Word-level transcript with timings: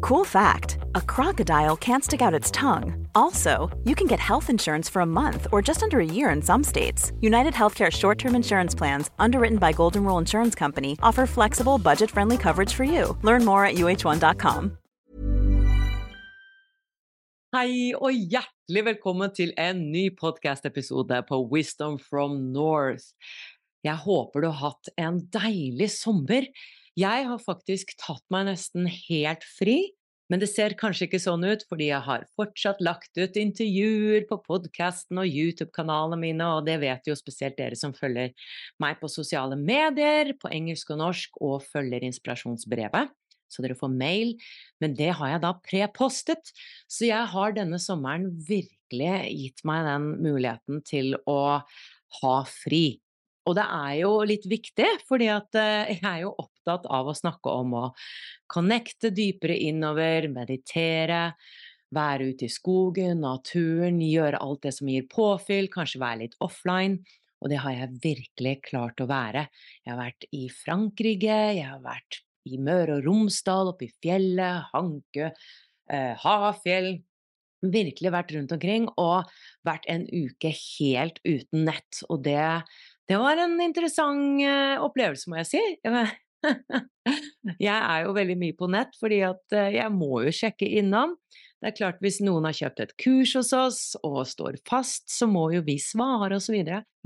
Cool 0.00 0.24
fact 0.24 0.78
a 0.94 1.00
crocodile 1.00 1.76
can't 1.76 2.04
stick 2.04 2.22
out 2.22 2.34
its 2.34 2.50
tongue. 2.50 3.06
Also, 3.14 3.68
you 3.84 3.94
can 3.94 4.06
get 4.06 4.18
health 4.18 4.48
insurance 4.50 4.88
for 4.88 5.02
a 5.02 5.06
month 5.06 5.46
or 5.52 5.60
just 5.60 5.82
under 5.82 6.00
a 6.00 6.04
year 6.04 6.30
in 6.30 6.42
some 6.42 6.64
states. 6.64 7.12
United 7.20 7.54
Healthcare 7.54 7.90
short 7.90 8.18
term 8.18 8.34
insurance 8.34 8.74
plans, 8.74 9.10
underwritten 9.18 9.58
by 9.58 9.72
Golden 9.72 10.04
Rule 10.04 10.18
Insurance 10.18 10.54
Company, 10.54 10.96
offer 11.02 11.26
flexible, 11.26 11.78
budget 11.78 12.10
friendly 12.10 12.38
coverage 12.38 12.72
for 12.72 12.84
you. 12.84 13.16
Learn 13.22 13.44
more 13.44 13.64
at 13.64 13.74
uh1.com. 13.74 14.76
Hei 17.50 17.92
og 17.98 18.14
hjertelig 18.14 18.84
velkommen 18.86 19.32
til 19.34 19.50
en 19.58 19.80
ny 19.90 20.04
podcast-episode 20.14 21.16
på 21.28 21.40
Wisdom 21.50 21.98
from 21.98 22.36
North. 22.54 23.10
Jeg 23.82 23.98
håper 24.04 24.40
du 24.40 24.52
har 24.52 24.70
hatt 24.70 24.92
en 24.96 25.18
deilig 25.34 25.90
sommer. 25.90 26.46
Jeg 26.98 27.26
har 27.28 27.42
faktisk 27.42 27.94
tatt 28.00 28.24
meg 28.32 28.48
nesten 28.50 28.88
helt 28.90 29.46
fri. 29.46 29.92
Men 30.30 30.38
det 30.38 30.46
ser 30.52 30.76
kanskje 30.78 31.08
ikke 31.08 31.18
sånn 31.18 31.42
ut, 31.42 31.64
fordi 31.66 31.88
jeg 31.88 32.06
har 32.06 32.22
fortsatt 32.38 32.78
lagt 32.86 33.18
ut 33.18 33.34
intervjuer 33.40 34.28
på 34.28 34.38
podkasten 34.44 35.18
og 35.18 35.26
YouTube-kanalene 35.26 36.20
mine, 36.22 36.46
og 36.54 36.68
det 36.68 36.76
vet 36.84 37.10
jo 37.10 37.16
spesielt 37.18 37.58
dere 37.58 37.74
som 37.78 37.90
følger 37.96 38.30
meg 38.82 39.00
på 39.00 39.10
sosiale 39.10 39.58
medier, 39.58 40.30
på 40.38 40.52
engelsk 40.54 40.94
og 40.94 41.00
norsk, 41.02 41.40
og 41.42 41.66
følger 41.66 42.06
inspirasjonsbrevet. 42.06 43.10
Så 43.50 43.64
dere 43.64 43.74
får 43.74 43.90
mail. 43.90 44.36
Men 44.78 44.94
det 44.94 45.10
har 45.18 45.32
jeg 45.32 45.42
da 45.42 45.52
prepostet. 45.66 46.54
Så 46.86 47.08
jeg 47.08 47.26
har 47.32 47.56
denne 47.56 47.82
sommeren 47.82 48.30
virkelig 48.46 49.16
gitt 49.34 49.64
meg 49.66 49.82
den 49.88 50.12
muligheten 50.22 50.84
til 50.86 51.16
å 51.26 51.40
ha 52.20 52.36
fri. 52.46 53.00
Og 53.50 53.56
det 53.58 53.66
er 53.66 53.94
jo 54.04 54.12
litt 54.28 54.46
viktig, 54.46 54.86
fordi 55.08 55.26
at 55.34 55.56
jeg 55.58 55.98
er 55.98 56.20
jo 56.22 56.36
opptatt 56.38 56.86
av 56.86 57.10
å 57.10 57.16
snakke 57.18 57.50
om 57.62 57.74
å 57.80 57.84
connecte 58.50 59.10
dypere 59.14 59.56
innover, 59.58 60.28
meditere, 60.30 61.32
være 61.94 62.30
ute 62.30 62.46
i 62.46 62.52
skogen, 62.52 63.24
naturen, 63.24 63.98
gjøre 64.04 64.40
alt 64.42 64.62
det 64.66 64.74
som 64.76 64.90
gir 64.90 65.08
påfyll, 65.10 65.70
kanskje 65.72 66.02
være 66.02 66.22
litt 66.24 66.38
offline. 66.44 67.00
Og 67.40 67.50
det 67.52 67.60
har 67.64 67.74
jeg 67.74 68.00
virkelig 68.04 68.56
klart 68.68 69.00
å 69.00 69.08
være. 69.10 69.46
Jeg 69.84 69.94
har 69.94 70.00
vært 70.00 70.26
i 70.36 70.46
Frankrike, 70.52 71.38
jeg 71.56 71.66
har 71.66 71.80
vært 71.84 72.20
i 72.48 72.58
Møre 72.60 72.98
og 72.98 73.06
Romsdal, 73.06 73.72
oppe 73.72 73.88
i 73.88 73.94
fjellet, 74.04 74.68
Hankø, 74.74 75.30
eh, 75.92 76.12
Hafjell. 76.20 76.92
Virkelig 77.60 78.12
vært 78.12 78.30
rundt 78.32 78.52
omkring 78.56 78.86
og 78.96 79.28
vært 79.68 79.84
en 79.92 80.06
uke 80.08 80.48
helt 80.48 81.18
uten 81.26 81.66
nett. 81.68 82.00
Og 82.08 82.22
det 82.24 82.62
det 83.10 83.18
var 83.18 83.40
en 83.42 83.56
interessant 83.64 84.42
eh, 84.44 84.76
opplevelse, 84.78 85.30
må 85.30 85.40
jeg 85.40 85.48
si. 85.50 85.62
Jeg 87.60 87.74
er 87.74 88.04
jo 88.04 88.12
veldig 88.16 88.36
mye 88.38 88.54
på 88.56 88.68
nett, 88.70 88.94
fordi 89.00 89.18
at 89.26 89.56
eh, 89.56 89.74
jeg 89.74 89.92
må 89.92 90.22
jo 90.24 90.32
sjekke 90.32 90.68
innom. 90.78 91.16
Det 91.60 91.72
er 91.72 91.76
klart 91.76 91.98
hvis 92.04 92.20
noen 92.24 92.46
har 92.48 92.56
kjøpt 92.56 92.82
et 92.84 92.94
kurs 93.02 93.34
hos 93.36 93.50
oss 93.56 93.80
og 94.06 94.22
står 94.30 94.60
fast, 94.68 95.10
så 95.12 95.28
må 95.28 95.50
jo 95.52 95.64
vi 95.66 95.76
svare 95.82 96.38
osv. 96.38 96.56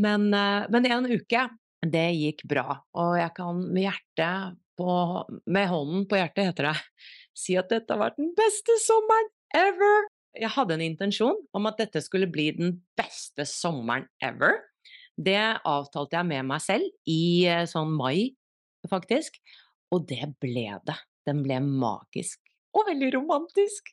Men, 0.05 0.29
eh, 0.37 0.67
men 0.71 0.91
en 0.91 1.09
uke, 1.09 1.47
det 1.83 2.05
gikk 2.21 2.45
bra. 2.53 2.79
Og 3.01 3.17
jeg 3.19 3.33
kan 3.41 3.65
med 3.65 3.89
hjertet 3.89 4.61
på, 4.79 4.91
med 5.57 5.71
hånden 5.73 6.05
på 6.11 6.21
hjertet, 6.21 6.51
heter 6.53 6.71
det, 6.71 6.77
si 7.35 7.57
at 7.59 7.73
dette 7.73 7.97
har 7.97 8.03
vært 8.05 8.21
den 8.21 8.35
beste 8.37 8.77
sommeren 8.85 9.33
ever! 9.57 10.11
Jeg 10.35 10.51
hadde 10.51 10.77
en 10.77 10.85
intensjon 10.85 11.37
om 11.55 11.69
at 11.71 11.79
dette 11.79 12.03
skulle 12.03 12.29
bli 12.31 12.49
den 12.57 12.77
beste 12.99 13.47
sommeren 13.49 14.09
ever. 14.23 14.61
Det 15.15 15.41
avtalte 15.63 16.19
jeg 16.19 16.27
med 16.31 16.49
meg 16.49 16.63
selv 16.63 16.89
i 17.11 17.47
eh, 17.47 17.67
sånn 17.71 17.93
mai, 17.95 18.35
faktisk, 18.91 19.39
og 19.95 20.09
det 20.11 20.35
ble 20.43 20.67
det. 20.87 20.97
Den 21.25 21.45
ble 21.45 21.61
magisk. 21.65 22.41
Og 22.75 22.89
veldig 22.89 23.13
romantisk! 23.15 23.93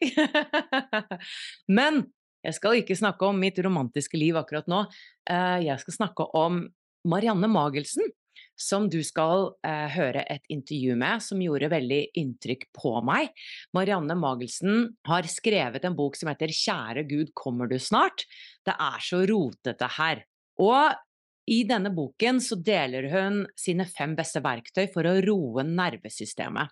Men 1.77 2.01
jeg 2.41 2.57
skal 2.57 2.79
ikke 2.79 2.97
snakke 2.97 3.27
om 3.29 3.37
mitt 3.37 3.59
romantiske 3.61 4.17
liv 4.17 4.39
akkurat 4.39 4.69
nå. 4.71 4.85
Eh, 5.29 5.59
jeg 5.67 5.77
skal 5.83 5.97
snakke 5.99 6.25
om 6.37 6.63
Marianne 7.07 7.49
Magelsen, 7.49 8.09
som 8.57 8.87
du 8.89 8.99
skal 9.05 9.51
eh, 9.65 9.87
høre 9.93 10.23
et 10.29 10.43
intervju 10.53 10.95
med, 10.97 11.21
som 11.21 11.41
gjorde 11.41 11.69
veldig 11.71 12.01
inntrykk 12.17 12.67
på 12.77 12.95
meg. 13.05 13.29
Marianne 13.77 14.17
Magelsen 14.17 14.89
har 15.07 15.29
skrevet 15.29 15.85
en 15.85 15.97
bok 15.97 16.17
som 16.17 16.31
heter 16.33 16.53
Kjære 16.53 17.05
Gud, 17.09 17.31
kommer 17.37 17.69
du 17.69 17.77
snart? 17.81 18.25
Det 18.65 18.73
er 18.73 19.05
så 19.05 19.21
rotete 19.29 19.89
her. 19.99 20.25
Og 20.61 20.97
i 21.51 21.61
denne 21.67 21.91
boken 21.93 22.39
så 22.43 22.55
deler 22.63 23.09
hun 23.11 23.43
sine 23.59 23.85
fem 23.89 24.15
beste 24.15 24.41
verktøy 24.43 24.85
for 24.93 25.07
å 25.07 25.17
roe 25.25 25.65
nervesystemet. 25.67 26.71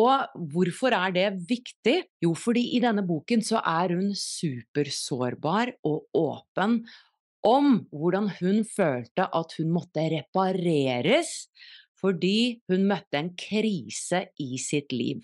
Og 0.00 0.40
hvorfor 0.52 0.94
er 0.96 1.14
det 1.14 1.26
viktig? 1.48 1.96
Jo, 2.22 2.34
fordi 2.38 2.62
i 2.76 2.80
denne 2.82 3.02
boken 3.06 3.42
så 3.44 3.60
er 3.66 3.96
hun 3.96 4.12
supersårbar 4.16 5.74
og 5.88 6.06
åpen 6.16 6.80
om 7.46 7.80
hvordan 7.90 8.30
hun 8.38 8.62
følte 8.68 9.26
at 9.26 9.56
hun 9.58 9.72
måtte 9.74 10.04
repareres 10.12 11.48
fordi 12.00 12.60
hun 12.70 12.86
møtte 12.88 13.18
en 13.18 13.34
krise 13.36 14.26
i 14.40 14.56
sitt 14.60 14.92
liv. 14.94 15.20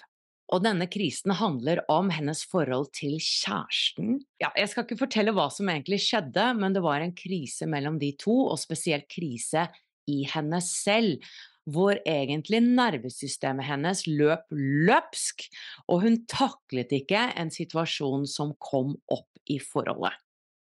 Og 0.54 0.62
denne 0.62 0.86
krisen 0.90 1.34
handler 1.34 1.80
om 1.90 2.10
hennes 2.14 2.44
forhold 2.46 2.92
til 2.94 3.16
kjæresten. 3.18 4.20
Ja, 4.42 4.52
jeg 4.54 4.70
skal 4.70 4.86
ikke 4.86 5.00
fortelle 5.00 5.34
hva 5.34 5.48
som 5.50 5.70
egentlig 5.72 5.98
skjedde, 6.04 6.52
men 6.60 6.76
det 6.76 6.84
var 6.84 7.02
en 7.02 7.14
krise 7.18 7.66
mellom 7.70 7.98
de 8.02 8.12
to, 8.20 8.36
og 8.52 8.60
spesielt 8.62 9.08
krise 9.10 9.66
i 10.10 10.22
henne 10.30 10.62
selv. 10.62 11.18
Hvor 11.66 11.98
egentlig 12.06 12.60
nervesystemet 12.62 13.66
hennes 13.66 14.04
løp 14.06 14.46
løpsk, 14.54 15.48
og 15.90 16.04
hun 16.04 16.20
taklet 16.30 16.94
ikke 16.94 17.24
en 17.34 17.50
situasjon 17.50 18.28
som 18.30 18.54
kom 18.62 18.94
opp 19.10 19.50
i 19.50 19.58
forholdet. 19.58 20.14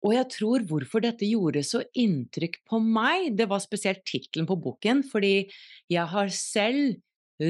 Og 0.05 0.13
jeg 0.13 0.29
tror 0.33 0.65
hvorfor 0.69 1.01
dette 1.03 1.25
gjorde 1.25 1.63
så 1.65 1.83
inntrykk 1.97 2.59
på 2.69 2.79
meg, 2.81 3.31
det 3.37 3.47
var 3.49 3.61
spesielt 3.61 4.03
tittelen 4.09 4.47
på 4.49 4.57
boken, 4.61 5.03
fordi 5.05 5.49
jeg 5.91 6.05
har 6.13 6.33
selv 6.33 6.97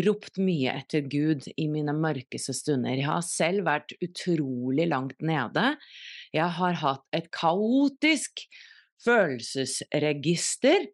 ropt 0.07 0.39
mye 0.41 0.73
etter 0.81 1.05
Gud 1.07 1.47
i 1.55 1.67
mine 1.71 1.93
mørkeste 1.95 2.55
stunder. 2.55 2.97
Jeg 2.97 3.07
har 3.07 3.23
selv 3.25 3.67
vært 3.67 3.93
utrolig 4.03 4.87
langt 4.91 5.21
nede. 5.23 5.75
Jeg 6.35 6.49
har 6.59 6.79
hatt 6.83 7.05
et 7.15 7.29
kaotisk 7.35 8.43
følelsesregister 9.05 10.89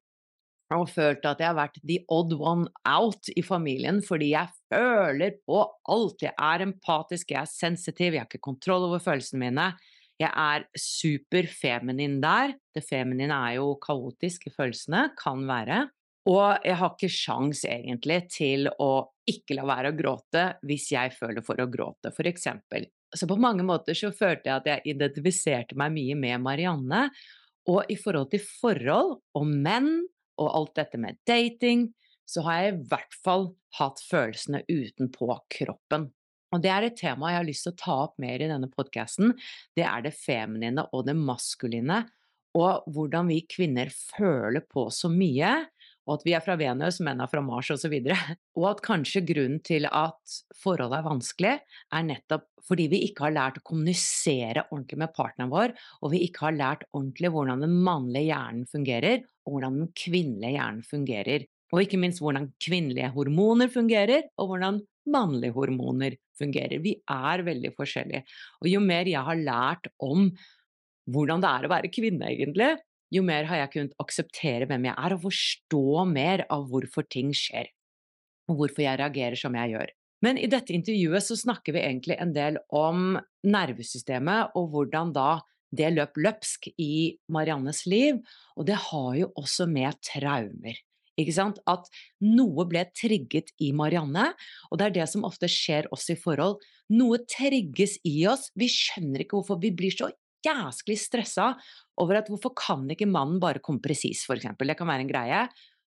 og 0.74 0.88
følt 0.90 1.26
at 1.28 1.42
jeg 1.42 1.50
har 1.50 1.58
vært 1.58 1.82
the 1.86 2.00
odd 2.12 2.34
one 2.34 2.70
out 2.90 3.30
i 3.38 3.44
familien 3.46 4.00
fordi 4.06 4.32
jeg 4.34 4.50
føler 4.74 5.36
på 5.46 5.64
alt. 5.94 6.24
Jeg 6.26 6.34
er 6.34 6.66
empatisk, 6.66 7.34
jeg 7.34 7.42
er 7.44 7.52
sensitiv, 7.52 8.14
jeg 8.14 8.24
har 8.24 8.30
ikke 8.30 8.46
kontroll 8.46 8.88
over 8.90 9.04
følelsene 9.04 9.44
mine. 9.44 9.68
Jeg 10.22 10.30
er 10.30 10.66
superfeminin 10.78 12.20
der. 12.24 12.56
Det 12.74 12.86
feminine 12.86 13.36
er 13.50 13.58
jo 13.60 13.74
kaotisk 13.82 14.48
i 14.48 14.54
følelsene, 14.54 15.10
kan 15.20 15.46
være. 15.50 15.88
Og 16.30 16.64
jeg 16.64 16.78
har 16.80 16.94
ikke 16.94 17.12
sjans 17.12 17.66
egentlig 17.68 18.20
til 18.32 18.70
å 18.72 18.92
ikke 19.28 19.58
la 19.58 19.66
være 19.68 19.92
å 19.92 19.98
gråte 19.98 20.44
hvis 20.68 20.90
jeg 20.94 21.12
føler 21.16 21.44
for 21.44 21.60
å 21.60 21.68
gråte, 21.72 22.14
eksempel. 22.30 22.88
Så 23.14 23.28
på 23.30 23.38
mange 23.38 23.66
måter 23.68 23.98
så 23.98 24.12
følte 24.16 24.50
jeg 24.50 24.62
at 24.62 24.70
jeg 24.70 24.96
identifiserte 24.96 25.78
meg 25.78 25.94
mye 25.96 26.16
med 26.18 26.42
Marianne. 26.46 27.04
Og 27.70 27.92
i 27.92 27.98
forhold 28.00 28.32
til 28.32 28.44
forhold 28.44 29.20
og 29.36 29.52
menn 29.52 29.92
og 30.42 30.50
alt 30.50 30.74
dette 30.80 31.00
med 31.00 31.20
dating, 31.28 31.92
så 32.26 32.44
har 32.48 32.60
jeg 32.60 32.74
i 32.74 32.88
hvert 32.90 33.16
fall 33.24 33.48
hatt 33.78 34.02
følelsene 34.08 34.64
utenpå 34.72 35.30
kroppen. 35.52 36.10
Og 36.54 36.62
det 36.62 36.70
er 36.70 36.88
et 36.88 36.98
tema 36.98 37.32
jeg 37.32 37.42
har 37.42 37.48
lyst 37.48 37.66
til 37.68 37.74
å 37.74 37.82
ta 37.82 37.96
opp 38.06 38.20
mer 38.22 38.42
i 38.42 38.50
denne 38.50 38.70
podkasten. 38.72 39.34
Det 39.76 39.86
er 39.88 40.06
det 40.06 40.14
feminine 40.16 40.86
og 40.94 41.08
det 41.08 41.16
maskuline, 41.18 42.04
og 42.54 42.86
hvordan 42.94 43.32
vi 43.32 43.40
kvinner 43.50 43.90
føler 43.90 44.62
på 44.70 44.86
så 44.94 45.10
mye, 45.10 45.56
og 46.04 46.18
at 46.18 46.26
vi 46.28 46.34
er 46.36 46.44
fra 46.44 46.56
Venus, 46.60 47.00
menn 47.04 47.22
er 47.24 47.30
fra 47.32 47.42
Mars 47.44 47.70
osv. 47.74 47.94
Og, 47.96 48.10
så 48.10 48.36
og 48.60 48.68
at 48.72 48.82
kanskje 48.86 49.24
grunnen 49.28 49.62
til 49.66 49.88
at 49.90 50.38
forholdet 50.60 51.00
er 51.00 51.08
vanskelig, 51.08 51.54
er 51.64 52.08
nettopp 52.08 52.50
fordi 52.64 52.88
vi 52.94 53.02
ikke 53.10 53.26
har 53.26 53.36
lært 53.36 53.60
å 53.60 53.66
kommunisere 53.68 54.62
ordentlig 54.70 55.02
med 55.02 55.12
partneren 55.16 55.52
vår, 55.52 55.74
og 56.00 56.14
vi 56.14 56.22
ikke 56.24 56.46
har 56.46 56.56
lært 56.56 56.86
ordentlig 56.94 57.34
hvordan 57.34 57.66
den 57.66 57.74
mannlige 57.84 58.30
hjernen 58.30 58.70
fungerer, 58.72 59.26
og 59.44 59.58
hvordan 59.58 59.82
den 59.82 59.90
kvinnelige 60.00 60.56
hjernen 60.56 60.86
fungerer. 60.88 61.46
Og 61.74 61.84
ikke 61.84 62.00
minst 62.00 62.22
hvordan 62.24 62.52
kvinnelige 62.64 63.12
hormoner 63.16 63.72
fungerer, 63.74 64.30
og 64.40 64.52
hvordan 64.52 64.80
mannlige 65.12 65.56
hormoner 65.58 66.16
fungerer. 66.40 66.80
Vi 66.84 66.96
er 67.12 67.44
veldig 67.44 67.74
forskjellige. 67.76 68.24
Og 68.62 68.72
jo 68.72 68.82
mer 68.84 69.10
jeg 69.10 69.28
har 69.28 69.42
lært 69.42 69.92
om 70.04 70.30
hvordan 71.12 71.44
det 71.44 71.50
er 71.52 71.68
å 71.68 71.74
være 71.74 71.92
kvinne, 71.92 72.30
egentlig, 72.32 72.70
jo 73.14 73.24
mer 73.26 73.48
har 73.50 73.64
jeg 73.64 73.74
kunnet 73.76 73.98
akseptere 74.02 74.68
hvem 74.70 74.90
jeg 74.90 74.98
er, 74.98 75.16
og 75.16 75.26
forstå 75.28 76.06
mer 76.10 76.46
av 76.54 76.68
hvorfor 76.72 77.06
ting 77.10 77.34
skjer, 77.38 77.70
og 78.50 78.60
hvorfor 78.60 78.86
jeg 78.86 79.00
reagerer 79.02 79.40
som 79.40 79.56
jeg 79.60 79.76
gjør. 79.76 79.94
Men 80.24 80.40
i 80.40 80.48
dette 80.48 80.72
intervjuet 80.76 81.26
så 81.26 81.36
snakker 81.36 81.76
vi 81.76 81.84
egentlig 81.84 82.16
en 82.22 82.32
del 82.36 82.60
om 82.72 83.18
nervesystemet, 83.44 84.56
og 84.56 84.72
hvordan 84.72 85.12
da 85.16 85.42
det 85.74 85.90
løp 85.96 86.18
løpsk 86.22 86.70
i 86.80 87.18
Mariannes 87.34 87.84
liv, 87.90 88.22
og 88.58 88.68
det 88.70 88.78
har 88.90 89.14
jo 89.20 89.30
også 89.40 89.68
med 89.70 89.98
traumer. 90.06 90.78
Ikke 91.20 91.34
sant? 91.36 91.60
At 91.70 91.90
noe 92.26 92.66
ble 92.70 92.86
trigget 92.98 93.52
i 93.62 93.70
Marianne, 93.76 94.32
og 94.72 94.80
det 94.80 94.88
er 94.88 94.96
det 95.02 95.10
som 95.12 95.26
ofte 95.28 95.50
skjer 95.52 95.90
oss 95.94 96.08
i 96.10 96.18
forhold. 96.18 96.62
Noe 96.94 97.20
trigges 97.30 98.00
i 98.08 98.24
oss, 98.30 98.50
vi 98.58 98.70
skjønner 98.72 99.26
ikke 99.26 99.40
hvorfor 99.40 99.62
vi 99.62 99.74
blir 99.76 99.94
så 99.94 100.10
jæsklig 100.46 100.98
stressa 101.00 101.54
over 102.02 102.20
at 102.20 102.32
hvorfor 102.32 102.54
kan 102.58 102.88
ikke 102.92 103.10
mannen 103.10 103.40
bare 103.44 103.62
komme 103.64 103.84
presis, 103.84 104.26
eksempel. 104.30 104.72
Det 104.72 104.78
kan 104.80 104.90
være 104.90 105.06
en 105.06 105.12
greie. 105.12 105.44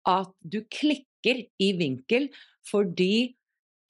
At 0.09 0.33
du 0.41 0.63
klikker 0.71 1.45
i 1.61 1.73
vinkel 1.77 2.31
fordi 2.71 3.37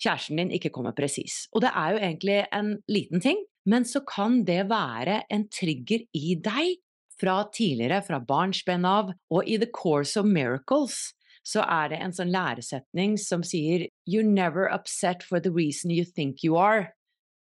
kjæresten 0.01 0.41
din 0.41 0.53
ikke 0.57 0.73
kommer 0.73 0.97
presis. 0.97 1.47
Og 1.53 1.63
det 1.65 1.71
er 1.77 1.95
jo 1.95 2.03
egentlig 2.03 2.39
en 2.57 2.77
liten 2.89 3.21
ting, 3.21 3.43
men 3.69 3.85
så 3.85 4.01
kan 4.07 4.45
det 4.45 4.69
være 4.71 5.23
en 5.31 5.47
trigger 5.53 6.07
i 6.17 6.37
deg 6.41 6.81
fra 7.21 7.43
tidligere, 7.53 8.01
fra 8.03 8.21
barnsben 8.25 8.87
av, 8.89 9.13
og 9.31 9.45
i 9.45 9.59
The 9.61 9.69
Course 9.69 10.17
of 10.17 10.29
Miracles 10.29 11.11
så 11.47 11.65
er 11.65 11.91
det 11.93 11.99
en 12.01 12.15
sånn 12.15 12.33
læresetning 12.33 13.17
som 13.21 13.45
sier 13.47 13.87
You're 14.09 14.27
never 14.27 14.69
upset 14.73 15.25
for 15.27 15.41
the 15.41 15.53
reason 15.53 15.93
you 15.93 16.05
think 16.05 16.45
you 16.45 16.57
are. 16.61 16.93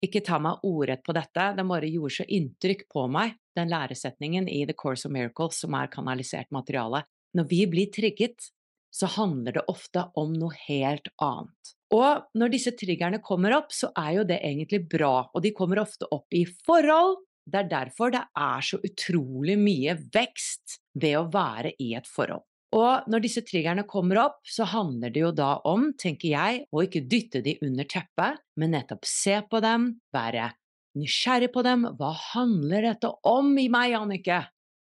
Ikke 0.02 0.22
ta 0.26 0.40
meg 0.42 0.64
ordrett 0.66 1.04
på 1.06 1.14
dette, 1.14 1.52
den 1.56 1.68
bare 1.70 1.90
gjorde 1.90 2.16
så 2.16 2.26
inntrykk 2.26 2.88
på 2.90 3.06
meg, 3.12 3.36
den 3.54 3.70
læresetningen 3.70 4.48
i 4.50 4.64
The 4.66 4.74
Course 4.78 5.06
of 5.06 5.14
Miracles 5.14 5.60
som 5.62 5.76
er 5.78 5.92
kanalisert 5.92 6.50
materiale. 6.54 7.04
Når 7.38 7.46
vi 7.48 7.60
blir 7.70 7.92
trigget, 7.94 8.50
så 8.92 9.08
handler 9.14 9.56
det 9.56 9.64
ofte 9.72 10.04
om 10.20 10.34
noe 10.36 10.52
helt 10.66 11.08
annet. 11.22 11.72
Og 11.92 12.26
når 12.36 12.52
disse 12.52 12.72
triggerne 12.76 13.20
kommer 13.24 13.54
opp, 13.56 13.72
så 13.72 13.92
er 13.96 14.18
jo 14.18 14.24
det 14.28 14.40
egentlig 14.44 14.82
bra, 14.90 15.28
og 15.32 15.44
de 15.44 15.52
kommer 15.56 15.80
ofte 15.82 16.08
opp 16.12 16.34
i 16.34 16.44
forhold. 16.66 17.20
Det 17.46 17.62
er 17.62 17.70
derfor 17.70 18.12
det 18.14 18.22
er 18.38 18.64
så 18.64 18.78
utrolig 18.84 19.56
mye 19.60 19.96
vekst 20.14 20.80
ved 20.98 21.18
å 21.18 21.28
være 21.32 21.74
i 21.82 21.92
et 21.98 22.08
forhold. 22.08 22.44
Og 22.72 23.08
når 23.12 23.24
disse 23.26 23.42
triggerne 23.44 23.84
kommer 23.88 24.22
opp, 24.22 24.38
så 24.48 24.64
handler 24.68 25.12
det 25.12 25.20
jo 25.20 25.32
da 25.36 25.58
om, 25.68 25.90
tenker 26.00 26.30
jeg, 26.32 26.64
å 26.72 26.82
ikke 26.86 27.04
dytte 27.04 27.42
de 27.44 27.58
under 27.64 27.84
teppet, 27.88 28.40
men 28.56 28.72
nettopp 28.72 29.04
se 29.08 29.36
på 29.50 29.60
dem, 29.64 29.90
være 30.14 30.48
nysgjerrig 30.96 31.50
på 31.52 31.64
dem. 31.66 31.84
Hva 31.98 32.12
handler 32.32 32.88
dette 32.88 33.12
om 33.28 33.52
i 33.60 33.68
meg, 33.72 33.92
Annike? 34.00 34.40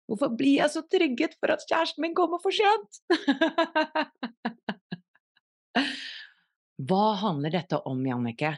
Hvorfor 0.09 0.33
blir 0.35 0.63
jeg 0.63 0.73
så 0.73 0.83
trygget 0.89 1.37
for 1.39 1.53
at 1.53 1.63
kjæresten 1.69 2.03
min 2.03 2.17
kommer 2.17 2.41
for 2.43 2.55
sent? 2.55 3.03
Hva 6.89 7.07
handler 7.21 7.53
dette 7.53 7.79
om, 7.91 8.01
Jannike? 8.07 8.55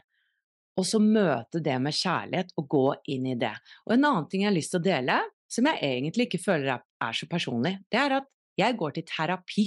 Og 0.78 0.87
så 0.87 1.00
møte 1.02 1.61
det 1.64 1.76
med 1.82 1.96
kjærlighet 1.96 2.52
og 2.61 2.69
gå 2.70 2.84
inn 3.12 3.26
i 3.32 3.38
det. 3.40 3.52
Og 3.88 3.96
en 3.96 4.06
annen 4.06 4.28
ting 4.31 4.44
jeg 4.44 4.50
har 4.52 4.56
lyst 4.56 4.73
til 4.75 4.81
å 4.81 4.87
dele, 4.87 5.16
som 5.50 5.66
jeg 5.66 5.82
egentlig 5.99 6.28
ikke 6.28 6.44
føler 6.44 6.78
er 6.78 7.16
så 7.16 7.26
personlig, 7.28 7.75
det 7.90 7.99
er 8.00 8.20
at 8.20 8.28
jeg 8.61 8.77
går 8.81 8.97
til 8.97 9.07
terapi. 9.09 9.67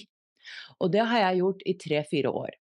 Og 0.84 0.92
det 0.94 1.04
har 1.07 1.28
jeg 1.28 1.42
gjort 1.42 1.66
i 1.66 1.75
tre-fire 1.80 2.31
år. 2.34 2.60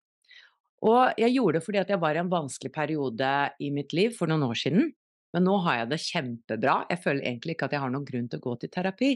Og 0.87 1.19
jeg 1.21 1.35
gjorde 1.35 1.59
det 1.59 1.65
fordi 1.65 1.83
jeg 1.83 2.01
var 2.01 2.17
i 2.17 2.21
en 2.21 2.31
vanskelig 2.31 2.71
periode 2.73 3.31
i 3.61 3.69
mitt 3.73 3.93
liv 3.93 4.15
for 4.17 4.31
noen 4.31 4.47
år 4.49 4.57
siden. 4.57 4.89
Men 5.31 5.45
nå 5.47 5.57
har 5.65 5.81
jeg 5.81 5.91
det 5.91 6.01
kjempebra. 6.03 6.75
Jeg 6.91 7.01
føler 7.05 7.27
egentlig 7.27 7.55
ikke 7.55 7.69
at 7.69 7.75
jeg 7.75 7.83
har 7.83 7.93
noen 7.93 8.07
grunn 8.07 8.27
til 8.31 8.41
å 8.41 8.45
gå 8.45 8.55
til 8.59 8.71
terapi. 8.73 9.11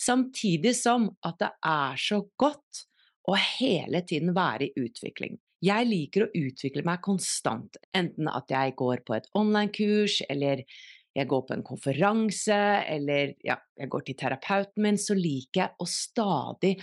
Samtidig 0.00 0.74
som 0.76 1.08
at 1.24 1.38
det 1.40 1.52
er 1.70 2.00
så 2.00 2.20
godt 2.40 2.84
å 3.30 3.36
hele 3.40 4.02
tiden 4.04 4.34
være 4.36 4.68
i 4.68 4.84
utvikling. 4.84 5.38
Jeg 5.64 5.88
liker 5.88 6.26
å 6.26 6.32
utvikle 6.36 6.82
meg 6.84 7.00
konstant, 7.04 7.78
enten 7.96 8.28
at 8.28 8.50
jeg 8.52 8.74
går 8.76 9.00
på 9.06 9.14
et 9.16 9.28
online-kurs, 9.38 10.18
eller 10.28 10.60
jeg 11.14 11.28
går 11.30 11.44
på 11.46 11.54
en 11.54 11.64
konferanse, 11.66 12.58
eller 12.90 13.36
ja, 13.46 13.56
jeg 13.78 13.90
går 13.92 14.04
til 14.06 14.18
terapeuten 14.18 14.82
min, 14.82 14.98
så 14.98 15.14
liker 15.14 15.60
jeg 15.60 15.74
å 15.78 15.86
stadig 15.88 16.74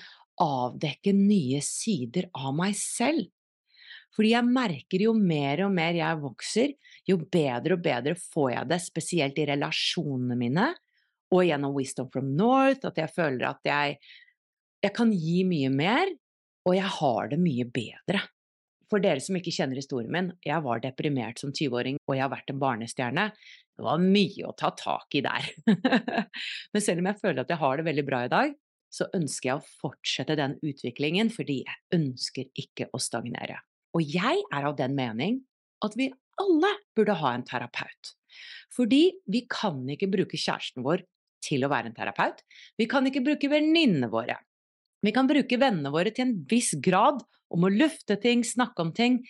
avdekke 0.42 1.14
nye 1.18 1.60
sider 1.66 2.30
av 2.34 2.56
meg 2.56 2.78
selv. 2.80 3.28
Fordi 4.16 4.34
jeg 4.34 4.48
merker 4.48 5.04
jo 5.06 5.14
mer 5.16 5.66
og 5.66 5.76
mer 5.76 5.96
jeg 5.96 6.20
vokser, 6.20 6.74
jo 7.08 7.20
bedre 7.32 7.78
og 7.78 7.84
bedre 7.84 8.16
får 8.20 8.50
jeg 8.56 8.72
det, 8.72 8.80
spesielt 8.84 9.40
i 9.40 9.48
relasjonene 9.52 10.40
mine, 10.40 10.68
og 11.32 11.46
gjennom 11.48 11.76
Wisdom 11.78 12.10
from 12.12 12.34
North, 12.36 12.84
at 12.88 13.00
jeg 13.00 13.12
føler 13.16 13.48
at 13.54 13.64
jeg, 13.68 13.96
jeg 14.84 14.96
kan 14.96 15.14
gi 15.16 15.42
mye 15.48 15.72
mer, 15.72 16.12
og 16.68 16.76
jeg 16.76 16.92
har 17.00 17.32
det 17.32 17.40
mye 17.42 17.66
bedre. 17.72 18.22
For 18.92 19.00
dere 19.00 19.24
som 19.24 19.38
ikke 19.40 19.54
kjenner 19.56 19.80
historien 19.80 20.12
min, 20.12 20.34
jeg 20.44 20.60
var 20.66 20.82
deprimert 20.84 21.40
som 21.40 21.54
20-åring, 21.56 22.02
og 22.04 22.18
jeg 22.18 22.26
har 22.26 22.34
vært 22.34 22.52
en 22.52 22.60
barnestjerne. 22.60 23.30
Det 23.82 23.88
var 23.88 24.02
mye 24.02 24.46
å 24.46 24.54
ta 24.54 24.70
tak 24.78 25.16
i 25.18 25.24
der. 25.26 25.46
Men 26.74 26.84
selv 26.86 27.02
om 27.02 27.08
jeg 27.10 27.18
føler 27.18 27.42
at 27.42 27.50
jeg 27.50 27.58
har 27.58 27.80
det 27.80 27.86
veldig 27.88 28.04
bra 28.06 28.20
i 28.28 28.30
dag, 28.30 28.52
så 28.94 29.08
ønsker 29.18 29.48
jeg 29.50 29.58
å 29.58 29.72
fortsette 29.82 30.36
den 30.38 30.54
utviklingen 30.62 31.32
fordi 31.34 31.64
jeg 31.64 31.98
ønsker 31.98 32.62
ikke 32.62 32.92
å 32.94 33.02
stagnere. 33.02 33.58
Og 33.98 34.06
jeg 34.06 34.44
er 34.54 34.68
av 34.70 34.78
den 34.78 34.94
mening 34.94 35.40
at 35.82 35.98
vi 35.98 36.12
alle 36.44 36.72
burde 36.94 37.18
ha 37.24 37.34
en 37.34 37.48
terapeut. 37.48 38.14
Fordi 38.70 39.02
vi 39.26 39.48
kan 39.50 39.82
ikke 39.90 40.12
bruke 40.14 40.38
kjæresten 40.38 40.86
vår 40.86 41.02
til 41.42 41.66
å 41.66 41.72
være 41.74 41.90
en 41.90 41.98
terapeut. 41.98 42.46
Vi 42.78 42.86
kan 42.92 43.10
ikke 43.10 43.26
bruke 43.26 43.50
venninnene 43.50 44.12
våre. 44.14 44.38
Vi 45.02 45.10
kan 45.16 45.26
bruke 45.26 45.58
vennene 45.58 45.90
våre 45.90 46.14
til 46.14 46.28
en 46.28 46.38
viss 46.54 46.76
grad 46.78 47.24
om 47.50 47.66
å 47.66 47.74
lufte 47.74 48.22
ting, 48.22 48.46
snakke 48.46 48.86
om 48.86 48.94
ting, 48.94 49.24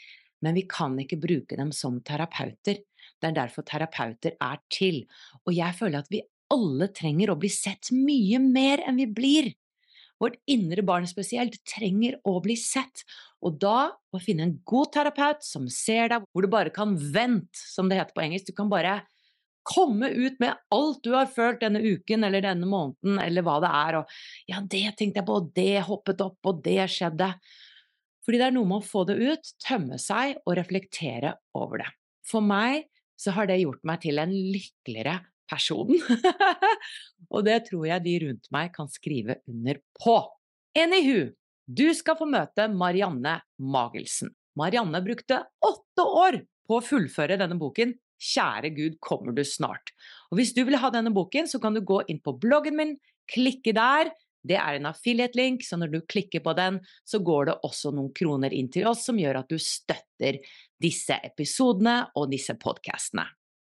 men 0.43 0.57
vi 0.59 0.65
kan 0.67 0.99
ikke 0.99 1.21
bruke 1.21 1.55
dem 1.55 1.71
som 1.71 2.01
terapeuter. 2.03 2.81
Det 3.21 3.29
er 3.29 3.37
derfor 3.37 3.65
terapeuter 3.67 4.35
er 4.41 4.61
til. 4.73 5.03
Og 5.45 5.53
jeg 5.55 5.77
føler 5.77 6.01
at 6.01 6.11
vi 6.11 6.23
alle 6.51 6.89
trenger 6.91 7.31
å 7.31 7.39
bli 7.39 7.51
sett 7.53 7.93
mye 7.95 8.41
mer 8.43 8.83
enn 8.87 8.99
vi 8.99 9.07
blir. 9.07 9.51
Vårt 10.21 10.37
indre 10.49 10.83
barn 10.85 11.07
spesielt 11.09 11.55
trenger 11.65 12.19
å 12.29 12.35
bli 12.43 12.53
sett, 12.59 13.01
og 13.41 13.57
da 13.61 13.89
å 14.13 14.19
finne 14.21 14.45
en 14.45 14.57
god 14.69 14.91
terapeut 14.93 15.41
som 15.45 15.65
ser 15.71 16.11
deg, 16.11 16.27
hvor 16.29 16.45
du 16.45 16.51
bare 16.51 16.73
kan 16.73 16.93
vente, 16.93 17.57
som 17.57 17.89
det 17.89 17.97
heter 17.97 18.13
på 18.13 18.25
engelsk. 18.27 18.51
Du 18.51 18.57
kan 18.57 18.69
bare 18.69 18.99
komme 19.65 20.11
ut 20.13 20.37
med 20.41 20.57
alt 20.73 21.01
du 21.05 21.13
har 21.15 21.29
følt 21.29 21.61
denne 21.61 21.81
uken 21.81 22.25
eller 22.27 22.45
denne 22.45 22.69
måneden, 22.69 23.17
eller 23.21 23.45
hva 23.45 23.57
det 23.63 23.73
er, 23.81 23.99
og 24.01 24.15
ja, 24.49 24.61
det 24.61 24.85
tenkte 24.99 25.21
jeg 25.21 25.27
på, 25.27 25.39
og 25.41 25.51
det 25.57 25.83
hoppet 25.89 26.21
opp, 26.25 26.39
og 26.49 26.61
det 26.65 26.85
skjedde. 26.93 27.31
Fordi 28.21 28.37
det 28.37 28.47
er 28.51 28.55
noe 28.59 28.69
med 28.69 28.81
å 28.81 28.85
få 28.85 29.05
det 29.09 29.17
ut, 29.17 29.53
tømme 29.65 29.97
seg 30.01 30.37
og 30.45 30.57
reflektere 30.59 31.33
over 31.57 31.81
det. 31.81 31.89
For 32.29 32.45
meg 32.45 32.90
så 33.21 33.33
har 33.35 33.49
det 33.49 33.61
gjort 33.61 33.83
meg 33.87 34.01
til 34.03 34.21
en 34.21 34.33
lykkeligere 34.33 35.19
person. 35.51 35.91
og 37.33 37.45
det 37.45 37.59
tror 37.69 37.87
jeg 37.89 38.05
de 38.05 38.17
rundt 38.25 38.51
meg 38.55 38.71
kan 38.75 38.89
skrive 38.91 39.37
under 39.51 39.81
på. 40.01 40.17
Anywho, 40.77 41.31
du 41.67 41.87
skal 41.95 42.17
få 42.19 42.27
møte 42.29 42.67
Marianne 42.73 43.37
Magelsen. 43.61 44.31
Marianne 44.59 45.03
brukte 45.03 45.43
åtte 45.63 46.05
år 46.05 46.41
på 46.67 46.79
å 46.79 46.85
fullføre 46.85 47.37
denne 47.39 47.59
boken 47.59 47.93
Kjære 48.21 48.69
Gud, 48.75 48.97
kommer 49.01 49.33
du 49.33 49.41
snart? 49.47 49.93
Og 50.29 50.37
hvis 50.37 50.53
du 50.53 50.61
vil 50.67 50.77
ha 50.77 50.91
denne 50.93 51.09
boken, 51.13 51.47
så 51.49 51.57
kan 51.61 51.73
du 51.73 51.81
gå 51.81 52.03
inn 52.11 52.19
på 52.21 52.35
bloggen 52.37 52.77
min, 52.77 52.91
klikke 53.31 53.73
der. 53.73 54.11
Det 54.45 54.57
er 54.57 54.77
en 54.77 54.89
affiliate-link, 54.89 55.65
så 55.65 55.77
når 55.77 55.93
du 55.93 55.99
klikker 56.09 56.43
på 56.45 56.53
den, 56.57 56.79
så 57.05 57.21
går 57.21 57.49
det 57.49 57.57
også 57.65 57.91
noen 57.93 58.11
kroner 58.17 58.53
inn 58.53 58.69
til 58.73 58.87
oss 58.89 59.05
som 59.07 59.19
gjør 59.21 59.41
at 59.41 59.49
du 59.49 59.57
støtter 59.61 60.37
disse 60.81 61.17
episodene 61.23 62.03
og 62.17 62.31
disse 62.33 62.55
podkastene. 62.59 63.27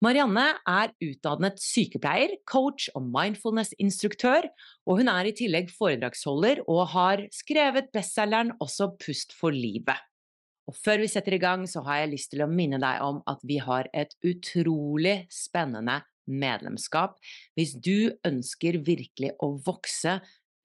Marianne 0.04 0.44
er 0.70 0.92
utdannet 1.02 1.56
sykepleier, 1.58 2.36
coach 2.46 2.86
og 2.94 3.08
mindfulness-instruktør, 3.10 4.46
og 4.86 5.00
hun 5.00 5.10
er 5.10 5.26
i 5.26 5.34
tillegg 5.34 5.72
foredragsholder 5.74 6.62
og 6.70 6.84
har 6.92 7.24
skrevet 7.34 7.90
bestselgeren 7.94 8.54
Også 8.62 8.92
pust 9.02 9.34
for 9.34 9.50
livet. 9.50 9.98
Og 10.68 10.76
før 10.76 11.02
vi 11.02 11.08
setter 11.10 11.34
i 11.34 11.42
gang, 11.42 11.64
så 11.66 11.82
har 11.86 12.02
jeg 12.02 12.12
lyst 12.12 12.30
til 12.30 12.44
å 12.44 12.50
minne 12.50 12.78
deg 12.78 13.02
om 13.02 13.22
at 13.26 13.42
vi 13.48 13.58
har 13.58 13.88
et 13.96 14.14
utrolig 14.22 15.22
spennende 15.32 16.02
medlemskap. 16.28 17.16
Hvis 17.56 17.72
du 17.74 18.12
ønsker 18.28 18.78
virkelig 18.84 19.32
å 19.42 19.56
vokse, 19.64 20.18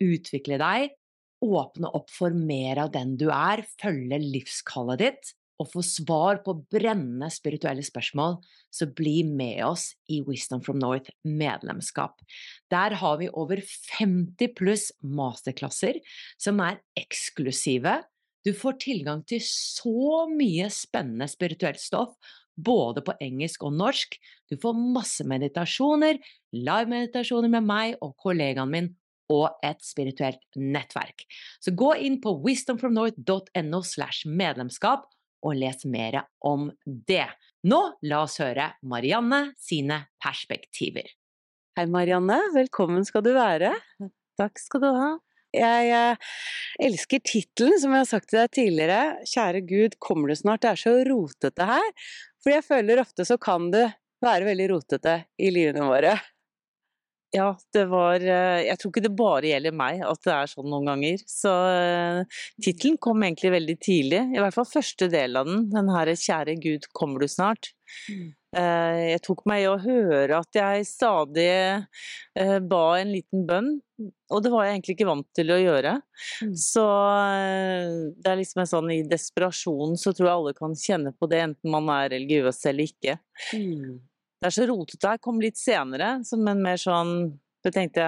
utvikle 0.03 0.59
deg, 0.61 0.91
åpne 1.43 1.89
opp 1.95 2.11
for 2.13 2.35
mer 2.35 2.83
av 2.85 2.91
den 2.93 3.15
du 3.19 3.29
er, 3.33 3.63
følge 3.79 4.19
livskallet 4.21 5.01
ditt, 5.01 5.33
og 5.61 5.69
få 5.69 5.83
svar 5.85 6.41
på 6.45 6.55
brennende 6.73 7.29
spirituelle 7.33 7.83
spørsmål, 7.85 8.39
så 8.73 8.87
bli 8.89 9.21
med 9.27 9.61
oss 9.67 9.91
i 10.11 10.21
Wisdom 10.25 10.63
from 10.65 10.79
North 10.81 11.11
medlemskap. 11.23 12.21
Der 12.73 12.97
har 12.99 13.19
vi 13.21 13.29
over 13.29 13.61
50 13.99 14.55
pluss 14.57 14.89
masterklasser 15.01 15.99
som 16.41 16.61
er 16.63 16.81
eksklusive. 16.99 17.99
Du 18.43 18.51
får 18.57 18.79
tilgang 18.83 19.21
til 19.29 19.43
så 19.45 20.25
mye 20.31 20.67
spennende 20.73 21.29
spirituelt 21.31 21.79
stoff, 21.79 22.17
både 22.53 23.01
på 23.05 23.15
engelsk 23.23 23.63
og 23.65 23.77
norsk. 23.77 24.17
Du 24.51 24.57
får 24.61 24.81
masse 24.97 25.25
meditasjoner, 25.25 26.19
live-meditasjoner 26.53 27.49
med 27.53 27.65
meg 27.65 27.95
og 28.03 28.17
kollegaen 28.21 28.73
min, 28.73 28.91
og 29.31 29.55
et 29.65 29.79
spirituelt 29.81 30.41
nettverk. 30.59 31.23
Så 31.63 31.71
gå 31.73 31.93
inn 32.05 32.19
på 32.21 32.35
wisdomfromnorth.no 32.43 33.81
slash 33.87 34.27
medlemskap 34.27 35.07
og 35.43 35.57
les 35.59 35.85
mer 35.85 36.23
om 36.43 36.69
det. 36.85 37.27
Nå 37.67 37.81
la 38.07 38.23
oss 38.23 38.39
høre 38.41 38.71
Marianne 38.87 39.53
sine 39.59 40.05
perspektiver. 40.23 41.11
Hei 41.77 41.85
Marianne, 41.89 42.39
velkommen 42.55 43.05
skal 43.07 43.23
du 43.25 43.31
være. 43.35 43.73
Takk 44.39 44.59
skal 44.61 44.83
du 44.83 44.89
ha. 44.93 45.11
Jeg 45.53 45.89
eh, 45.93 46.29
elsker 46.81 47.21
tittelen, 47.21 47.77
som 47.81 47.93
jeg 47.93 48.01
har 48.01 48.09
sagt 48.09 48.31
til 48.31 48.39
deg 48.41 48.53
tidligere. 48.57 49.01
Kjære 49.29 49.61
Gud, 49.69 49.97
kommer 50.01 50.31
du 50.31 50.37
snart? 50.37 50.63
Det 50.65 50.71
er 50.71 50.81
så 50.81 50.95
rotete 51.05 51.67
her. 51.69 51.89
For 52.41 52.55
jeg 52.55 52.65
føler 52.65 53.01
ofte 53.03 53.25
så 53.27 53.37
kan 53.41 53.69
det 53.73 53.85
være 54.23 54.47
veldig 54.49 54.69
rotete 54.73 55.17
i 55.37 55.51
livene 55.53 55.85
våre. 55.85 56.15
Ja, 57.33 57.47
det 57.73 57.87
var 57.89 58.21
eh, 58.21 58.61
Jeg 58.67 58.77
tror 58.77 58.91
ikke 58.91 59.01
det 59.07 59.15
bare 59.17 59.49
gjelder 59.49 59.73
meg 59.73 60.03
at 60.05 60.21
det 60.25 60.33
er 60.35 60.51
sånn 60.51 60.69
noen 60.69 60.91
ganger. 60.91 61.23
Så 61.29 61.49
uh, 61.49 62.41
tittelen 62.61 62.99
kom 63.01 63.25
egentlig 63.25 63.55
veldig 63.55 63.75
tidlig. 63.81 64.21
I 64.35 64.43
hvert 64.43 64.53
fall 64.53 64.69
første 64.69 65.09
del 65.09 65.39
av 65.41 65.49
den. 65.49 65.65
Den 65.73 65.89
her 65.89 66.13
'Kjære 66.13 66.59
Gud, 66.61 66.85
kommer 66.93 67.23
du 67.23 67.31
snart'. 67.31 67.71
Mm. 68.05 68.29
Uh, 68.53 68.99
jeg 69.15 69.23
tok 69.25 69.41
meg 69.49 69.63
i 69.63 69.71
å 69.71 69.81
høre 69.81 70.43
at 70.43 70.59
jeg 70.59 70.85
stadig 70.85 71.49
ba 72.69 72.83
en 72.99 73.11
liten 73.15 73.47
bønn. 73.49 73.73
Og 74.29 74.45
det 74.45 74.53
var 74.53 74.67
jeg 74.67 74.77
egentlig 74.77 74.97
ikke 74.99 75.09
vant 75.09 75.29
til 75.33 75.53
å 75.53 75.61
gjøre. 75.61 75.97
Mm. 76.45 76.55
Så 76.59 76.85
det 78.13 78.29
er 78.29 78.41
liksom 78.43 78.61
en 78.61 78.73
sånn 78.75 78.93
i 78.93 79.01
desperasjon 79.09 79.97
så 79.97 80.13
tror 80.13 80.29
jeg 80.29 80.37
alle 80.37 80.57
kan 80.57 80.77
kjenne 80.77 81.17
på 81.17 81.29
det, 81.33 81.45
enten 81.49 81.73
man 81.73 81.89
er 81.93 82.11
religiøs 82.13 82.65
eller 82.69 82.93
ikke. 82.93 83.21
Mm. 83.57 84.01
Det 84.43 84.49
er 84.49 84.55
så 84.57 84.65
rotete 84.67 85.07
her, 85.07 85.19
kom 85.23 85.37
litt 85.39 85.55
senere, 85.55 86.17
som 86.27 86.41
en 86.51 86.59
mer 86.65 86.75
sånn 86.75 87.13
Jeg 87.63 87.71
tenkte 87.77 88.07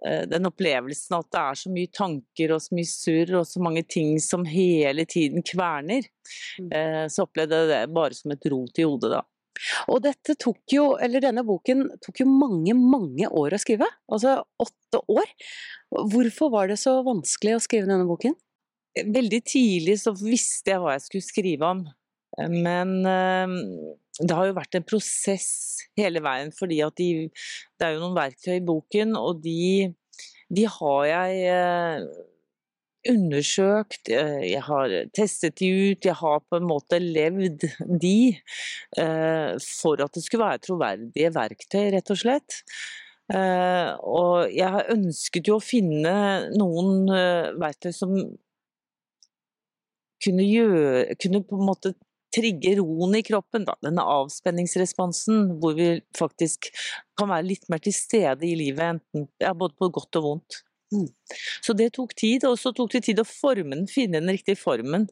eh, 0.00 0.22
den 0.30 0.48
opplevelsen 0.48 1.18
at 1.18 1.26
det 1.28 1.42
er 1.42 1.58
så 1.60 1.72
mye 1.74 1.90
tanker 1.92 2.54
og 2.54 2.62
så 2.64 2.78
mye 2.78 2.88
surr 2.88 3.34
og 3.42 3.44
så 3.50 3.60
mange 3.60 3.82
ting 3.84 4.14
som 4.24 4.46
hele 4.48 5.04
tiden 5.04 5.44
kverner, 5.44 6.08
mm. 6.56 6.70
eh, 6.72 7.04
så 7.12 7.26
opplevde 7.26 7.58
jeg 7.58 7.68
det 7.68 7.82
bare 7.92 8.16
som 8.16 8.32
et 8.32 8.48
rot 8.48 8.80
i 8.80 8.86
hodet 8.88 9.10
da. 9.12 9.20
Og 9.92 10.00
dette 10.06 10.38
tok 10.40 10.72
jo, 10.72 10.86
eller 11.04 11.20
denne 11.26 11.44
boken 11.44 11.84
tok 12.06 12.22
jo 12.22 12.26
mange, 12.30 12.72
mange 12.78 13.28
år 13.28 13.58
å 13.58 13.60
skrive. 13.60 13.90
Altså 14.08 14.38
åtte 14.40 15.02
år. 15.12 15.28
Hvorfor 16.14 16.48
var 16.54 16.72
det 16.72 16.78
så 16.80 16.96
vanskelig 17.04 17.58
å 17.58 17.60
skrive 17.62 17.92
denne 17.92 18.08
boken? 18.08 18.32
Veldig 19.04 19.42
tidlig 19.44 19.98
så 20.00 20.14
visste 20.16 20.72
jeg 20.72 20.80
hva 20.80 20.96
jeg 20.96 21.04
skulle 21.10 21.28
skrive 21.28 21.70
om. 21.76 21.84
Men 22.38 23.04
ehm, 23.06 23.56
det 24.20 24.34
har 24.34 24.48
jo 24.48 24.56
vært 24.56 24.78
en 24.78 24.86
prosess 24.86 25.48
hele 25.98 26.22
veien, 26.24 26.52
fordi 26.54 26.80
de, 26.98 27.08
det 27.78 27.86
er 27.86 27.96
jo 27.96 28.04
noen 28.04 28.16
verktøy 28.18 28.56
i 28.58 28.66
boken, 28.66 29.16
og 29.18 29.42
de, 29.44 29.90
de 30.54 30.66
har 30.70 31.00
jeg 31.08 31.40
eh, 31.50 32.06
undersøkt, 33.10 34.10
eh, 34.14 34.40
jeg 34.50 34.62
har 34.66 34.94
testet 35.16 35.58
de 35.62 35.70
ut, 35.70 36.06
jeg 36.06 36.18
har 36.20 36.44
på 36.46 36.60
en 36.60 36.68
måte 36.68 37.00
levd 37.02 37.66
de 38.02 38.18
eh, 38.34 39.54
for 39.62 40.02
at 40.02 40.14
det 40.14 40.24
skulle 40.26 40.46
være 40.46 40.62
troverdige 40.66 41.34
verktøy, 41.34 41.88
rett 41.96 42.14
og 42.14 42.22
slett. 42.22 42.62
Og 43.24 44.50
jeg 44.52 44.68
har 44.68 44.90
ønsket 44.92 45.48
jo 45.48 45.54
å 45.56 45.64
finne 45.64 46.12
noen 46.52 47.06
verktøy 47.56 47.88
som 47.96 48.12
kunne, 50.20 50.44
gjøre, 50.44 51.16
kunne 51.22 51.40
på 51.48 51.56
en 51.56 51.70
måte 51.70 51.94
trigge 52.34 52.74
roen 52.80 53.16
i 53.18 53.22
kroppen, 53.26 53.66
da, 53.68 53.76
denne 53.84 54.04
avspenningsresponsen, 54.18 55.56
hvor 55.62 55.76
vi 55.78 55.88
faktisk 56.18 56.70
kan 57.18 57.30
være 57.30 57.48
litt 57.52 57.68
mer 57.72 57.82
til 57.84 57.94
stede 57.96 58.46
i 58.48 58.54
livet, 58.58 58.96
enten, 58.96 59.28
ja, 59.42 59.54
både 59.56 59.76
på 59.78 59.90
godt 59.94 60.20
og 60.20 60.28
vondt. 60.28 60.62
Mm. 60.94 61.08
Så 61.64 61.74
det 61.76 61.92
tok 61.96 62.14
tid, 62.18 62.44
og 62.46 62.58
så 62.60 62.72
tok 62.74 62.92
det 62.94 63.04
tid 63.08 63.22
å 63.22 63.26
forme 63.26 63.74
den, 63.74 63.86
finne 63.90 64.20
den 64.20 64.34
riktige 64.34 64.58
formen. 64.60 65.08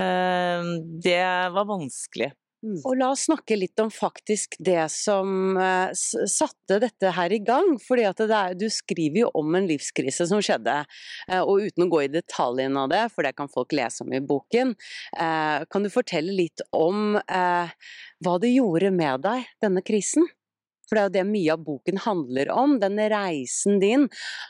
Eh, 0.00 0.70
det 1.04 1.22
var 1.54 1.68
vanskelig. 1.68 2.32
Mm. 2.58 2.78
Og 2.82 2.96
la 2.98 3.12
oss 3.14 3.28
snakke 3.28 3.54
litt 3.54 3.78
om 3.78 3.90
faktisk 3.92 4.56
det 4.58 4.88
som 4.90 5.54
uh, 5.54 5.92
satte 5.94 6.80
dette 6.82 7.12
her 7.14 7.34
i 7.34 7.38
gang. 7.38 7.76
fordi 7.78 8.06
er, 8.08 8.56
du 8.58 8.66
skriver 8.72 9.20
jo 9.22 9.30
om 9.38 9.54
en 9.54 9.68
livskrise 9.68 10.26
som 10.26 10.42
skjedde, 10.42 10.80
uh, 11.30 11.42
og 11.42 11.68
uten 11.68 11.86
å 11.86 11.90
gå 11.92 12.02
i 12.04 12.10
detaljene 12.12 12.82
av 12.82 12.90
det, 12.90 13.04
for 13.14 13.26
det 13.26 13.36
kan 13.38 13.52
folk 13.52 13.76
lese 13.78 14.02
om 14.02 14.12
i 14.12 14.22
boken, 14.24 14.74
uh, 15.20 15.62
kan 15.70 15.86
du 15.86 15.92
fortelle 15.92 16.34
litt 16.34 16.64
om 16.74 17.14
hva 17.18 18.34
det 18.42 18.50
gjorde 18.50 18.90
med 18.94 19.22
deg, 19.22 19.46
denne 19.62 19.82
krisen? 19.86 20.26
For 20.88 20.96
det 20.96 21.02
er 21.02 21.08
jo 21.08 21.14
det 21.18 21.24
mye 21.28 21.54
av 21.54 21.64
boken 21.66 22.02
handler 22.04 22.50
om, 22.54 22.76
den 22.80 23.00
reisen 23.12 23.78
din. 23.82 24.06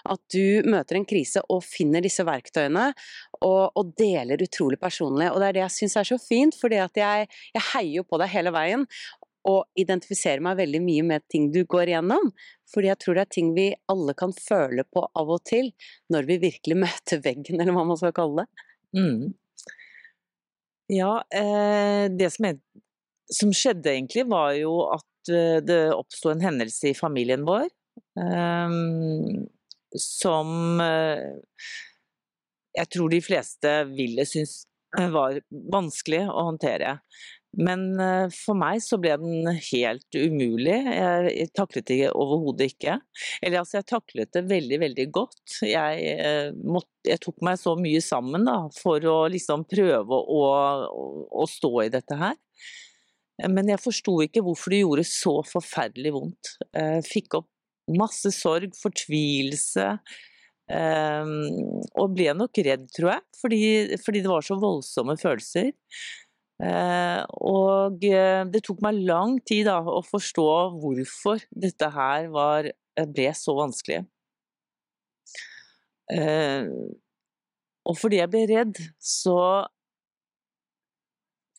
At 0.09 0.23
du 0.33 0.63
møter 0.71 0.99
en 0.99 1.07
krise 1.09 1.43
og 1.51 1.65
finner 1.67 2.05
disse 2.05 2.25
verktøyene, 2.27 2.93
og, 3.43 3.63
og 3.79 3.95
deler 3.99 4.45
utrolig 4.45 4.79
personlig. 4.81 5.33
Og 5.33 5.41
det 5.43 5.49
er 5.49 5.59
det 5.59 5.65
jeg 5.67 5.77
syns 5.81 5.99
er 5.99 6.13
så 6.13 6.21
fint, 6.23 6.59
fordi 6.59 6.79
jeg, 6.79 7.31
jeg 7.55 7.67
heier 7.73 8.07
på 8.07 8.21
deg 8.23 8.33
hele 8.35 8.55
veien. 8.55 8.87
Og 9.49 9.65
identifiserer 9.81 10.43
meg 10.45 10.59
veldig 10.59 10.81
mye 10.85 11.05
med 11.09 11.25
ting 11.33 11.49
du 11.55 11.63
går 11.65 11.93
igjennom. 11.93 12.31
Fordi 12.69 12.91
jeg 12.91 13.01
tror 13.03 13.17
det 13.17 13.25
er 13.25 13.35
ting 13.35 13.53
vi 13.57 13.69
alle 13.91 14.15
kan 14.19 14.35
føle 14.37 14.85
på 14.85 15.07
av 15.17 15.35
og 15.35 15.45
til, 15.49 15.73
når 16.13 16.29
vi 16.31 16.41
virkelig 16.47 16.81
møter 16.87 17.23
veggen, 17.25 17.59
eller 17.59 17.75
hva 17.75 17.87
man 17.89 18.01
skal 18.01 18.15
kalle 18.17 18.45
det. 18.45 18.67
Mm. 18.99 19.23
Ja, 20.89 21.19
eh, 21.35 22.09
det 22.09 22.31
som, 22.33 22.47
er, 22.49 22.61
som 23.33 23.53
skjedde 23.53 23.93
egentlig, 23.93 24.25
var 24.31 24.55
jo 24.57 24.81
at 24.95 25.08
Eh, 25.29 25.59
det 25.65 25.79
oppsto 25.95 26.33
en 26.33 26.45
hendelse 26.45 26.93
i 26.93 26.97
familien 26.97 27.47
vår 27.49 27.69
um, 28.19 29.47
som 29.99 30.81
uh, 30.83 31.35
jeg 32.79 32.93
tror 32.95 33.11
de 33.13 33.25
fleste 33.25 33.73
ville 33.91 34.27
synes 34.29 34.63
var 35.13 35.41
vanskelig 35.73 36.23
å 36.31 36.47
håndtere. 36.49 36.99
Men 37.59 37.83
for 38.33 38.57
meg 38.61 38.79
så 38.85 38.99
ble 39.01 39.15
den 39.21 39.49
helt 39.51 40.17
umulig. 40.17 40.77
Jeg, 40.77 41.49
taklet 41.57 41.89
det 41.89 41.99
overhodet 42.13 42.71
ikke. 42.75 42.99
Eller 43.43 43.63
altså, 43.63 43.79
jeg 43.79 43.89
taklet 43.89 44.31
det 44.37 44.45
veldig, 44.49 44.79
veldig 44.85 45.07
godt. 45.17 45.59
Jeg, 45.67 46.53
måtte, 46.61 46.93
jeg 47.09 47.21
tok 47.25 47.41
meg 47.49 47.61
så 47.61 47.75
mye 47.81 48.01
sammen 48.05 48.47
da, 48.49 48.59
for 48.77 49.05
å 49.11 49.17
liksom 49.33 49.65
prøve 49.69 50.21
å, 50.21 50.43
å, 50.89 51.09
å 51.43 51.49
stå 51.51 51.73
i 51.87 51.91
dette 51.97 52.21
her. 52.21 52.37
Men 53.47 53.71
jeg 53.71 53.79
forsto 53.79 54.17
ikke 54.25 54.43
hvorfor 54.43 54.75
det 54.75 54.81
gjorde 54.83 55.05
så 55.07 55.35
forferdelig 55.47 56.15
vondt. 56.17 56.57
Jeg 56.75 57.05
fikk 57.07 57.39
opp 57.39 57.49
masse 57.95 58.33
sorg, 58.35 58.75
fortvilelse. 58.77 59.87
og 60.69 62.17
ble 62.17 62.33
nok 62.37 62.59
redd, 62.67 62.89
tror 62.93 63.13
jeg, 63.15 63.23
fordi, 63.41 63.61
fordi 64.03 64.25
det 64.25 64.33
var 64.33 64.45
så 64.45 64.59
voldsomme 64.61 65.15
følelser. 65.21 65.71
Eh, 66.59 67.21
og 67.47 68.03
eh, 68.03 68.43
det 68.51 68.65
tok 68.67 68.81
meg 68.83 68.99
lang 69.07 69.37
tid 69.47 69.69
da, 69.69 69.79
å 69.79 70.01
forstå 70.03 70.47
hvorfor 70.83 71.45
dette 71.55 71.91
her 71.95 72.31
var, 72.35 72.71
ble 73.15 73.29
så 73.39 73.55
vanskelig. 73.55 74.01
Eh, 76.11 76.67
og 77.89 77.99
fordi 78.01 78.19
jeg 78.19 78.33
ble 78.33 78.43
redd, 78.51 78.81
så 78.99 79.39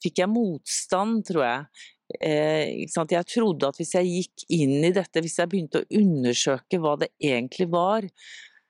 fikk 0.04 0.24
jeg 0.24 0.32
motstand, 0.32 1.24
tror 1.28 1.46
jeg, 1.46 1.88
Eh, 2.18 2.88
jeg 2.90 3.26
trodde 3.30 3.70
at 3.70 3.78
hvis 3.78 3.94
jeg 3.94 4.10
gikk 4.10 4.46
inn 4.56 4.80
i 4.82 4.94
dette, 4.96 5.22
hvis 5.22 5.38
jeg 5.38 5.50
begynte 5.52 5.84
å 5.84 5.90
undersøke 6.00 6.80
hva 6.82 6.96
det 7.04 7.12
egentlig 7.22 7.70
var, 7.70 8.08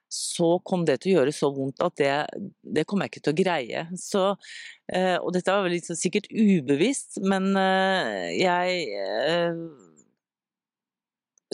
så 0.09 0.55
kom 0.65 0.83
det 0.87 0.97
til 0.99 1.13
å 1.13 1.19
gjøre 1.19 1.33
så 1.35 1.51
vondt 1.53 1.83
at 1.85 1.95
det, 2.01 2.13
det 2.65 2.83
kom 2.89 3.03
jeg 3.03 3.11
ikke 3.11 3.21
til 3.27 3.35
å 3.35 3.39
greie. 3.39 3.83
Så, 4.01 4.23
eh, 4.91 5.15
og 5.21 5.31
dette 5.35 5.53
var 5.53 5.63
vel 5.63 5.77
liksom 5.77 5.99
sikkert 5.99 6.27
ubevisst, 6.33 7.21
men 7.23 7.53
eh, 7.61 8.33
jeg 8.41 8.81
eh, 8.97 9.61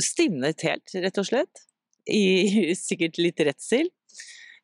stivnet 0.02 0.66
helt, 0.66 0.96
rett 1.06 1.22
og 1.22 1.30
slett. 1.30 1.66
I 2.10 2.74
sikkert 2.80 3.20
litt 3.22 3.44
redsel. 3.46 3.92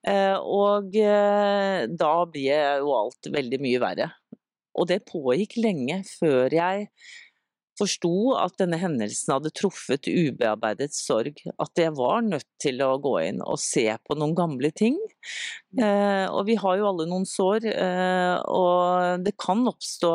Eh, 0.08 0.40
og 0.40 0.96
eh, 0.98 1.86
da 1.86 2.16
blir 2.32 2.82
jo 2.82 2.96
alt 2.98 3.30
veldig 3.36 3.62
mye 3.62 3.84
verre. 3.84 4.10
Og 4.78 4.88
det 4.92 5.04
pågikk 5.10 5.58
lenge 5.62 6.02
før 6.20 6.54
jeg 6.54 6.88
forsto 7.82 8.36
at 8.38 8.58
denne 8.62 8.78
hendelsen 8.78 9.34
hadde 9.36 9.54
truffet 9.58 10.10
ubearbeidet 10.10 10.92
sorg. 10.96 11.40
At 11.62 11.80
jeg 11.80 11.94
var 11.98 12.22
nødt 12.26 12.48
til 12.62 12.82
å 12.86 12.98
gå 13.02 13.16
inn 13.26 13.42
og 13.42 13.60
se 13.62 13.88
på 14.06 14.18
noen 14.20 14.36
gamle 14.38 14.72
ting. 14.76 15.00
Eh, 15.80 16.28
og 16.28 16.46
vi 16.50 16.58
har 16.62 16.78
jo 16.78 16.90
alle 16.92 17.08
noen 17.10 17.28
sår, 17.28 17.70
eh, 17.72 18.36
og 18.52 19.24
det 19.26 19.38
kan 19.42 19.66
oppstå 19.72 20.14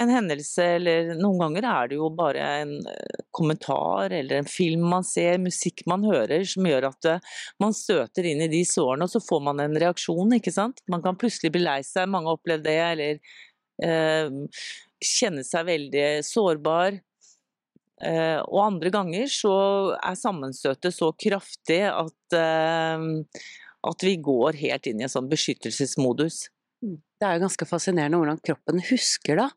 en 0.00 0.10
hendelse, 0.10 0.64
eller 0.78 1.12
noen 1.18 1.38
ganger 1.42 1.66
er 1.68 1.90
det 1.90 1.98
jo 1.98 2.08
bare 2.16 2.46
en 2.62 2.72
eh, 2.88 3.20
kommentar 3.34 4.12
eller 4.14 4.40
en 4.40 4.48
film 4.48 4.86
man 4.88 5.04
ser, 5.06 5.40
musikk 5.42 5.84
man 5.90 6.04
hører, 6.06 6.44
som 6.48 6.66
gjør 6.68 6.88
at 6.88 7.08
eh, 7.10 7.32
man 7.62 7.76
støter 7.76 8.28
inn 8.28 8.42
i 8.46 8.50
de 8.52 8.62
sårene, 8.68 9.06
og 9.06 9.12
så 9.12 9.22
får 9.22 9.42
man 9.50 9.62
en 9.62 9.78
reaksjon, 9.84 10.36
ikke 10.38 10.54
sant. 10.54 10.82
Man 10.90 11.04
kan 11.04 11.18
plutselig 11.20 11.52
bli 11.54 11.64
lei 11.64 11.80
seg, 11.86 12.10
mange 12.10 12.30
har 12.30 12.40
opplevd 12.40 12.66
det, 12.66 12.78
eller 12.88 13.36
kjenne 13.80 15.42
seg 15.46 15.66
veldig 15.66 16.06
sårbar. 16.26 17.00
Eh, 18.02 18.40
og 18.50 18.58
andre 18.64 18.90
ganger 18.90 19.28
så 19.30 19.54
er 19.94 20.18
sammenstøtet 20.18 20.94
så 20.94 21.12
kraftig 21.14 21.84
at, 21.86 22.34
eh, 22.34 23.04
at 23.90 24.06
vi 24.06 24.16
går 24.18 24.58
helt 24.58 24.88
inn 24.90 25.02
i 25.02 25.06
en 25.06 25.12
sånn 25.12 25.30
beskyttelsesmodus. 25.30 26.48
Det 26.82 27.28
er 27.28 27.36
jo 27.36 27.44
ganske 27.44 27.68
fascinerende 27.68 28.18
hvordan 28.18 28.42
kroppen 28.42 28.82
husker, 28.88 29.38
da. 29.38 29.48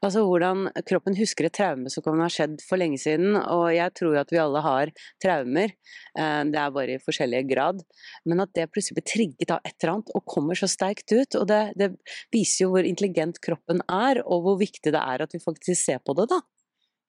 Altså 0.00 0.22
hvordan 0.24 0.70
kroppen 0.88 1.16
husker 1.18 1.44
et 1.44 1.54
traume 1.58 1.90
som 1.92 2.04
kan 2.04 2.20
ha 2.22 2.28
skjedd 2.32 2.62
for 2.64 2.80
lenge 2.80 2.96
siden, 3.02 3.34
og 3.36 3.66
jeg 3.74 3.92
tror 3.98 4.14
jo 4.14 4.20
at 4.22 4.30
vi 4.32 4.38
alle 4.40 4.62
har 4.64 4.92
traumer, 5.20 5.74
eh, 6.16 6.40
det 6.48 6.60
er 6.62 6.72
bare 6.72 6.94
i 6.96 7.02
forskjellig 7.04 7.42
grad, 7.50 7.82
men 8.24 8.40
at 8.40 8.54
det 8.56 8.70
plutselig 8.72 8.96
blir 8.96 9.08
trigget 9.12 9.52
av 9.52 9.60
et 9.60 9.76
eller 9.76 9.98
annet 9.98 10.14
og 10.16 10.24
kommer 10.24 10.56
så 10.56 10.70
sterkt 10.72 11.12
ut, 11.12 11.36
og 11.36 11.44
det, 11.52 11.60
det 11.76 11.90
viser 12.32 12.64
jo 12.64 12.70
hvor 12.72 12.88
intelligent 12.88 13.42
kroppen 13.44 13.84
er, 13.92 14.22
og 14.24 14.46
hvor 14.46 14.56
viktig 14.62 14.94
det 14.94 15.04
er 15.04 15.26
at 15.26 15.36
vi 15.36 15.42
faktisk 15.44 15.76
ser 15.82 16.00
på 16.00 16.16
det, 16.16 16.30
da. 16.32 16.40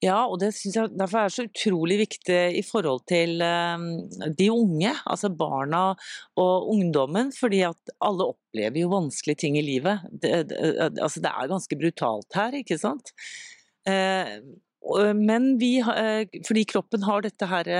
Ja, 0.02 0.24
og 0.26 0.40
det 0.42 0.50
synes 0.56 0.74
jeg 0.74 0.90
derfor 0.98 1.20
er 1.20 1.30
så 1.30 1.44
utrolig 1.46 2.00
viktig 2.00 2.38
i 2.58 2.62
forhold 2.66 3.04
til 3.06 3.36
um, 3.38 3.84
de 4.34 4.48
unge, 4.50 4.96
altså 5.06 5.30
barna 5.30 5.92
og 6.42 6.72
ungdommen. 6.72 7.30
Fordi 7.36 7.62
at 7.68 7.94
alle 8.02 8.26
opplever 8.34 8.80
jo 8.82 8.90
vanskelige 8.90 9.44
ting 9.44 9.60
i 9.60 9.62
livet. 9.62 10.02
Det, 10.10 10.34
det, 10.50 10.58
altså 10.96 11.22
det 11.22 11.30
er 11.30 11.52
ganske 11.54 11.78
brutalt 11.78 12.38
her, 12.40 12.58
ikke 12.58 12.80
sant. 12.82 13.14
Uh, 13.86 14.42
men 15.14 15.52
vi, 15.62 15.76
uh, 15.86 16.26
fordi 16.48 16.66
kroppen 16.74 17.06
har 17.06 17.22
dette 17.22 17.46
her 17.46 17.70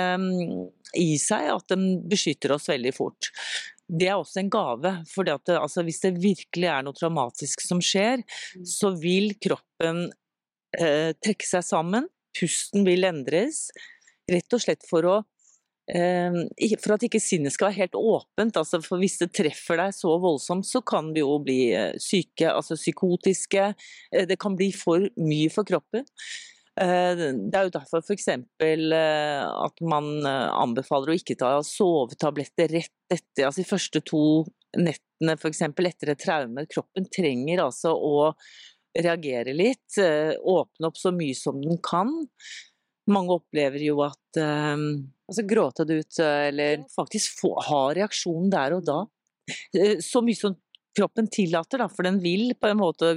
i 0.94 1.10
seg, 1.18 1.50
at 1.50 1.74
den 1.74 2.04
beskytter 2.06 2.54
oss 2.54 2.70
veldig 2.70 2.94
fort. 2.94 3.32
Det 3.92 4.06
er 4.08 4.14
også 4.14 4.40
en 4.40 4.50
gave. 4.52 4.94
for 5.10 5.26
altså, 5.26 5.82
Hvis 5.82 6.00
det 6.06 6.22
virkelig 6.22 6.70
er 6.70 6.86
noe 6.86 6.94
traumatisk 6.96 7.66
som 7.66 7.82
skjer, 7.82 8.22
mm. 8.22 8.66
så 8.78 8.94
vil 8.94 9.34
kroppen 9.42 10.06
eh, 10.78 11.12
trekke 11.22 11.46
seg 11.46 11.64
sammen, 11.66 12.08
pusten 12.38 12.86
vil 12.86 13.04
endres, 13.08 13.68
rett 14.30 14.54
og 14.54 14.62
slett 14.62 14.86
for 14.88 15.08
å 15.08 15.16
eh, 15.92 16.38
for 16.80 16.94
at 16.96 17.04
ikke 17.08 17.20
sinnet 17.22 17.54
skal 17.54 17.70
være 17.70 17.82
helt 17.82 17.98
åpent, 17.98 18.60
altså 18.60 18.80
for 18.84 19.02
hvis 19.02 19.18
det 19.22 19.32
treffer 19.36 19.80
deg 19.80 19.96
så 19.96 20.14
voldsomt, 20.22 20.68
så 20.68 20.84
kan 20.86 21.12
det 21.14 21.24
jo 21.24 21.36
bli 21.44 21.60
eh, 21.76 21.92
syke, 22.00 22.48
altså 22.52 22.78
psykotiske. 22.78 23.72
Det 24.30 24.40
kan 24.40 24.56
bli 24.56 24.72
for 24.76 25.10
mye 25.20 25.52
for 25.52 25.68
kroppen. 25.68 26.08
Det 26.72 27.52
er 27.52 27.66
jo 27.66 27.72
derfor 27.74 28.00
f.eks. 28.00 28.30
at 28.32 29.82
man 29.84 30.06
anbefaler 30.24 31.12
å 31.12 31.16
ikke 31.18 31.36
ta 31.36 31.50
sovetabletter 31.68 32.72
rett 32.72 33.12
etter, 33.12 33.44
altså 33.44 33.60
de 33.60 33.68
første 33.68 34.00
to 34.08 34.22
nettene 34.80 35.36
f.eks. 35.36 35.62
etter 35.68 36.12
et 36.14 36.22
traume. 36.22 36.64
Kroppen 36.70 37.08
trenger 37.12 37.66
altså 37.66 37.92
å 37.92 38.32
reagere 38.98 39.54
litt, 39.56 39.98
eh, 40.00 40.34
åpne 40.36 40.90
opp 40.90 41.00
så 41.00 41.12
mye 41.14 41.36
som 41.38 41.60
den 41.62 41.80
kan. 41.84 42.12
Mange 43.10 43.38
opplever 43.40 43.82
jo 43.82 43.98
at 44.04 44.38
um, 44.38 45.10
Altså 45.32 45.42
gråte 45.48 45.86
det 45.88 45.94
ut, 46.02 46.18
eh, 46.20 46.48
eller 46.50 46.84
Faktisk 46.92 47.40
få, 47.40 47.54
ha 47.66 47.82
reaksjonen 47.96 48.50
der 48.52 48.76
og 48.76 48.84
da. 48.86 49.00
Så 50.04 50.20
mye 50.22 50.38
som 50.38 50.54
kroppen 50.94 51.26
tillater, 51.32 51.80
da, 51.80 51.88
for 51.88 52.06
den 52.06 52.20
vil 52.22 52.52
på 52.60 52.68
en 52.68 52.78
måte 52.78 53.14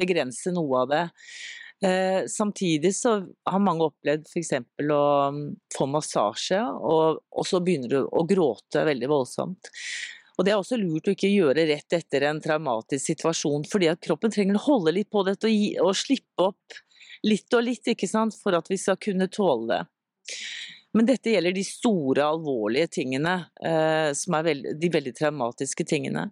begrense 0.00 0.50
noe 0.56 0.80
av 0.82 0.88
det. 0.90 1.02
Eh, 1.84 2.26
samtidig 2.26 2.94
så 2.96 3.26
har 3.44 3.62
mange 3.64 3.86
opplevd 3.88 4.26
f.eks. 4.28 4.52
å 4.84 5.04
mm, 5.32 5.44
få 5.72 5.86
massasje, 5.88 6.60
og, 6.60 7.22
og 7.32 7.46
så 7.48 7.62
begynner 7.64 7.94
du 7.94 8.00
å 8.04 8.24
gråte 8.28 8.84
veldig 8.84 9.08
voldsomt. 9.08 9.70
Og 10.40 10.46
Det 10.46 10.54
er 10.54 10.56
også 10.56 10.78
lurt 10.80 11.04
å 11.04 11.12
ikke 11.12 11.28
gjøre 11.28 11.66
rett 11.68 11.92
etter 11.92 12.24
en 12.24 12.38
traumatisk 12.40 13.10
situasjon, 13.10 13.66
fordi 13.68 13.90
at 13.92 14.00
kroppen 14.00 14.32
trenger 14.32 14.56
å 14.56 14.62
holde 14.70 14.94
litt 14.96 15.10
på 15.12 15.20
dette 15.26 15.44
og, 15.44 15.52
gi, 15.52 15.74
og 15.84 15.92
slippe 16.00 16.46
opp 16.46 16.78
litt 17.28 17.52
og 17.52 17.66
litt, 17.66 17.90
ikke 17.92 18.08
sant, 18.08 18.32
for 18.40 18.56
at 18.56 18.70
vi 18.72 18.78
skal 18.80 18.96
kunne 18.96 19.28
tåle 19.28 19.68
det. 19.68 19.80
Men 20.96 21.10
dette 21.10 21.34
gjelder 21.34 21.52
de 21.52 21.64
store, 21.66 22.24
alvorlige 22.24 22.88
tingene, 22.96 23.34
eh, 23.60 24.08
som 24.16 24.38
er 24.38 24.46
veld, 24.48 24.70
de 24.80 24.90
veldig 24.96 25.12
traumatiske 25.18 25.84
tingene. 25.92 26.30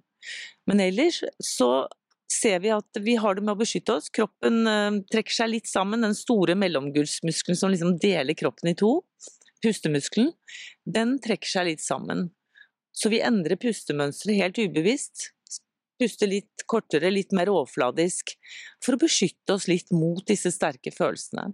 Men 0.64 0.80
ellers 0.82 1.20
så 1.44 1.86
ser 2.32 2.64
vi 2.64 2.72
at 2.72 3.02
vi 3.04 3.18
har 3.20 3.36
det 3.36 3.44
med 3.44 3.58
å 3.58 3.60
beskytte 3.60 3.98
oss. 3.98 4.08
Kroppen 4.08 4.64
eh, 4.72 4.98
trekker 5.12 5.36
seg 5.42 5.52
litt 5.52 5.68
sammen. 5.68 6.08
Den 6.08 6.16
store 6.16 6.56
mellomgulvsmuskelen 6.56 7.60
som 7.60 7.76
liksom 7.76 7.98
deler 8.00 8.38
kroppen 8.38 8.72
i 8.72 8.76
to, 8.78 8.96
pustemuskelen, 9.60 10.32
den 10.88 11.18
trekker 11.22 11.58
seg 11.58 11.70
litt 11.74 11.84
sammen. 11.84 12.30
Så 12.98 13.10
vi 13.12 13.22
endrer 13.22 13.60
pustemønsteret 13.60 14.40
helt 14.42 14.58
ubevisst. 14.58 15.30
Puster 15.98 16.30
litt 16.30 16.66
kortere, 16.70 17.10
litt 17.10 17.34
mer 17.34 17.50
overfladisk, 17.50 18.34
for 18.82 18.94
å 18.94 19.02
beskytte 19.02 19.54
oss 19.54 19.66
litt 19.70 19.90
mot 19.94 20.22
disse 20.26 20.50
sterke 20.54 20.92
følelsene. 20.94 21.50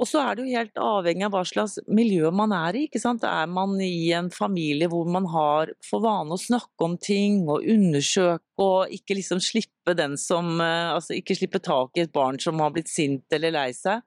Og 0.00 0.08
så 0.08 0.22
er 0.22 0.36
det 0.36 0.46
jo 0.46 0.56
helt 0.56 0.80
avhengig 0.80 1.26
av 1.26 1.34
hva 1.34 1.42
slags 1.44 1.74
miljø 1.92 2.30
man 2.32 2.54
er 2.56 2.78
i. 2.78 2.86
ikke 2.88 3.02
sant? 3.02 3.24
Er 3.28 3.50
man 3.52 3.74
i 3.84 4.08
en 4.16 4.30
familie 4.32 4.88
hvor 4.88 5.08
man 5.12 5.26
har 5.28 5.74
for 5.84 6.00
vane 6.04 6.32
å 6.32 6.40
snakke 6.40 6.86
om 6.86 6.96
ting 6.96 7.42
og 7.44 7.66
undersøke 7.68 8.64
og 8.64 8.94
ikke 8.96 9.18
liksom 9.18 9.42
slippe 9.44 9.92
den 9.96 10.16
som 10.20 10.56
eh, 10.60 10.94
Altså 10.94 11.18
ikke 11.18 11.36
slippe 11.36 11.60
tak 11.64 11.98
i 11.98 12.06
et 12.06 12.14
barn 12.16 12.40
som 12.40 12.60
har 12.64 12.72
blitt 12.72 12.88
sint 12.88 13.36
eller 13.36 13.52
lei 13.52 13.68
seg, 13.76 14.00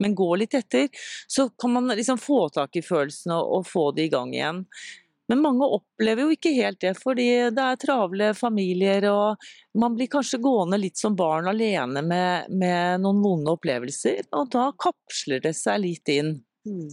men 0.00 0.16
gå 0.16 0.30
litt 0.40 0.56
etter, 0.56 0.88
så 1.28 1.50
kan 1.60 1.74
man 1.76 1.92
liksom 1.92 2.18
få 2.20 2.46
tak 2.54 2.80
i 2.80 2.84
følelsene 2.84 3.36
og 3.36 3.68
få 3.68 3.90
det 3.96 4.08
i 4.08 4.12
gang 4.12 4.32
igjen. 4.32 4.64
Men 5.30 5.42
mange 5.44 5.66
opplever 5.78 6.26
jo 6.26 6.34
ikke 6.34 6.50
helt 6.56 6.80
det, 6.82 6.96
fordi 6.98 7.28
det 7.54 7.62
er 7.64 7.78
travle 7.78 8.32
familier, 8.34 9.04
og 9.12 9.50
man 9.78 9.94
blir 9.94 10.10
kanskje 10.10 10.40
gående 10.42 10.80
litt 10.80 10.98
som 10.98 11.14
barn 11.18 11.46
alene 11.50 12.02
med, 12.02 12.50
med 12.50 13.04
noen 13.04 13.20
vonde 13.22 13.54
opplevelser, 13.54 14.24
og 14.34 14.50
da 14.50 14.70
kapsler 14.80 15.42
det 15.44 15.54
seg 15.58 15.84
litt 15.84 16.10
inn. 16.10 16.32
Mm. 16.66 16.88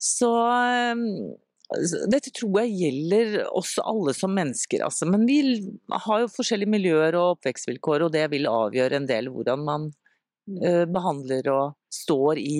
Så 0.00 0.30
ehm, 0.48 1.04
dette 2.12 2.32
tror 2.32 2.62
jeg 2.62 2.78
gjelder 2.80 3.36
oss 3.56 3.76
alle 3.82 4.14
som 4.16 4.32
mennesker, 4.36 4.84
altså. 4.86 5.08
Men 5.10 5.28
vi 5.28 5.40
har 6.06 6.24
jo 6.24 6.32
forskjellige 6.32 6.74
miljøer 6.78 7.16
og 7.20 7.38
oppvekstvilkår, 7.38 8.06
og 8.06 8.16
det 8.16 8.24
vil 8.32 8.48
avgjøre 8.50 9.00
en 9.00 9.10
del 9.10 9.28
hvordan 9.32 9.64
man 9.68 9.86
uh, 9.90 10.84
behandler 10.88 11.52
og 11.52 11.76
står 11.92 12.40
i 12.40 12.58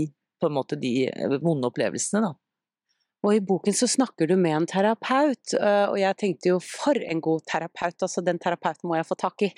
måte 0.53 0.77
de 0.77 1.09
vonde 1.41 1.71
opplevelsene, 1.71 2.21
da. 2.21 2.35
Og 3.25 3.39
i 3.39 3.41
boken 3.45 3.73
så 3.77 3.89
snakker 3.89 4.29
du 4.29 4.35
med 4.37 4.53
en 4.59 4.67
terapeut, 4.69 5.55
øh, 5.57 5.87
og 5.89 5.97
jeg 6.01 6.17
tenkte 6.21 6.51
jo 6.51 6.59
for 6.61 6.99
en 7.01 7.23
god 7.25 7.45
terapeut, 7.49 7.97
altså 8.05 8.21
den 8.25 8.39
terapeuten 8.43 8.91
må 8.91 8.99
jeg 8.99 9.09
få 9.09 9.17
tak 9.21 9.47
i. 9.47 9.51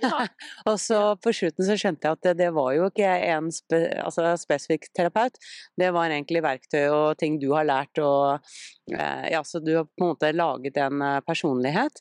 Ja. 0.00 0.24
og 0.70 0.78
så 0.80 1.00
på 1.20 1.34
slutten 1.36 1.66
så 1.66 1.76
skjønte 1.76 2.08
jeg 2.08 2.16
at 2.16 2.28
det, 2.28 2.34
det 2.40 2.50
var 2.56 2.72
jo 2.76 2.88
ikke 2.88 3.10
en 3.28 3.50
spe, 3.52 3.82
altså 4.00 4.32
spesifikk 4.40 4.88
terapeut, 4.96 5.36
det 5.80 5.90
var 5.96 6.08
egentlig 6.08 6.42
verktøy 6.46 6.86
og 6.88 7.18
ting 7.20 7.36
du 7.42 7.50
har 7.52 7.68
lært 7.68 8.00
og 8.00 8.40
øh, 8.94 9.26
ja, 9.34 9.42
så 9.44 9.60
du 9.60 9.74
har 9.76 9.84
på 9.90 10.06
en 10.06 10.14
måte 10.14 10.32
laget 10.32 10.80
en 10.80 11.04
øh, 11.04 11.18
personlighet. 11.26 12.00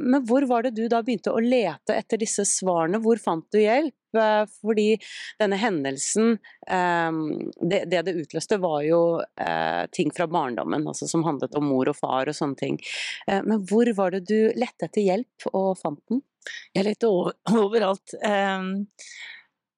Men 0.00 0.24
hvor 0.24 0.46
var 0.48 0.64
det 0.64 0.74
du 0.78 0.86
da 0.88 1.02
begynte 1.04 1.34
å 1.34 1.42
lete 1.42 1.96
etter 1.96 2.20
disse 2.20 2.46
svarene, 2.48 3.02
hvor 3.04 3.20
fant 3.20 3.46
du 3.52 3.60
hjelp? 3.60 3.94
Eh, 4.14 4.44
fordi 4.60 4.86
denne 5.40 5.58
hendelsen 5.58 6.36
ehm, 6.70 7.50
det, 7.60 7.84
det, 7.90 8.14
utløste, 8.14 8.58
var 8.62 8.82
jo 8.86 9.00
eh, 9.40 9.84
ting 9.92 10.12
fra 10.14 10.28
barndommen, 10.30 10.86
altså 10.88 11.08
som 11.10 11.24
handlet 11.26 11.56
om 11.58 11.68
mor 11.68 11.90
og 11.90 11.98
far 11.98 12.30
og 12.30 12.36
sånne 12.38 12.60
ting. 12.60 12.80
Eh, 13.26 13.42
men 13.44 13.64
hvor 13.68 13.90
var 13.98 14.14
det 14.14 14.24
du 14.30 14.38
lette 14.58 14.88
etter 14.88 15.04
hjelp 15.04 15.48
og 15.52 15.74
fant 15.80 16.02
den? 16.10 16.22
Jeg 16.76 16.88
lette 16.90 17.10
over, 17.10 17.38
overalt. 17.64 18.18
Ehm, 18.22 18.86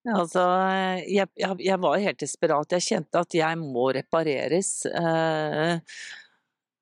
Altså, 0.06 0.38
jeg, 1.02 1.26
jeg, 1.34 1.56
jeg 1.66 1.78
var 1.82 1.96
helt 1.98 2.20
desperat. 2.22 2.74
Jeg 2.76 2.84
kjente 2.84 3.22
at 3.26 3.34
jeg 3.34 3.58
må 3.58 3.88
repareres. 3.90 4.68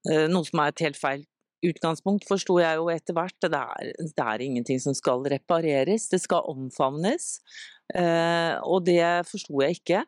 Noe 0.05 0.45
som 0.45 0.61
er 0.61 0.75
et 0.75 0.83
helt 0.85 1.01
feil 1.01 1.23
utgangspunkt, 1.71 2.27
forsto 2.29 2.59
jeg 2.63 2.81
jo 2.81 2.89
etter 2.93 3.17
hvert. 3.17 3.37
Det 3.41 3.61
er, 3.61 3.93
det 4.01 4.27
er 4.27 4.45
ingenting 4.45 4.83
som 4.83 4.97
skal 4.97 5.25
repareres, 5.33 6.09
det 6.13 6.23
skal 6.25 6.47
omfavnes. 6.51 7.39
Eh, 7.95 8.57
og 8.65 8.85
det 8.89 9.05
forsto 9.29 9.63
jeg 9.65 9.81
ikke. 9.81 10.05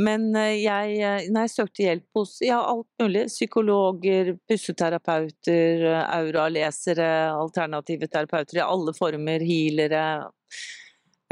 Men 0.00 0.30
eh, 0.38 0.60
jeg, 0.62 0.98
eh, 1.02 1.28
når 1.32 1.46
jeg 1.46 1.54
søkte 1.54 1.84
hjelp 1.84 2.20
hos 2.20 2.36
ja, 2.44 2.60
alt 2.62 2.88
mulig, 3.02 3.26
psykologer, 3.32 4.34
pusseterapeuter, 4.48 5.86
auralesere, 6.04 7.08
alternative 7.34 8.08
terapeuter 8.10 8.60
i 8.60 8.66
alle 8.66 8.94
former, 8.96 9.44
healere 9.44 10.04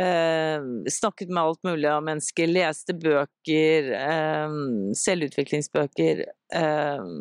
eh, 0.00 0.60
Snakket 0.90 1.32
med 1.32 1.42
alt 1.42 1.62
mulig 1.66 1.88
av 1.90 2.04
mennesker, 2.06 2.50
leste 2.50 2.96
bøker, 2.98 3.92
eh, 3.98 4.58
selvutviklingsbøker. 5.04 6.24
Eh, 6.54 7.12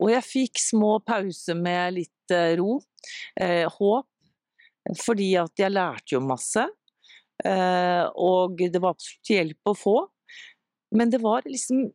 og 0.00 0.10
jeg 0.12 0.26
fikk 0.26 0.60
små 0.62 0.96
pauser 1.06 1.58
med 1.58 1.96
litt 1.98 2.34
ro, 2.58 2.78
håp, 3.76 4.08
fordi 5.02 5.28
at 5.40 5.62
jeg 5.62 5.74
lærte 5.74 6.14
jo 6.14 6.20
masse. 6.24 6.64
og 7.46 8.58
det 8.58 8.80
var 8.82 8.94
absolutt 8.94 9.30
hjelp 9.30 9.70
å 9.70 9.74
få. 9.76 9.96
Men 10.96 11.10
det 11.10 11.22
var 11.24 11.46
liksom 11.46 11.88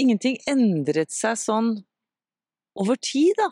Ingenting 0.00 0.38
endret 0.48 1.12
seg 1.12 1.36
sånn 1.36 1.74
over 2.80 2.96
tid, 2.96 3.34
da. 3.36 3.50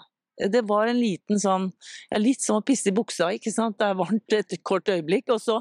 Det 0.49 0.63
var 0.65 0.89
en 0.89 0.97
liten 0.97 1.41
sånn 1.41 1.67
ja, 2.09 2.21
Litt 2.21 2.41
som 2.41 2.61
å 2.61 2.65
pisse 2.65 2.89
i 2.89 2.97
buksa, 2.97 3.29
ikke 3.37 3.53
sant. 3.53 3.77
Det 3.77 3.91
er 3.91 3.99
varmt 3.99 4.37
et 4.37 4.55
kort 4.65 4.89
øyeblikk, 4.89 5.29
og 5.35 5.43
så 5.43 5.59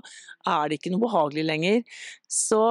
er 0.48 0.70
det 0.70 0.80
ikke 0.80 0.94
noe 0.94 1.04
behagelig 1.04 1.44
lenger. 1.50 1.84
Så 2.32 2.62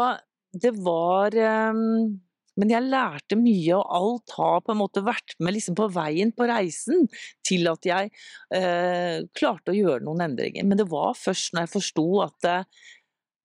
det 0.56 0.72
var 0.80 1.36
um, 1.74 2.16
men 2.58 2.72
jeg 2.72 2.88
lærte 2.90 3.38
mye, 3.38 3.76
og 3.78 3.96
alt 3.98 4.36
har 4.36 4.62
på 4.66 4.74
en 4.74 4.80
måte 4.80 5.04
vært 5.06 5.36
med 5.38 5.54
liksom 5.56 5.76
på 5.78 5.88
veien 5.94 6.32
på 6.34 6.48
reisen 6.50 7.06
til 7.46 7.70
at 7.70 7.86
jeg 7.86 8.10
eh, 8.54 9.22
klarte 9.38 9.72
å 9.72 9.78
gjøre 9.78 10.02
noen 10.06 10.26
endringer. 10.26 10.66
Men 10.66 10.80
det 10.80 10.88
var 10.90 11.14
først 11.18 11.54
når 11.54 11.66
jeg 11.66 11.74
forsto 11.76 12.08
at 12.26 12.34
det, 12.42 12.56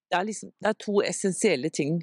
det, 0.10 0.18
er 0.18 0.28
liksom, 0.32 0.54
det, 0.58 0.74
er 0.74 0.82
to 0.82 0.98
essensielle 1.06 1.72
ting 1.74 2.02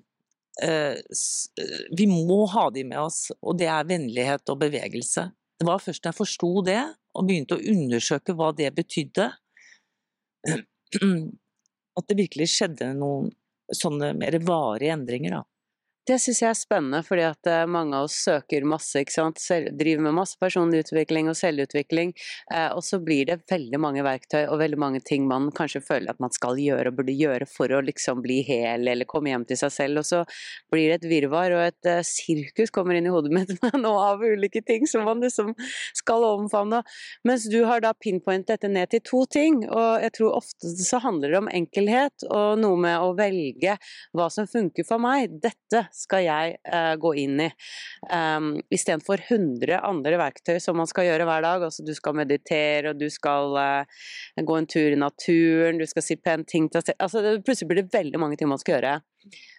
Eh, 0.63 0.93
eh, 0.93 1.81
vi 1.97 2.07
må 2.07 2.45
ha 2.47 2.71
de 2.71 2.85
med 2.85 3.01
oss, 3.01 3.31
og 3.41 3.59
det 3.61 3.69
er 3.71 3.87
vennlighet 3.89 4.51
og 4.53 4.59
bevegelse. 4.61 5.31
Det 5.61 5.67
var 5.69 5.81
først 5.83 6.05
da 6.05 6.11
jeg 6.11 6.19
forsto 6.19 6.51
det, 6.67 6.81
og 7.17 7.27
begynte 7.29 7.57
å 7.57 7.65
undersøke 7.73 8.35
hva 8.37 8.51
det 8.57 8.71
betydde, 8.77 9.29
at 11.99 12.09
det 12.09 12.19
virkelig 12.19 12.51
skjedde 12.53 12.93
noen 12.99 13.31
sånne 13.73 14.13
mer 14.19 14.37
varige 14.43 14.95
endringer. 14.97 15.39
Da. 15.39 15.43
Det 16.11 16.17
syns 16.19 16.41
jeg 16.43 16.51
er 16.51 16.57
spennende, 16.59 16.99
fordi 17.07 17.23
at 17.23 17.47
eh, 17.47 17.69
mange 17.71 17.95
av 17.95 18.09
oss 18.09 18.17
søker 18.25 18.65
masse, 18.67 18.99
ikke 18.99 19.15
sant. 19.15 19.39
Driver 19.79 20.03
med 20.09 20.17
masse 20.17 20.35
personlig 20.43 20.81
utvikling 20.83 21.29
og 21.31 21.37
selvutvikling, 21.39 22.11
eh, 22.51 22.73
og 22.75 22.83
så 22.83 22.99
blir 22.99 23.29
det 23.29 23.37
veldig 23.53 23.79
mange 23.79 24.03
verktøy 24.03 24.41
og 24.41 24.59
veldig 24.59 24.81
mange 24.81 25.03
ting 25.07 25.29
man 25.31 25.47
kanskje 25.55 25.83
føler 25.87 26.11
at 26.11 26.19
man 26.19 26.35
skal 26.35 26.59
gjøre 26.59 26.91
og 26.91 26.97
burde 26.99 27.15
gjøre 27.15 27.47
for 27.47 27.71
å 27.71 27.83
liksom 27.87 28.25
bli 28.25 28.41
hel 28.49 28.91
eller 28.91 29.07
komme 29.07 29.31
hjem 29.31 29.45
til 29.53 29.61
seg 29.61 29.75
selv, 29.77 30.01
og 30.03 30.09
så 30.09 30.25
blir 30.75 30.91
det 30.91 30.97
et 30.99 31.07
virvar 31.13 31.55
og 31.55 31.63
et 31.69 31.91
uh, 31.93 32.01
sirkus 32.07 32.75
kommer 32.75 32.99
inn 32.99 33.07
i 33.07 33.15
hodet 33.15 33.31
mitt 33.37 33.55
med 33.61 33.79
nå 33.85 33.95
av 34.03 34.27
ulike 34.27 34.65
ting 34.67 34.89
som 34.91 35.07
man 35.07 35.23
liksom 35.23 35.55
skal 36.01 36.27
omfavne. 36.27 36.83
Mens 37.29 37.47
du 37.53 37.61
har 37.71 37.85
da 37.87 37.95
pinpointet 37.95 38.57
dette 38.57 38.73
ned 38.73 38.91
til 38.91 39.05
to 39.07 39.23
ting, 39.31 39.63
og 39.69 40.03
jeg 40.03 40.17
tror 40.19 40.41
ofte 40.41 40.75
så 40.75 40.99
handler 41.07 41.37
det 41.37 41.41
om 41.45 41.55
enkelhet 41.63 42.27
og 42.27 42.59
noe 42.59 42.83
med 42.83 42.99
å 42.99 43.15
velge 43.15 43.79
hva 44.17 44.27
som 44.35 44.51
funker 44.51 44.91
for 44.91 44.99
meg. 44.99 45.39
Dette 45.39 45.87
skal 46.01 46.25
jeg 46.25 46.57
uh, 46.73 46.95
gå 47.01 47.13
inn 47.23 47.43
i. 47.45 47.49
Um, 48.11 48.53
Istedenfor 48.73 49.23
100 49.27 49.81
andre 49.87 50.19
verktøy 50.21 50.59
som 50.63 50.79
man 50.81 50.89
skal 50.91 51.09
gjøre 51.09 51.27
hver 51.29 51.45
dag. 51.47 51.67
Altså 51.69 51.85
du 51.87 51.93
skal 51.97 52.17
meditere, 52.19 52.93
og 52.93 53.01
du 53.01 53.09
skal 53.13 53.57
uh, 53.59 54.07
gå 54.37 54.57
en 54.57 54.71
tur 54.71 54.95
i 54.95 55.01
naturen, 55.01 55.81
du 55.81 55.87
skal 55.91 56.07
si 56.07 56.19
pene 56.21 56.49
ting 56.49 56.71
til 56.73 56.83
altså, 56.97 57.23
Plutselig 57.45 57.71
blir 57.71 57.83
det 57.83 57.95
veldig 57.95 58.23
mange 58.23 58.41
ting 58.41 58.51
man 58.51 58.61
skal 58.63 58.79
gjøre. 58.79 58.97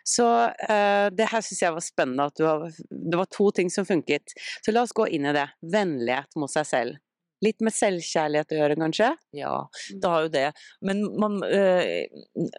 Så 0.07 0.25
uh, 0.49 1.07
det 1.13 1.29
her 1.31 1.45
syns 1.45 1.63
jeg 1.63 1.77
var 1.77 1.85
spennende, 1.85 2.27
at 2.31 2.43
har, 2.45 2.67
det 2.89 3.21
var 3.21 3.31
to 3.31 3.51
ting 3.55 3.71
som 3.73 3.87
funket. 3.87 4.35
Så 4.65 4.73
la 4.73 4.85
oss 4.85 4.95
gå 4.97 5.07
inn 5.13 5.29
i 5.29 5.37
det. 5.37 5.47
Vennlighet 5.73 6.37
mot 6.41 6.51
seg 6.51 6.67
selv. 6.67 6.99
Litt 7.41 7.63
med 7.65 7.73
selvkjærlighet 7.73 8.53
å 8.53 8.57
gjøre, 8.59 8.77
kanskje? 8.77 9.07
Ja, 9.33 9.53
det 9.97 10.09
har 10.13 10.27
jo 10.27 10.33
det. 10.33 10.49
Men 10.85 11.01
man 11.17 11.39
øh, 11.41 12.51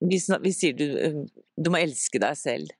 vi, 0.00 0.18
vi, 0.18 0.52
sier 0.54 0.76
du, 0.78 0.86
du 1.56 1.70
må 1.72 1.80
elske 1.82 2.20
deg 2.22 2.38
selv. 2.38 2.72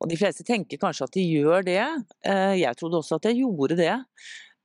Og 0.00 0.08
de 0.08 0.16
fleste 0.16 0.46
tenker 0.48 0.80
kanskje 0.80 1.06
at 1.06 1.16
de 1.16 1.24
gjør 1.26 1.66
det. 1.66 1.82
Eh, 2.24 2.54
jeg 2.62 2.78
trodde 2.80 3.00
også 3.02 3.18
at 3.20 3.28
jeg 3.28 3.42
gjorde 3.42 3.76
det. 3.80 3.96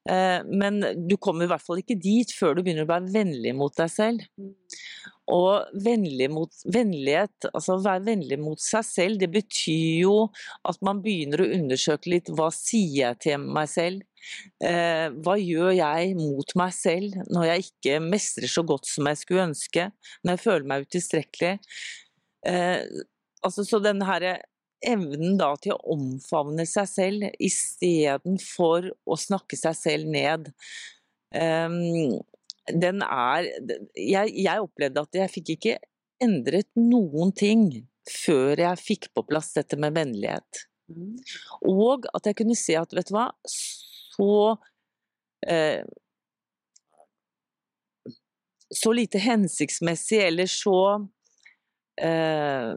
Eh, 0.10 0.42
men 0.46 0.82
du 1.10 1.18
kommer 1.18 1.46
i 1.46 1.50
hvert 1.50 1.66
fall 1.66 1.82
ikke 1.82 1.98
dit 1.98 2.30
før 2.36 2.56
du 2.56 2.64
begynner 2.64 2.86
å 2.86 2.94
være 2.94 3.14
vennlig 3.14 3.56
mot 3.58 3.74
deg 3.78 3.92
selv. 3.92 4.26
Og 5.34 5.80
vennlig 5.82 6.28
mot, 6.30 6.52
vennlighet, 6.70 7.48
altså 7.50 7.76
å 7.76 7.82
være 7.82 8.04
vennlig 8.12 8.38
mot 8.38 8.62
seg 8.62 8.86
selv, 8.86 9.20
det 9.24 9.32
betyr 9.34 10.04
jo 10.04 10.18
at 10.70 10.78
man 10.86 11.02
begynner 11.02 11.42
å 11.42 11.50
undersøke 11.56 12.12
litt 12.14 12.30
hva 12.38 12.52
sier 12.54 13.00
jeg 13.00 13.22
til 13.26 13.48
meg 13.48 13.72
selv? 13.72 14.06
Eh, 14.62 15.08
hva 15.26 15.36
gjør 15.42 15.74
jeg 15.78 16.14
mot 16.18 16.56
meg 16.58 16.74
selv 16.78 17.18
når 17.34 17.50
jeg 17.50 17.66
ikke 17.68 18.00
mestrer 18.06 18.50
så 18.50 18.66
godt 18.66 18.90
som 18.90 19.10
jeg 19.10 19.22
skulle 19.22 19.50
ønske? 19.50 19.90
Når 20.22 20.38
jeg 20.38 20.44
føler 20.46 20.70
meg 20.70 20.86
utilstrekkelig? 20.86 21.56
Eh, 22.46 22.82
altså, 23.42 23.66
så 23.66 23.82
denne 23.82 24.06
her 24.06 24.30
evnen 24.86 25.38
da 25.40 25.52
til 25.62 25.76
å 25.76 25.96
omfavne 25.96 26.66
seg 26.70 26.88
selv 26.90 27.42
istedenfor 27.44 28.92
å 29.06 29.18
snakke 29.20 29.58
seg 29.60 29.78
selv 29.80 30.12
ned. 30.12 30.52
Um, 31.36 32.22
den 32.72 33.04
er 33.06 33.46
jeg, 33.94 34.32
jeg, 34.34 34.62
opplevde 34.62 35.04
at 35.06 35.20
jeg 35.20 35.34
fikk 35.34 35.52
ikke 35.56 35.76
endret 36.24 36.70
noen 36.80 37.34
ting 37.36 37.68
før 38.10 38.62
jeg 38.62 38.82
fikk 38.82 39.12
på 39.18 39.26
plass 39.30 39.52
dette 39.56 39.78
med 39.82 39.96
vennlighet. 39.98 40.66
Mm. 40.90 41.18
Og 41.70 42.06
at 42.14 42.30
jeg 42.30 42.40
kunne 42.42 42.58
se 42.58 42.78
at, 42.78 42.94
vet 42.94 43.10
du 43.10 43.16
hva, 43.18 43.30
så 43.50 44.32
eh, 45.48 45.86
Så 48.76 48.92
lite 48.98 49.22
hensiktsmessig 49.22 50.18
eller 50.26 50.50
så 50.50 50.78
eh, 52.02 52.72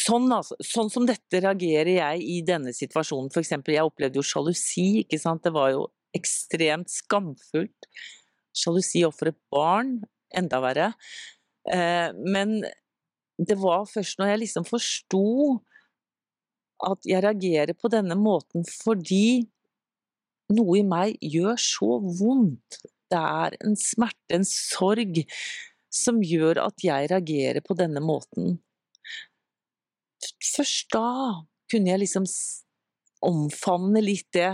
Sånn, 0.00 0.26
altså, 0.32 0.56
sånn, 0.64 0.90
som 0.90 1.06
dette 1.06 1.40
reagerer 1.44 1.92
jeg 1.96 2.24
i 2.26 2.38
denne 2.46 2.72
situasjonen. 2.74 3.30
For 3.34 3.42
eksempel, 3.44 3.76
jeg 3.76 3.86
opplevde 3.86 4.18
jo 4.18 4.26
sjalusi, 4.26 5.04
ikke 5.04 5.20
sant. 5.22 5.44
Det 5.44 5.52
var 5.54 5.72
jo 5.74 5.86
ekstremt 6.16 6.90
skamfullt. 6.92 7.88
Sjalusi 8.54 9.04
overfor 9.06 9.32
et 9.32 9.40
barn, 9.52 9.96
enda 10.34 10.60
verre. 10.62 10.92
Eh, 11.70 12.10
men 12.14 12.60
det 13.38 13.56
var 13.58 13.86
først 13.90 14.20
når 14.20 14.32
jeg 14.32 14.42
liksom 14.44 14.66
forsto 14.68 15.24
at 16.84 17.06
jeg 17.08 17.22
reagerer 17.24 17.74
på 17.78 17.88
denne 17.92 18.16
måten 18.18 18.66
fordi 18.68 19.46
noe 20.52 20.76
i 20.78 20.84
meg 20.86 21.16
gjør 21.24 21.56
så 21.60 21.96
vondt. 22.18 22.82
Det 23.10 23.20
er 23.20 23.56
en 23.64 23.76
smerte, 23.78 24.36
en 24.36 24.46
sorg, 24.48 25.22
som 25.94 26.20
gjør 26.24 26.60
at 26.64 26.84
jeg 26.84 27.08
reagerer 27.12 27.64
på 27.64 27.76
denne 27.78 28.02
måten 28.04 28.58
først 30.44 30.92
da 30.94 31.08
kunne 31.70 31.92
jeg 31.92 32.04
liksom 32.04 32.26
omfavne 33.24 34.02
litt 34.04 34.28
det 34.36 34.50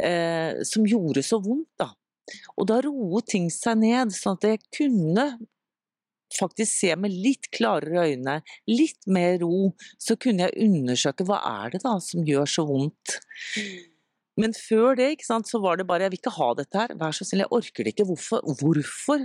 eh, 0.00 0.62
som 0.64 0.86
gjorde 0.88 1.24
så 1.26 1.40
vondt, 1.42 1.72
da. 1.80 1.90
Og 2.58 2.66
da 2.66 2.80
roet 2.82 3.28
ting 3.30 3.50
seg 3.54 3.78
ned, 3.82 4.14
sånn 4.14 4.38
at 4.40 4.48
jeg 4.48 4.62
kunne 4.74 5.26
faktisk 6.34 6.72
se 6.72 6.94
med 6.98 7.14
litt 7.14 7.48
klarere 7.54 8.08
øyne, 8.10 8.40
litt 8.68 9.06
mer 9.06 9.38
ro, 9.42 9.70
så 10.02 10.16
kunne 10.18 10.48
jeg 10.48 10.66
undersøke 10.66 11.26
hva 11.28 11.38
er 11.62 11.76
det 11.76 11.84
da 11.84 11.96
som 12.02 12.26
gjør 12.26 12.50
så 12.50 12.66
vondt. 12.66 13.18
Men 14.36 14.52
før 14.56 14.98
det 14.98 15.12
sant, 15.24 15.48
så 15.48 15.60
var 15.62 15.78
det 15.78 15.86
bare 15.88 16.04
'jeg 16.04 16.12
vil 16.12 16.20
ikke 16.20 16.38
ha 16.38 16.48
dette 16.54 16.78
her, 16.78 16.94
vær 16.98 17.14
så 17.14 17.24
snill, 17.24 17.46
jeg 17.46 17.52
orker 17.56 17.84
det 17.84 17.94
ikke'. 17.94 18.08
Hvorfor, 18.10 18.40
hvorfor 18.60 19.18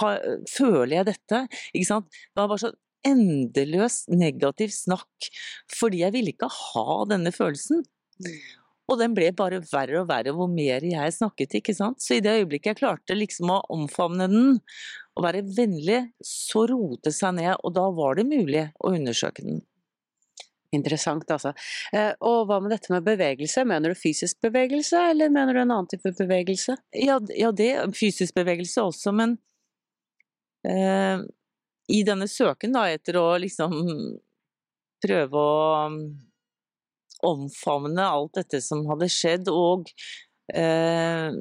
ha, 0.00 0.08
føler 0.48 0.96
jeg 0.96 1.06
dette? 1.06 1.48
Ikke 1.74 1.86
sant? 1.86 2.06
Det 2.10 2.40
var 2.40 2.48
bare 2.48 2.58
så 2.58 2.72
endeløs 3.06 4.04
negativ 4.12 4.72
snakk, 4.74 5.30
fordi 5.72 6.04
jeg 6.04 6.14
ville 6.16 6.34
ikke 6.34 6.50
ha 6.52 7.02
denne 7.10 7.32
følelsen. 7.34 7.84
Mm. 8.20 8.40
Og 8.90 8.98
den 8.98 9.14
ble 9.14 9.30
bare 9.36 9.60
verre 9.70 10.00
og 10.02 10.08
verre 10.10 10.34
hvor 10.34 10.50
mer 10.50 10.82
jeg 10.82 11.14
snakket, 11.14 11.60
ikke 11.60 11.76
sant. 11.76 12.02
Så 12.02 12.18
i 12.18 12.24
det 12.24 12.40
øyeblikket 12.40 12.72
jeg 12.72 12.80
klarte 12.82 13.16
liksom 13.16 13.52
å 13.54 13.62
omfavne 13.70 14.26
den 14.30 14.58
og 15.18 15.24
være 15.26 15.44
vennlig, 15.56 16.00
så 16.24 16.64
roet 16.70 17.02
det 17.06 17.14
seg 17.14 17.36
ned, 17.38 17.52
og 17.62 17.74
da 17.76 17.86
var 17.94 18.18
det 18.18 18.26
mulig 18.30 18.66
å 18.80 18.94
undersøke 18.96 19.44
den. 19.46 19.60
Interessant, 20.74 21.26
altså. 21.34 21.50
Eh, 21.94 22.12
og 22.22 22.44
hva 22.46 22.60
med 22.62 22.70
dette 22.70 22.92
med 22.92 23.06
bevegelse? 23.06 23.64
Mener 23.66 23.90
du 23.90 23.98
fysisk 23.98 24.38
bevegelse, 24.44 25.02
eller 25.12 25.32
mener 25.34 25.54
du 25.54 25.62
en 25.64 25.72
annen 25.74 25.90
type 25.90 26.12
bevegelse? 26.18 26.76
Ja, 26.94 27.18
ja 27.34 27.50
det 27.50 27.72
fysisk 27.98 28.38
bevegelse 28.38 28.84
også, 28.86 29.14
men 29.18 29.34
eh, 30.66 31.26
i 31.90 32.02
denne 32.06 32.28
søken 32.30 32.74
da, 32.76 32.86
etter 32.90 33.18
å 33.20 33.26
liksom 33.42 33.74
prøve 35.02 35.40
å 35.40 35.88
omfavne 37.26 38.04
alt 38.04 38.38
dette 38.38 38.60
som 38.64 38.86
hadde 38.88 39.08
skjedd, 39.12 39.50
og 39.52 39.90
eh, 40.54 41.34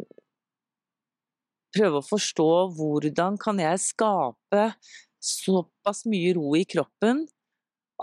prøve 1.76 2.02
å 2.02 2.06
forstå 2.06 2.50
hvordan 2.78 3.38
kan 3.42 3.62
jeg 3.62 3.84
skape 3.84 4.72
såpass 5.20 6.06
mye 6.10 6.34
ro 6.38 6.54
i 6.58 6.66
kroppen 6.68 7.26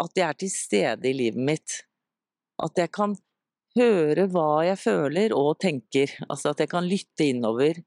at 0.01 0.19
jeg 0.19 0.27
er 0.27 0.41
til 0.41 0.53
stede 0.53 1.09
i 1.09 1.17
livet 1.17 1.41
mitt. 1.41 1.79
At 2.63 2.77
jeg 2.81 2.93
kan 2.93 3.17
høre 3.77 4.27
hva 4.33 4.65
jeg 4.67 4.81
føler 4.81 5.35
og 5.37 5.57
tenker. 5.63 6.13
Altså 6.29 6.53
at 6.53 6.61
jeg 6.63 6.73
kan 6.73 6.87
lytte 6.89 7.29
innover. 7.31 7.81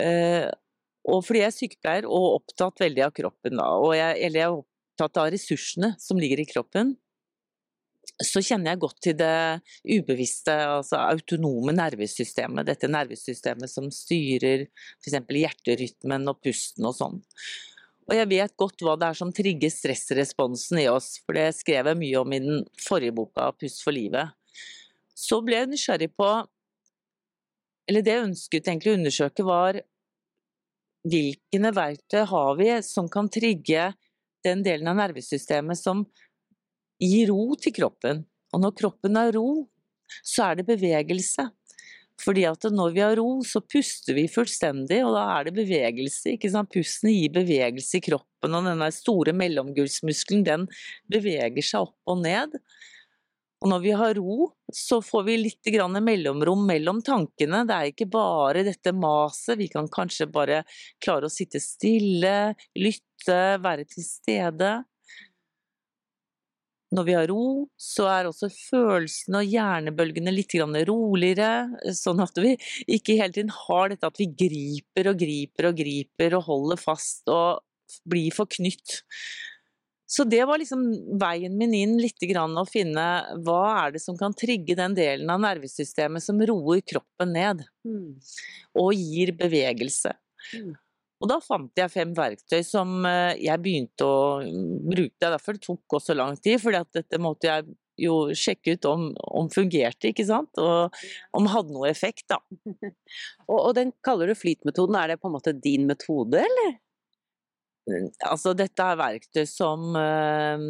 Eh, 0.00 0.48
og 1.08 1.24
fordi 1.26 1.42
jeg 1.42 1.50
er 1.50 1.56
sykepleier 1.56 2.06
og 2.06 2.38
opptatt 2.38 2.82
veldig 2.82 3.06
av 3.08 3.14
kroppen, 3.16 3.58
da, 3.58 3.70
jeg, 3.98 4.18
eller 4.26 4.40
jeg 4.40 4.48
er 4.48 4.58
opptatt 4.60 5.22
av 5.22 5.32
ressursene 5.34 5.94
som 6.00 6.20
ligger 6.20 6.42
i 6.42 6.48
kroppen, 6.48 6.94
så 8.22 8.42
kjenner 8.44 8.72
jeg 8.72 8.82
godt 8.82 8.98
til 9.02 9.16
det 9.18 9.62
ubevisste, 9.88 10.52
altså 10.52 11.00
autonome 11.00 11.74
nervesystemet. 11.74 12.66
Dette 12.68 12.90
nervesystemet 12.90 13.70
som 13.70 13.88
styrer 13.94 14.66
f.eks. 15.02 15.16
hjerterytmen 15.16 16.30
og 16.30 16.40
pusten 16.44 16.86
og 16.88 16.96
sånn. 16.98 17.20
Og 18.10 18.16
jeg 18.18 18.28
vet 18.32 18.54
godt 18.58 18.82
hva 18.82 18.96
det 18.98 19.08
er 19.08 19.18
som 19.18 19.30
trigger 19.34 19.70
stressresponsen 19.72 20.80
i 20.82 20.88
oss, 20.90 21.14
for 21.22 21.38
det 21.38 21.52
skrev 21.56 21.92
jeg 21.92 22.00
mye 22.00 22.22
om 22.22 22.34
i 22.34 22.40
den 22.42 22.64
forrige 22.82 23.14
boka, 23.16 23.52
'Pust 23.54 23.84
for 23.84 23.94
livet'. 23.94 24.34
Så 25.14 25.38
ble 25.44 25.62
jeg 25.62 25.70
nysgjerrig 25.70 26.10
på 26.16 26.30
Eller 27.88 28.02
det 28.02 28.12
jeg 28.14 28.24
ønsket 28.24 28.68
egentlig 28.68 28.92
å 28.92 28.98
undersøke, 28.98 29.42
var 29.42 29.80
hvilke 31.08 31.72
verktøy 31.74 32.24
har 32.30 32.58
vi 32.58 32.70
som 32.86 33.08
kan 33.10 33.30
trigge 33.32 33.90
den 34.44 34.62
delen 34.62 34.90
av 34.90 34.98
nervesystemet 34.98 35.78
som 35.78 36.04
gir 37.02 37.30
ro 37.30 37.54
til 37.58 37.74
kroppen. 37.74 38.24
Og 38.52 38.62
når 38.62 38.76
kroppen 38.78 39.18
har 39.18 39.32
ro, 39.34 39.64
så 40.22 40.50
er 40.50 40.60
det 40.60 40.68
bevegelse. 40.68 41.48
Fordi 42.22 42.44
at 42.46 42.66
når 42.70 42.92
vi 42.94 43.02
har 43.02 43.16
ro, 43.18 43.40
så 43.46 43.62
puster 43.64 44.14
vi 44.14 44.28
fullstendig, 44.30 45.00
og 45.02 45.16
da 45.16 45.24
er 45.38 45.48
det 45.48 45.56
bevegelse. 45.56 46.36
ikke 46.36 46.50
sant? 46.52 46.70
Pusten 46.70 47.10
gir 47.10 47.32
bevegelse 47.34 47.98
i 47.98 48.04
kroppen, 48.04 48.54
og 48.54 48.68
denne 48.68 48.90
store 48.94 49.34
mellomgulvsmuskelen 49.34 50.44
den 50.46 50.68
beveger 51.10 51.66
seg 51.66 51.88
opp 51.88 52.12
og 52.12 52.22
ned. 52.22 52.54
Og 53.62 53.68
når 53.70 53.82
vi 53.84 53.90
har 53.94 54.16
ro, 54.18 54.48
så 54.74 54.98
får 55.04 55.26
vi 55.28 55.36
litt 55.38 55.68
mellomrom 56.02 56.64
mellom 56.66 56.98
tankene. 57.06 57.62
Det 57.68 57.74
er 57.74 57.90
ikke 57.92 58.08
bare 58.10 58.64
dette 58.66 58.92
maset, 58.92 59.54
vi 59.58 59.68
kan 59.70 59.86
kanskje 59.86 60.26
bare 60.26 60.64
klare 60.98 61.28
å 61.28 61.32
sitte 61.32 61.60
stille, 61.62 62.56
lytte, 62.74 63.58
være 63.62 63.86
til 63.86 64.02
stede. 64.02 64.72
Når 66.92 67.06
vi 67.06 67.14
har 67.16 67.30
ro, 67.30 67.68
så 67.78 68.08
er 68.10 68.26
også 68.28 68.50
følelsene 68.52 69.44
og 69.44 69.48
hjernebølgene 69.48 70.34
litt 70.34 70.58
roligere, 70.58 71.70
sånn 71.94 72.20
at 72.20 72.36
vi 72.42 72.56
ikke 72.84 73.16
hele 73.16 73.32
tiden 73.32 73.54
har 73.62 73.94
dette 73.94 74.10
at 74.10 74.18
vi 74.18 74.26
griper 74.26 75.12
og 75.12 75.22
griper 75.22 75.70
og 75.70 75.78
griper 75.78 76.36
og 76.36 76.44
holder 76.50 76.82
fast 76.82 77.30
og 77.32 77.62
blir 78.10 78.34
forknytt. 78.34 79.00
Så 80.12 80.26
det 80.28 80.42
var 80.44 80.60
liksom 80.60 80.82
veien 81.20 81.54
min 81.56 81.72
inn 81.76 81.94
litt 81.96 82.20
grann 82.28 82.52
å 82.60 82.66
finne 82.68 83.04
hva 83.46 83.60
er 83.86 83.94
det 83.94 84.02
som 84.04 84.18
kan 84.18 84.34
trigge 84.36 84.76
den 84.76 84.96
delen 84.98 85.30
av 85.32 85.40
nervesystemet 85.40 86.24
som 86.24 86.42
roer 86.48 86.82
kroppen 86.84 87.32
ned, 87.32 87.62
mm. 87.88 88.10
og 88.82 88.90
gir 88.92 89.32
bevegelse. 89.38 90.12
Mm. 90.52 90.74
Og 91.22 91.30
da 91.30 91.38
fant 91.40 91.78
jeg 91.78 91.92
fem 91.94 92.12
verktøy 92.18 92.60
som 92.66 93.06
eh, 93.06 93.38
jeg 93.40 93.62
begynte 93.62 94.04
å 94.04 94.42
bruke. 94.42 95.22
Derfor 95.22 95.56
det 95.56 95.64
tok 95.64 95.96
også 96.00 96.18
lang 96.18 96.36
tid, 96.36 96.58
for 96.60 96.74
dette 96.74 97.22
måtte 97.22 97.48
jeg 97.48 97.70
jo 98.02 98.16
sjekke 98.36 98.74
ut 98.76 98.88
om, 98.90 99.08
om 99.40 99.48
fungerte, 99.52 100.10
ikke 100.10 100.26
sant? 100.26 100.50
Og 100.58 100.92
om 101.36 101.46
det 101.46 101.54
hadde 101.54 101.76
noe 101.76 101.88
effekt, 101.88 102.26
da. 102.32 102.40
og, 103.50 103.58
og, 103.58 103.72
den 103.78 103.94
kaller 104.04 104.32
du 104.32 104.36
flytmetoden. 104.36 104.98
Er 104.98 105.14
det 105.14 105.20
på 105.22 105.30
en 105.30 105.36
måte 105.38 105.54
din 105.56 105.86
metode, 105.88 106.42
eller? 106.42 106.74
Altså, 108.28 108.52
dette 108.54 108.84
er 108.84 109.00
verktøy 109.00 109.42
som 109.48 109.96
uh, 109.96 110.62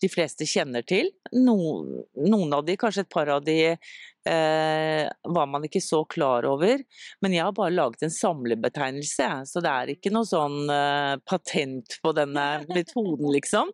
de 0.00 0.10
fleste 0.10 0.46
kjenner 0.48 0.84
til. 0.86 1.10
Noen, 1.36 2.54
av 2.56 2.64
de, 2.66 2.76
kanskje 2.80 3.04
et 3.04 3.12
par 3.12 3.30
av 3.30 3.44
de, 3.46 3.58
uh, 3.76 5.04
var 5.36 5.52
man 5.52 5.68
ikke 5.68 5.82
så 5.84 6.02
klar 6.10 6.48
over. 6.48 6.82
Men 7.22 7.36
jeg 7.36 7.46
har 7.46 7.54
bare 7.56 7.76
laget 7.76 8.06
en 8.06 8.14
samlebetegnelse, 8.14 9.30
så 9.52 9.62
det 9.62 9.76
er 9.76 9.94
ikke 9.94 10.12
noe 10.14 10.28
sånn 10.28 10.64
uh, 10.72 11.14
patent 11.28 12.00
på 12.02 12.14
denne 12.16 12.50
metoden, 12.70 13.30
liksom. 13.36 13.72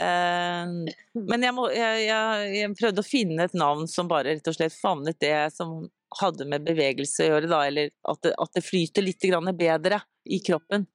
men 0.00 1.42
jeg, 1.44 1.52
må, 1.52 1.66
jeg, 1.76 2.04
jeg, 2.06 2.44
jeg, 2.56 2.68
prøvde 2.78 3.02
å 3.02 3.04
finne 3.04 3.44
et 3.44 3.56
navn 3.58 3.84
som 3.90 4.08
bare 4.08 4.30
rett 4.32 4.48
og 4.48 4.54
slett 4.56 4.72
favnet 4.72 5.18
det 5.20 5.50
som 5.52 5.82
hadde 6.22 6.46
med 6.48 6.64
bevegelse 6.64 7.26
å 7.26 7.28
gjøre, 7.34 7.50
da, 7.50 7.58
eller 7.68 7.90
at 8.08 8.22
det, 8.24 8.32
at 8.32 8.56
det 8.56 8.64
flyter 8.64 9.04
litt 9.04 9.26
bedre 9.60 10.00
i 10.24 10.40
kroppen. 10.40 10.86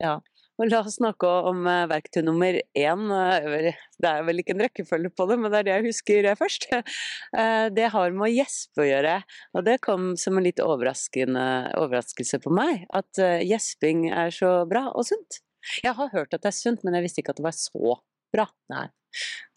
Ja. 0.00 0.18
Og 0.60 0.68
la 0.68 0.82
oss 0.84 0.98
snakke 0.98 1.28
om 1.48 1.64
eh, 1.70 1.86
verktøy 1.88 2.20
nummer 2.26 2.56
én. 2.76 3.04
Eh, 3.16 3.68
det 4.00 4.08
er 4.10 4.26
vel 4.26 4.42
ikke 4.42 4.52
en 4.52 4.64
rekkefølge 4.66 5.10
på 5.16 5.26
det, 5.30 5.38
men 5.40 5.52
det 5.52 5.60
er 5.60 5.66
det 5.66 5.72
jeg 5.72 5.86
husker 5.86 6.28
eh, 6.28 6.36
først. 6.36 6.68
Det 7.76 7.86
har 7.94 8.12
med 8.12 8.26
å 8.26 8.30
gjespe 8.32 8.82
å 8.82 8.88
gjøre. 8.88 9.14
Og 9.56 9.64
det 9.64 9.76
kom 9.84 10.10
som 10.20 10.36
en 10.36 10.44
litt 10.44 10.60
overraskelse 10.60 12.40
på 12.42 12.52
meg, 12.52 12.84
at 12.96 13.20
gjesping 13.46 14.08
er 14.10 14.34
så 14.34 14.50
bra 14.68 14.88
og 14.90 15.06
sunt. 15.08 15.40
Jeg 15.84 15.94
har 15.96 16.10
hørt 16.12 16.34
at 16.34 16.42
det 16.42 16.50
er 16.50 16.56
sunt, 16.56 16.82
men 16.84 16.96
jeg 16.98 17.06
visste 17.06 17.22
ikke 17.22 17.34
at 17.36 17.40
det 17.40 17.46
var 17.46 17.56
så 17.56 17.96
bra. 18.34 18.48
Nei. 18.72 18.84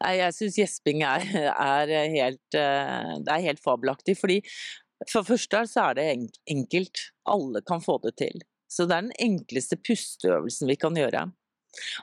Nei 0.04 0.14
jeg 0.20 0.38
syns 0.38 0.60
gjesping 0.62 1.04
er, 1.08 1.26
er, 1.52 1.94
helt, 2.14 2.44
det 2.54 3.36
er 3.36 3.46
helt 3.50 3.64
fabelaktig. 3.64 4.16
fordi 4.22 4.40
for 5.10 5.24
det 5.24 5.34
første 5.34 5.66
så 5.74 5.90
er 5.90 6.00
det 6.00 6.10
enkelt. 6.54 7.08
Alle 7.34 7.64
kan 7.66 7.84
få 7.84 8.00
det 8.06 8.16
til. 8.22 8.46
Så 8.74 8.88
det 8.90 8.98
er 8.98 9.08
den 9.08 9.16
enkleste 9.22 9.78
pusteøvelsen 9.78 10.70
vi 10.72 10.78
kan 10.82 10.98
gjøre. 10.98 11.28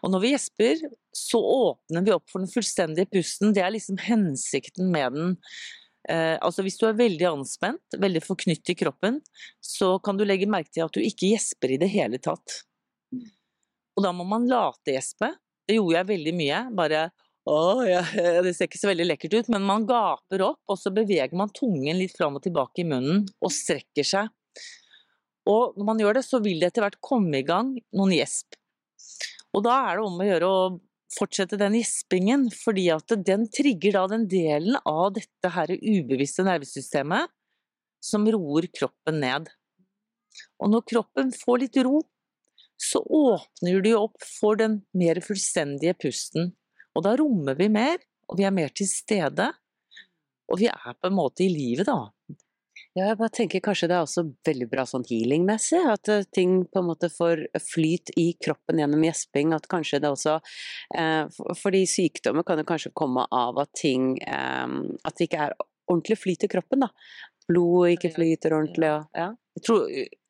Og 0.03 0.11
når 0.13 0.23
vi 0.23 0.33
gjesper, 0.35 0.81
så 1.15 1.41
åpner 1.43 2.07
vi 2.07 2.15
opp 2.15 2.27
for 2.31 2.43
den 2.43 2.51
fullstendige 2.51 3.11
pusten. 3.11 3.55
Det 3.55 3.63
er 3.65 3.75
liksom 3.75 4.01
hensikten 4.03 4.91
med 4.93 5.17
den. 5.17 5.37
Eh, 6.09 6.37
altså 6.41 6.65
hvis 6.67 6.79
du 6.81 6.87
er 6.89 6.99
veldig 6.99 7.29
anspent, 7.29 7.99
veldig 8.03 8.23
forknytt 8.25 8.73
i 8.73 8.79
kroppen, 8.79 9.21
så 9.63 9.97
kan 10.03 10.19
du 10.19 10.25
legge 10.27 10.49
merke 10.51 10.73
til 10.75 10.87
at 10.87 10.95
du 10.97 11.03
ikke 11.03 11.33
gjesper 11.35 11.75
i 11.75 11.81
det 11.83 11.91
hele 11.93 12.21
tatt. 12.23 12.63
Og 13.99 14.07
da 14.07 14.15
må 14.17 14.27
man 14.27 14.49
late 14.51 14.95
gjespe. 14.95 15.33
Det 15.69 15.77
gjorde 15.77 15.99
jeg 16.01 16.11
veldig 16.15 16.35
mye. 16.39 16.63
Bare 16.79 17.05
å, 17.51 17.59
ja, 17.87 18.03
det 18.45 18.55
ser 18.57 18.69
ikke 18.69 18.81
så 18.81 18.91
veldig 18.91 19.07
lekkert 19.11 19.39
ut, 19.39 19.53
men 19.55 19.67
man 19.67 19.87
gaper 19.89 20.45
opp, 20.51 20.61
og 20.71 20.79
så 20.79 20.93
beveger 20.95 21.37
man 21.37 21.53
tungen 21.57 21.99
litt 21.99 22.17
fram 22.17 22.39
og 22.39 22.45
tilbake 22.45 22.83
i 22.83 22.89
munnen 22.89 23.27
og 23.41 23.55
strekker 23.55 24.07
seg. 24.07 24.31
Og 25.49 25.77
når 25.79 25.87
man 25.89 26.01
gjør 26.03 26.19
det, 26.19 26.25
så 26.27 26.41
vil 26.45 26.61
det 26.61 26.71
etter 26.71 26.85
hvert 26.85 27.01
komme 27.05 27.41
i 27.41 27.47
gang 27.47 27.73
noen 27.97 28.15
gjesp. 28.15 28.59
Og 29.57 29.65
da 29.67 29.77
er 29.89 29.99
det 29.99 30.07
om 30.07 30.21
å 30.21 30.29
gjøre 30.29 30.51
å 30.51 30.63
fortsette 31.11 31.59
den 31.59 31.75
gjespingen, 31.79 32.47
fordi 32.55 32.87
at 32.95 33.15
den 33.27 33.49
trigger 33.51 33.97
da 33.97 34.05
den 34.13 34.29
delen 34.31 34.79
av 34.87 35.11
dette 35.17 35.51
her 35.57 35.73
ubevisste 35.75 36.45
nervesystemet 36.47 37.33
som 38.05 38.29
roer 38.31 38.69
kroppen 38.73 39.19
ned. 39.23 39.51
Og 40.63 40.71
når 40.73 40.87
kroppen 40.93 41.33
får 41.35 41.65
litt 41.65 41.81
ro, 41.85 42.05
så 42.81 43.03
åpner 43.03 43.83
du 43.85 43.91
opp 43.99 44.23
for 44.25 44.57
den 44.57 44.81
mer 44.97 45.21
fullstendige 45.25 45.97
pusten. 46.01 46.55
Og 46.97 47.05
da 47.05 47.17
rommer 47.19 47.59
vi 47.59 47.69
mer, 47.73 47.99
og 48.31 48.39
vi 48.41 48.47
er 48.47 48.55
mer 48.55 48.73
til 48.73 48.89
stede. 48.89 49.51
Og 50.51 50.63
vi 50.63 50.71
er 50.71 50.97
på 50.97 51.11
en 51.11 51.19
måte 51.19 51.45
i 51.45 51.51
livet, 51.53 51.91
da. 51.91 52.09
Ja, 52.99 53.05
jeg 53.07 53.19
bare 53.21 53.31
tenker 53.31 53.63
kanskje 53.63 53.87
det 53.87 53.95
er 53.95 54.03
også 54.03 54.25
veldig 54.47 54.67
bra 54.73 54.83
sånn 54.89 55.05
healingmessig, 55.07 55.79
at 55.93 56.11
eh, 56.11 56.25
ting 56.35 56.65
på 56.67 56.81
en 56.81 56.89
måte 56.89 57.07
får 57.13 57.45
flyt 57.63 58.11
i 58.19 58.33
kroppen 58.43 58.81
gjennom 58.83 59.05
gjesping. 59.07 59.53
At 59.55 59.69
kanskje 59.71 60.01
det 60.03 60.11
også 60.11 60.41
eh, 60.99 61.29
Fordi 61.61 61.85
sykdommer 61.87 62.43
kan 62.47 62.59
jo 62.59 62.67
kanskje 62.67 62.91
komme 62.99 63.29
av 63.31 63.61
at 63.63 63.71
ting 63.79 64.17
eh, 64.27 64.75
At 65.07 65.21
det 65.21 65.29
ikke 65.29 65.45
er 65.47 65.55
ordentlig 65.91 66.19
flyt 66.19 66.49
i 66.49 66.51
kroppen, 66.51 66.83
da. 66.83 66.91
Blodet 67.47 67.95
ikke 67.95 68.13
flyter 68.19 68.59
ordentlig 68.59 68.91
og 68.91 69.23
ja. 69.23 69.31
Jeg 69.59 69.67
tror 69.67 69.87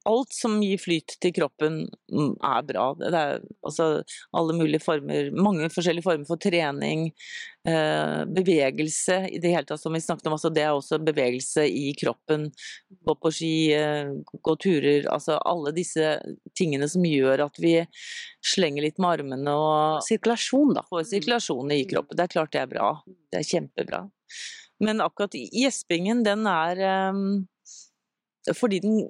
alt 0.08 0.32
som 0.32 0.56
gir 0.62 0.80
flyt 0.80 1.16
til 1.20 1.32
kroppen 1.36 1.82
mm, 2.12 2.32
er 2.40 2.62
bra. 2.66 2.86
Det 2.98 3.10
er 3.12 3.42
altså 3.66 3.88
alle 4.36 4.56
mulige 4.56 4.82
former, 4.82 5.28
mange 5.36 5.68
forskjellige 5.72 6.06
former 6.06 6.28
for 6.28 6.40
trening, 6.40 7.10
eh, 7.68 8.22
bevegelse 8.32 9.18
i 9.28 9.40
det 9.42 9.52
hele 9.52 9.68
tatt 9.68 9.82
som 9.82 9.94
vi 9.96 10.00
snakket 10.00 10.30
om. 10.30 10.36
Altså 10.38 10.52
det 10.54 10.64
er 10.64 10.72
også 10.72 11.00
bevegelse 11.04 11.66
i 11.68 11.92
kroppen. 12.00 12.48
Gå 13.06 13.16
på 13.20 13.34
ski, 13.34 13.52
eh, 13.76 14.14
gå 14.32 14.56
turer. 14.64 15.10
Altså 15.12 15.36
alle 15.44 15.74
disse 15.76 16.16
tingene 16.56 16.88
som 16.88 17.04
gjør 17.04 17.44
at 17.50 17.60
vi 17.60 17.76
slenger 18.40 18.88
litt 18.88 18.98
med 18.98 19.20
armene 19.20 19.58
og 19.58 20.00
Sirkulasjon, 20.06 20.74
da. 20.78 20.86
Får 20.88 21.10
sirkulasjon 21.12 21.76
i 21.76 21.84
kroppen. 21.90 22.16
Det 22.16 22.24
er 22.24 22.34
klart 22.38 22.56
det 22.56 22.64
er 22.64 22.72
bra. 22.72 22.90
Det 23.30 23.42
er 23.42 23.48
kjempebra. 23.52 24.04
Men 24.80 25.02
akkurat 25.04 25.34
gjespingen, 25.36 26.24
den 26.24 26.46
er 26.48 26.84
eh, 26.88 28.54
fordi 28.56 28.80
den 28.80 29.02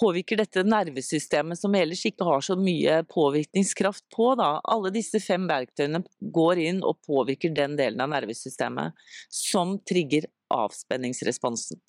påvirker 0.00 0.36
dette 0.40 0.64
nervesystemet 0.66 1.58
som 1.58 1.74
ellers 1.78 2.02
ikke 2.08 2.26
har 2.26 2.42
så 2.44 2.56
mye 2.58 3.00
påvirkningskraft 3.10 4.04
på. 4.14 4.32
Da. 4.38 4.58
Alle 4.64 4.92
disse 4.94 5.20
fem 5.22 5.46
verktøyene 5.50 6.02
går 6.34 6.62
inn 6.66 6.82
og 6.86 7.00
påvirker 7.06 7.54
den 7.54 7.76
delen 7.78 8.02
av 8.02 8.10
nervesystemet 8.12 8.94
som 9.32 9.76
trigger 9.86 10.28
avspenningsresponsen. 10.54 11.80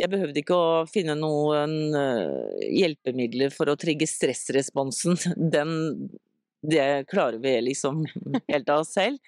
Jeg 0.00 0.10
behøvde 0.10 0.40
ikke 0.40 0.56
å 0.56 0.84
finne 0.88 1.14
noen 1.18 1.76
uh, 1.94 2.52
hjelpemidler 2.64 3.52
for 3.54 3.70
å 3.70 3.78
trigge 3.78 4.08
stressresponsen. 4.08 5.18
Den, 5.52 5.74
det 6.64 7.04
klarer 7.12 7.38
vi 7.42 7.58
liksom 7.68 8.02
helt 8.50 8.72
av 8.72 8.86
oss 8.86 8.94
selv. 8.96 9.20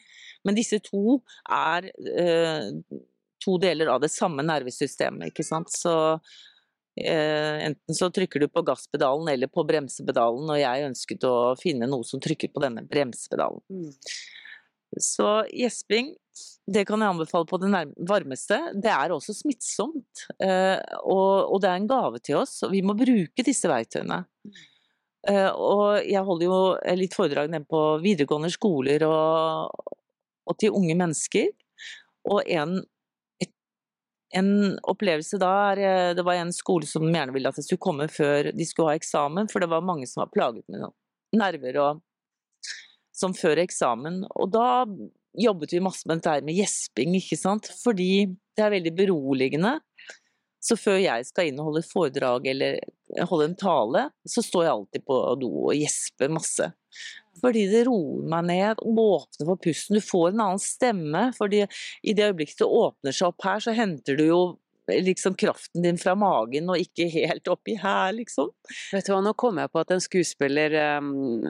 Men 0.45 0.57
disse 0.59 0.77
to 0.85 1.21
er 1.49 1.87
eh, 1.89 2.67
to 3.41 3.55
deler 3.63 3.89
av 3.95 4.03
det 4.03 4.11
samme 4.13 4.45
nervesystemet, 4.45 5.31
ikke 5.31 5.47
sant. 5.47 5.71
Så 5.73 5.95
Eh, 6.15 6.54
enten 6.95 7.97
så 7.99 8.07
trykker 8.15 8.45
du 8.45 8.47
på 8.49 8.63
gasspedalen 8.67 9.29
eller 9.33 9.51
på 9.51 9.65
bremsepedalen, 9.67 10.51
og 10.53 10.61
jeg 10.61 10.89
ønsket 10.89 11.27
å 11.27 11.35
finne 11.59 11.89
noe 11.91 12.07
som 12.07 12.23
trykker 12.23 12.53
på 12.55 12.63
denne 12.63 12.85
bremsepedalen. 12.87 13.65
Mm. 13.73 13.91
Så 15.03 15.27
gjesping, 15.51 16.13
det 16.71 16.85
kan 16.87 17.03
jeg 17.03 17.15
anbefale 17.15 17.49
på 17.51 17.59
det 17.63 17.71
varmeste. 18.09 18.61
Det 18.79 18.93
er 18.93 19.15
også 19.15 19.35
smittsomt, 19.37 20.27
eh, 20.39 20.79
og, 21.03 21.59
det 21.63 21.71
er 21.71 21.81
en 21.81 21.91
gave 21.91 22.23
til 22.23 22.39
oss, 22.43 22.61
og 22.67 22.73
vi 22.75 22.85
må 22.87 22.97
bruke 22.99 23.47
disse 23.47 23.71
verktøyene. 23.71 24.23
Eh, 25.29 25.51
og 25.51 26.05
jeg 26.05 26.23
holder 26.25 26.47
jo 26.47 26.59
litt 27.01 27.17
foredrag 27.17 27.51
nede 27.51 27.67
på 27.69 27.83
videregående 28.05 28.53
skoler 28.53 29.07
og, 29.09 29.95
og 30.45 30.59
til 30.61 30.77
unge 30.77 30.97
mennesker. 31.01 31.51
Og 32.31 32.45
en 32.49 32.79
en 34.39 34.51
opplevelse 34.91 35.39
da 35.41 35.51
er 35.71 35.83
eh, 35.85 36.11
Det 36.19 36.25
var 36.27 36.39
en 36.41 36.53
skole 36.55 36.89
som 36.89 37.07
gjerne 37.07 37.35
ville 37.35 37.51
at 37.51 37.61
jeg 37.61 37.69
skulle 37.69 37.87
komme 37.87 38.09
før 38.11 38.51
de 38.55 38.67
skulle 38.69 38.93
ha 38.93 38.99
eksamen, 38.99 39.51
for 39.53 39.63
det 39.63 39.71
var 39.71 39.87
mange 39.87 40.09
som 40.11 40.25
var 40.25 40.33
plaget 40.35 40.67
med 40.73 40.89
nerver 41.35 41.79
og 41.83 42.03
som 43.15 43.35
før 43.37 43.63
eksamen. 43.63 44.23
Og 44.35 44.51
da 44.55 44.85
jobbet 45.39 45.75
vi 45.75 45.83
masse 45.83 46.07
med 46.11 46.23
dette 46.23 46.47
med 46.47 46.59
gjesping, 46.59 47.17
ikke 47.19 47.39
sant, 47.39 47.71
fordi 47.83 48.27
det 48.55 48.65
er 48.65 48.75
veldig 48.75 48.95
beroligende. 48.99 49.77
Så 50.65 50.79
før 50.81 50.97
jeg 51.03 51.27
skal 51.29 51.51
inn 51.51 51.59
og 51.61 51.69
holde 51.69 51.85
foredrag 51.85 52.47
eller 52.55 52.79
holde 53.29 53.51
en 53.51 53.59
tale, 53.61 54.07
så 54.27 54.43
står 54.43 54.65
jeg 54.65 54.73
alltid 54.73 55.05
på 55.07 55.19
do 55.43 55.51
og 55.67 55.75
gjesper 55.77 56.33
masse. 56.33 56.71
Fordi 57.43 57.65
det 57.71 57.85
roer 57.89 58.27
meg 58.31 58.47
ned, 58.51 58.83
åpner 58.85 59.49
for 59.49 59.61
pusten. 59.61 59.99
Du 59.99 60.05
får 60.05 60.33
en 60.33 60.45
annen 60.47 60.63
stemme. 60.63 61.25
fordi 61.39 61.65
i 62.03 62.15
det 62.15 62.31
øyeblikket 62.31 62.63
det 62.63 62.69
åpner 62.69 63.17
seg 63.17 63.33
opp 63.33 63.47
her, 63.47 63.65
så 63.65 63.75
henter 63.77 64.19
du 64.19 64.25
jo 64.27 64.43
liksom 64.89 65.35
kraften 65.35 65.83
din 65.83 65.99
fra 65.99 66.15
magen 66.19 66.69
og 66.71 66.81
ikke 66.81 67.07
helt 67.13 67.49
oppi 67.49 67.77
her, 67.81 68.13
liksom. 68.17 68.51
Vet 68.93 69.07
du 69.07 69.13
hva, 69.15 69.21
nå 69.25 69.35
kom 69.39 69.59
jeg 69.61 69.73
på 69.73 69.81
at 69.81 69.93
en 69.95 70.03
skuespiller 70.03 70.77
um, 71.01 71.47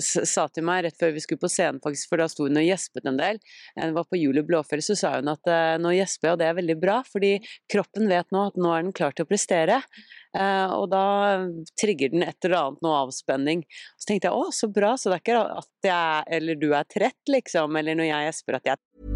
sa 0.00 0.46
til 0.50 0.66
meg 0.66 0.84
rett 0.86 0.98
før 0.98 1.14
vi 1.14 1.22
skulle 1.22 1.42
på 1.42 1.50
scenen, 1.52 1.80
faktisk, 1.84 2.10
for 2.10 2.22
da 2.22 2.28
sto 2.30 2.48
hun 2.48 2.60
og 2.60 2.66
gjespet 2.66 3.06
en 3.06 3.20
del. 3.20 3.40
Jeg 3.76 3.96
var 3.96 4.08
på 4.10 4.20
Julie 4.20 4.46
Blåfjell, 4.46 4.84
så 4.84 4.98
sa 4.98 5.14
hun 5.18 5.32
at 5.32 5.50
uh, 5.50 5.76
nå 5.82 5.94
gjesper 5.96 6.30
jeg, 6.30 6.36
og 6.36 6.42
det 6.42 6.50
er 6.50 6.60
veldig 6.60 6.78
bra, 6.82 7.00
fordi 7.06 7.32
kroppen 7.72 8.10
vet 8.10 8.30
nå 8.34 8.46
at 8.50 8.60
nå 8.60 8.72
er 8.74 8.86
den 8.86 8.96
klar 8.96 9.16
til 9.16 9.26
å 9.26 9.30
prestere. 9.30 9.80
Uh, 10.36 10.68
og 10.76 10.88
da 10.92 11.04
trigger 11.80 12.12
den 12.12 12.26
et 12.26 12.38
eller 12.44 12.58
annet, 12.60 12.82
noe 12.84 13.02
avspenning. 13.06 13.66
Så 13.96 14.10
tenkte 14.10 14.30
jeg 14.30 14.36
å, 14.36 14.50
så 14.54 14.70
bra, 14.72 14.96
så 14.98 15.12
det 15.12 15.20
er 15.20 15.24
ikke 15.24 15.44
at 15.62 15.90
jeg, 15.90 16.26
eller 16.40 16.60
du 16.60 16.72
er 16.72 16.90
trett, 16.90 17.22
liksom, 17.30 17.78
eller 17.78 17.98
når 17.98 18.10
jeg 18.10 18.30
gjesper 18.30 18.60
at 18.60 18.74
jeg 18.74 19.15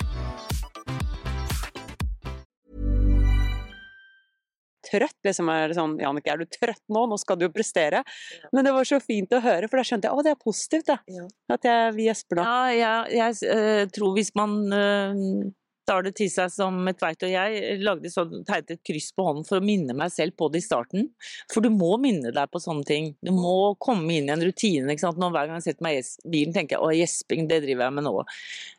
Trøtt. 4.91 5.17
Liksom 5.27 5.51
er 5.53 5.71
det 5.71 5.77
sånn 5.79 5.95
Jannicke, 6.01 6.33
er 6.33 6.43
du 6.43 6.49
trøtt 6.51 6.83
nå? 6.91 7.05
Nå 7.11 7.19
skal 7.21 7.39
du 7.39 7.47
jo 7.47 7.53
prestere. 7.55 8.03
Men 8.51 8.67
det 8.67 8.75
var 8.75 8.87
så 8.87 9.01
fint 9.03 9.31
å 9.35 9.41
høre, 9.43 9.71
for 9.71 9.81
da 9.81 9.87
skjønte 9.87 10.09
jeg 10.09 10.17
å, 10.17 10.25
det 10.25 10.35
er 10.35 10.43
positivt, 10.43 10.91
da. 10.91 10.99
Ja. 11.11 11.29
At 11.55 11.65
jeg, 11.67 11.95
vi 11.97 12.09
gjesper 12.09 12.41
da. 12.41 12.45
Ja, 12.75 12.93
jeg, 13.07 13.17
jeg 13.17 13.55
uh, 13.55 13.87
tror 13.95 14.13
hvis 14.17 14.31
man 14.37 14.59
uh, 14.75 15.51
tar 15.91 16.05
det 16.05 16.13
til 16.19 16.29
seg 16.31 16.51
som 16.53 16.77
et 16.89 17.01
verktøy. 17.01 17.29
Jeg 17.33 17.79
lagde 17.83 18.11
sånn, 18.13 18.43
tegnet 18.47 18.75
et 18.75 18.83
kryss 18.87 19.09
på 19.15 19.25
hånden 19.25 19.47
for 19.47 19.59
å 19.59 19.65
minne 19.65 19.95
meg 19.97 20.13
selv 20.13 20.37
på 20.39 20.49
det 20.51 20.61
i 20.61 20.65
starten. 20.65 21.09
For 21.51 21.65
du 21.65 21.71
må 21.73 21.95
minne 22.01 22.33
deg 22.35 22.51
på 22.51 22.61
sånne 22.61 22.87
ting. 22.87 23.11
Du 23.23 23.33
må 23.35 23.73
komme 23.81 24.17
inn 24.17 24.29
i 24.29 24.35
en 24.35 24.45
rutine. 24.45 24.91
ikke 24.91 25.07
sant? 25.07 25.21
Nå, 25.21 25.31
hver 25.33 25.49
gang 25.49 25.59
jeg 25.59 25.71
setter 25.71 25.87
meg 25.87 25.99
i 25.99 26.31
bilen, 26.35 26.55
tenker 26.55 26.77
jeg 26.77 26.85
å, 26.85 26.91
gjesping, 27.01 27.47
det 27.49 27.63
driver 27.65 27.87
jeg 27.87 27.97
med 27.97 28.07
nå. 28.07 28.15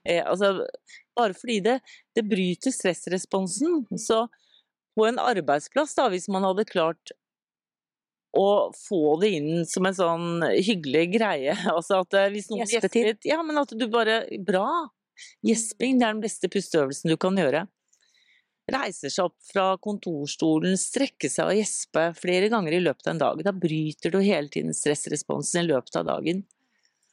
Eh, 0.05 0.23
altså, 0.23 0.55
bare 1.19 1.37
fordi 1.37 1.59
det, 1.67 1.79
det 2.17 2.27
bryter 2.29 2.75
stressresponsen. 2.75 3.85
Så 4.01 4.25
på 4.97 5.07
en 5.09 5.21
arbeidsplass, 5.23 5.95
da, 5.99 6.09
hvis 6.13 6.29
man 6.33 6.45
hadde 6.47 6.69
klart 6.69 7.13
å 8.33 8.73
få 8.77 9.19
det 9.21 9.33
inn 9.37 9.67
som 9.69 9.87
en 9.87 9.97
sånn 9.97 10.47
hyggelig 10.57 11.07
greie. 11.19 11.57
Altså 11.75 12.01
at 12.03 12.17
eh, 12.17 12.31
hvis 12.33 12.49
noen 12.51 12.65
gjesper 12.65 13.15
Ja, 13.29 13.43
men 13.45 13.61
at 13.61 13.75
du 13.77 13.87
bare 13.93 14.25
Bra! 14.41 14.89
Gjesping 15.45 16.01
det 16.01 16.07
er 16.07 16.17
den 16.17 16.23
beste 16.25 16.49
pusteøvelsen 16.51 17.13
du 17.13 17.19
kan 17.21 17.37
gjøre. 17.39 17.67
Reiser 18.73 19.13
seg 19.13 19.29
opp 19.29 19.37
fra 19.45 19.67
kontorstolen, 19.83 20.79
strekke 20.81 21.29
seg 21.31 21.51
og 21.51 21.59
gjespe 21.59 22.07
flere 22.17 22.49
ganger 22.51 22.79
i 22.79 22.81
løpet 22.83 23.07
av 23.07 23.13
en 23.13 23.21
dag. 23.21 23.43
Da 23.45 23.53
bryter 23.55 24.15
du 24.15 24.21
hele 24.23 24.49
tiden 24.51 24.75
stressresponsen 24.75 25.63
i 25.63 25.69
løpet 25.69 25.99
av 26.01 26.09
dagen. 26.09 26.43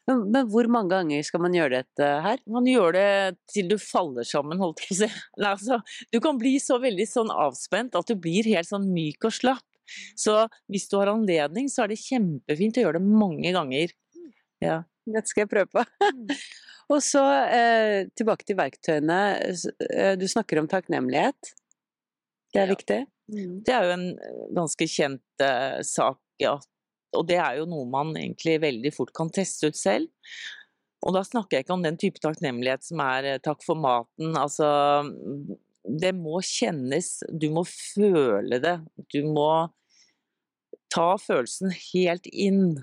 Men, 0.10 0.24
men, 0.34 0.48
hvor 0.50 0.66
mange 0.72 0.90
ganger 0.96 1.26
skal 1.26 1.44
man 1.44 1.54
gjøre 1.54 1.84
dette 1.84 2.06
her? 2.26 2.42
Man 2.50 2.66
gjør 2.66 2.96
det 2.96 3.10
til 3.52 3.70
du 3.70 3.76
faller 3.82 4.26
sammen, 4.26 4.62
holdt 4.62 4.82
jeg 4.82 4.90
på 4.90 4.96
å 4.96 5.00
si. 5.04 5.10
Altså, 5.52 5.80
du 6.10 6.18
kan 6.24 6.40
bli 6.42 6.56
så 6.64 6.80
veldig 6.82 7.06
sånn 7.10 7.34
avspent 7.34 7.98
at 8.00 8.10
du 8.10 8.16
blir 8.18 8.48
helt 8.50 8.70
sånn 8.70 8.90
myk 8.94 9.30
og 9.30 9.36
slapp. 9.38 9.66
Så 10.18 10.44
hvis 10.70 10.88
du 10.90 10.98
har 11.00 11.12
anledning, 11.14 11.70
så 11.70 11.84
er 11.84 11.94
det 11.94 12.02
kjempefint 12.02 12.78
å 12.78 12.88
gjøre 12.88 13.02
det 13.02 13.20
mange 13.22 13.54
ganger. 13.54 13.94
Ja. 14.62 14.82
Dette 15.10 15.30
skal 15.30 15.46
jeg 15.46 15.52
prøve 15.54 15.72
på. 15.74 15.86
Mm. 16.14 16.34
og 16.94 17.00
så 17.06 17.24
eh, 17.46 18.10
tilbake 18.18 18.46
til 18.50 18.60
verktøyene. 18.60 19.22
Eh, 19.90 20.14
du 20.20 20.28
snakker 20.30 20.62
om 20.62 20.70
takknemlighet. 20.70 21.54
Det 22.54 22.62
er 22.64 22.70
ja. 22.70 22.74
viktig? 22.74 23.00
Det 23.30 23.74
er 23.74 23.86
jo 23.86 23.96
en 23.96 24.08
eh, 24.18 24.44
ganske 24.58 24.90
kjent 24.90 25.46
eh, 25.46 25.80
sak 25.86 26.22
at 26.50 26.68
og 27.18 27.26
det 27.30 27.40
er 27.42 27.60
jo 27.60 27.68
noe 27.70 27.88
man 27.90 28.14
egentlig 28.18 28.60
veldig 28.64 28.92
fort 28.96 29.14
kan 29.18 29.32
teste 29.34 29.72
ut 29.72 29.78
selv. 29.80 30.10
Og 31.06 31.16
da 31.16 31.24
snakker 31.24 31.58
jeg 31.58 31.66
ikke 31.66 31.78
om 31.78 31.86
den 31.86 31.98
type 32.00 32.22
takknemlighet 32.22 32.84
som 32.86 33.02
er 33.06 33.28
eh, 33.34 33.42
takk 33.44 33.64
for 33.64 33.80
maten, 33.80 34.36
altså 34.36 34.68
Det 35.80 36.12
må 36.14 36.42
kjennes, 36.44 37.22
du 37.32 37.48
må 37.56 37.64
føle 37.66 38.60
det. 38.62 38.78
Du 39.14 39.24
må 39.32 39.70
ta 40.94 41.14
følelsen 41.22 41.72
helt 41.72 42.28
inn. 42.30 42.82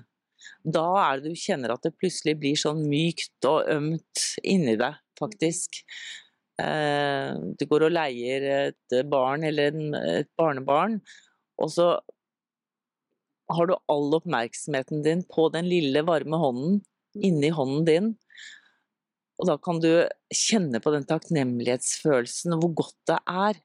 Da 0.65 0.85
er 1.03 1.21
det 1.21 1.33
du 1.35 1.39
kjenner 1.39 1.75
at 1.75 1.85
det 1.85 1.95
plutselig 1.99 2.37
blir 2.41 2.57
sånn 2.59 2.81
mykt 2.89 3.47
og 3.47 3.69
ømt 3.71 4.23
inni 4.43 4.75
deg, 4.79 4.97
faktisk. 5.19 5.83
Eh, 6.57 7.31
du 7.53 7.63
går 7.69 7.85
og 7.85 7.93
leier 7.93 8.49
et 8.57 8.99
barn 9.11 9.45
eller 9.45 9.77
et 10.17 10.31
barnebarn, 10.39 10.97
og 11.61 11.69
så 11.73 11.91
har 13.47 13.69
du 13.69 13.75
all 13.91 14.15
oppmerksomheten 14.17 15.03
din 15.05 15.23
på 15.27 15.47
den 15.53 15.67
lille, 15.69 16.03
varme 16.07 16.39
hånden 16.41 16.81
inni 17.23 17.49
hånden 17.53 17.85
din. 17.87 18.09
Og 19.37 19.49
da 19.49 19.57
kan 19.61 19.79
du 19.81 19.91
kjenne 20.33 20.81
på 20.81 20.91
den 20.93 21.05
takknemlighetsfølelsen 21.07 22.55
og 22.55 22.63
hvor 22.63 22.75
godt 22.83 22.97
det 23.11 23.19
er. 23.29 23.59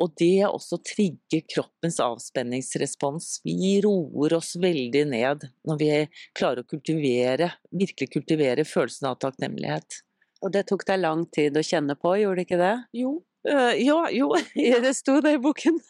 Og 0.00 0.14
det 0.16 0.46
også 0.46 0.78
trigger 0.86 1.42
kroppens 1.50 1.98
avspenningsrespons. 2.00 3.40
Vi 3.44 3.74
roer 3.84 4.38
oss 4.38 4.54
veldig 4.60 5.02
ned 5.10 5.44
når 5.68 5.80
vi 5.80 5.90
klarer 6.38 6.62
å 6.62 6.70
kultivere, 6.70 7.50
virkelig 7.68 8.08
kultivere 8.14 8.64
følelsen 8.64 9.10
av 9.10 9.18
takknemlighet. 9.20 10.00
Og 10.40 10.54
det 10.54 10.64
tok 10.70 10.86
deg 10.88 11.02
lang 11.02 11.26
tid 11.34 11.58
å 11.58 11.66
kjenne 11.66 11.98
på, 12.00 12.14
gjorde 12.16 12.40
det 12.40 12.46
ikke 12.48 12.62
det? 12.62 12.76
Jo. 12.96 13.18
Uh, 13.44 13.74
ja, 13.76 14.00
jo. 14.14 14.32
det 14.86 14.94
sto 14.96 15.18
det 15.24 15.36
i 15.36 15.42
boken. 15.42 15.82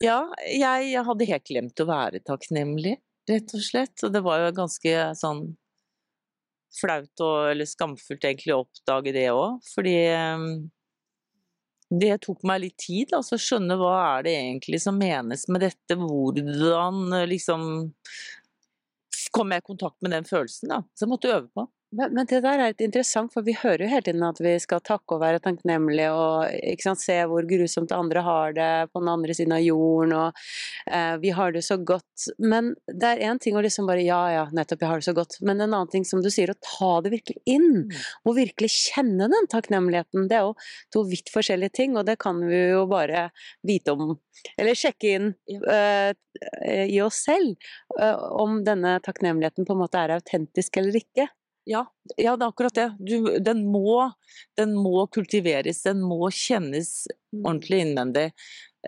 Ja, 0.00 0.30
jeg 0.48 1.04
hadde 1.04 1.28
helt 1.28 1.44
glemt 1.44 1.80
å 1.82 1.88
være 1.88 2.22
takknemlig, 2.24 2.94
rett 3.28 3.52
og 3.56 3.64
slett. 3.64 4.00
Og 4.06 4.14
det 4.14 4.22
var 4.24 4.40
jo 4.46 4.54
ganske 4.56 4.94
sånn 5.18 5.42
flaut 6.80 7.24
og 7.26 7.50
eller 7.50 7.68
skamfullt 7.68 8.24
egentlig 8.24 8.54
å 8.54 8.62
oppdage 8.62 9.12
det 9.12 9.26
òg, 9.34 9.58
fordi 9.74 9.96
det 11.90 12.12
tok 12.22 12.44
meg 12.46 12.62
litt 12.62 12.78
tid, 12.78 13.12
altså 13.18 13.36
skjønne 13.40 13.76
hva 13.80 13.96
er 14.14 14.24
det 14.28 14.34
egentlig 14.38 14.78
som 14.84 14.96
menes 14.96 15.48
med 15.50 15.64
dette, 15.66 15.96
hvordan 15.98 17.26
liksom 17.28 17.66
kom 19.34 19.52
jeg 19.52 19.62
i 19.62 19.66
kontakt 19.66 19.98
med 20.00 20.14
den 20.14 20.26
følelsen, 20.26 20.70
da. 20.70 20.80
Så 20.94 21.04
jeg 21.04 21.12
måtte 21.12 21.34
øve 21.34 21.50
på. 21.54 21.66
Men, 21.90 22.12
men, 22.14 22.26
det 22.30 22.38
der 22.44 22.60
er 22.60 22.70
litt 22.70 22.82
interessant, 22.84 23.32
for 23.34 23.42
vi 23.42 23.56
hører 23.58 23.82
jo 23.82 23.88
hele 23.90 24.04
tiden 24.06 24.22
at 24.22 24.38
vi 24.38 24.52
skal 24.62 24.82
takke 24.86 25.16
og 25.16 25.22
være 25.24 25.40
takknemlige 25.42 26.12
og 26.14 26.76
sant, 26.84 27.02
se 27.02 27.16
hvor 27.26 27.46
grusomt 27.50 27.90
andre 27.94 28.22
har 28.22 28.54
det 28.54 28.68
på 28.92 29.02
den 29.02 29.10
andre 29.10 29.34
siden 29.34 29.56
av 29.56 29.64
jorden, 29.64 30.14
og 30.14 30.38
eh, 30.86 31.16
vi 31.22 31.32
har 31.34 31.50
det 31.56 31.64
så 31.66 31.80
godt. 31.82 32.28
Men 32.38 32.76
det 32.86 33.10
er 33.10 33.24
én 33.32 33.40
ting 33.42 33.58
å 33.58 33.64
liksom 33.64 33.90
bare 33.90 34.04
ja, 34.06 34.20
ja, 34.30 34.44
nettopp, 34.54 34.84
jeg 34.84 34.92
har 34.92 35.02
det 35.02 35.08
så 35.08 35.16
godt. 35.16 35.40
Men 35.42 35.58
en 35.58 35.72
annen 35.72 35.90
ting, 35.90 36.06
som 36.06 36.22
du 36.22 36.30
sier, 36.30 36.52
å 36.54 36.60
ta 36.62 36.92
det 37.02 37.14
virkelig 37.16 37.42
inn. 37.50 37.88
Mm. 37.88 38.06
Og 38.22 38.38
virkelig 38.38 38.70
kjenne 38.76 39.26
den 39.34 39.50
takknemligheten. 39.50 40.30
Det 40.30 40.38
er 40.38 40.46
jo 40.46 40.54
to 40.94 41.04
vidt 41.10 41.34
forskjellige 41.34 41.74
ting, 41.80 41.98
og 41.98 42.06
det 42.06 42.20
kan 42.22 42.38
vi 42.46 42.62
jo 42.70 42.86
bare 42.90 43.28
vite 43.66 43.96
om, 43.96 44.14
eller 44.54 44.78
sjekke 44.78 45.10
inn 45.16 45.28
uh, 45.66 46.14
i 46.70 47.02
oss 47.02 47.24
selv, 47.26 47.58
uh, 47.98 48.14
om 48.38 48.60
denne 48.66 48.98
takknemligheten 49.04 49.66
på 49.66 49.74
en 49.74 49.82
måte 49.82 50.00
er 50.00 50.14
autentisk 50.20 50.78
eller 50.80 51.02
ikke. 51.02 51.26
Ja, 51.68 51.84
ja, 52.16 52.36
det 52.36 52.44
er 52.44 52.48
akkurat 52.48 52.76
det. 52.76 52.86
Du, 52.98 53.38
den, 53.38 53.64
må, 53.70 54.10
den, 54.58 54.74
må, 54.78 55.04
kultiveres, 55.12 55.82
den 55.84 56.00
må 56.02 56.30
kjennes 56.32 57.04
mm. 57.34 57.42
ordentlig 57.42 57.82
innvendig. 57.84 58.26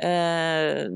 Eh, 0.00 0.86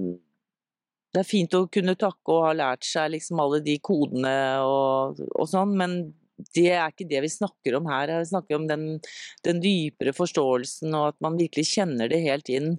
det 1.17 1.23
er 1.23 1.29
fint 1.29 1.57
å 1.57 1.67
kunne 1.73 1.97
takke 1.97 2.33
og 2.33 2.47
ha 2.49 2.55
lært 2.57 2.85
seg 2.85 3.13
liksom 3.15 3.41
alle 3.41 3.63
de 3.65 3.77
kodene 3.85 4.37
og, 4.65 5.21
og, 5.31 5.45
sånn, 5.49 5.77
men 5.79 5.99
det 6.57 6.69
er 6.75 6.93
ikke 6.93 7.09
det 7.09 7.23
vi 7.25 7.33
snakker 7.33 7.79
om 7.79 7.87
her. 7.89 8.13
Vi 8.21 8.33
snakker 8.33 8.59
om 8.59 8.67
den, 8.69 8.89
den 9.47 9.63
dypere 9.65 10.13
forståelsen 10.17 10.97
og 10.97 11.13
at 11.13 11.21
man 11.25 11.39
virkelig 11.41 11.71
kjenner 11.77 12.13
det 12.13 12.25
helt 12.27 12.51
inn. 12.53 12.75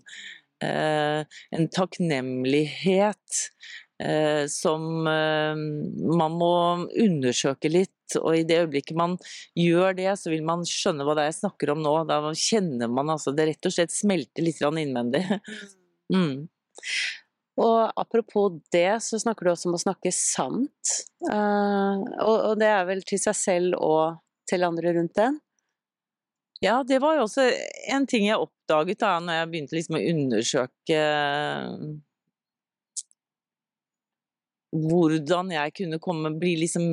Eh, 0.61 1.39
en 1.53 1.67
takknemlighet 1.73 3.41
som 4.51 5.07
eh, 5.09 5.57
man 6.17 6.35
må 6.37 6.53
undersøke 6.85 7.71
litt 7.71 7.93
og 8.21 8.37
i 8.37 8.45
det 8.47 8.61
øyeblikket 8.61 8.95
man 8.95 9.17
gjør 9.57 9.97
det, 9.97 10.11
så 10.21 10.31
vil 10.31 10.45
man 10.47 10.61
skjønne 10.67 11.03
hva 11.03 11.15
det 11.17 11.25
er 11.25 11.31
jeg 11.31 11.39
snakker 11.41 11.73
om 11.73 11.81
nå. 11.83 11.95
Da 12.07 12.21
kjenner 12.31 12.91
man 12.91 13.11
altså 13.11 13.33
det 13.35 13.49
rett 13.49 13.67
og 13.67 13.73
slett 13.73 13.95
smelter 13.95 14.45
litt 14.45 14.63
innvendig. 14.63 15.25
Mm. 16.07 16.45
Og 17.59 17.91
apropos 17.99 18.61
det, 18.71 19.01
så 19.03 19.17
snakker 19.19 19.43
du 19.43 19.49
også 19.51 19.67
om 19.67 19.73
å 19.75 19.81
snakke 19.81 20.11
sant. 20.15 20.93
Uh, 21.25 21.99
og, 22.23 22.53
det 22.61 22.69
er 22.71 22.85
vel 22.87 23.01
til 23.03 23.19
seg 23.19 23.35
selv 23.35 23.75
og 23.83 24.21
til 24.47 24.63
andre 24.63 24.93
rundt 24.95 25.17
den? 25.17 25.35
Ja, 26.63 26.79
det 26.87 27.01
var 27.03 27.17
jo 27.17 27.25
også 27.25 27.49
en 27.91 28.07
ting 28.07 28.29
jeg 28.29 28.39
oppdaget 28.39 29.01
da 29.03 29.17
når 29.19 29.41
jeg 29.41 29.49
begynte 29.51 29.75
liksom 29.75 29.97
å 29.99 30.05
undersøke 30.13 31.01
hvordan 34.85 35.51
jeg 35.55 35.73
kunne 35.79 35.99
komme, 36.03 36.33
bli 36.39 36.55
liksom 36.63 36.85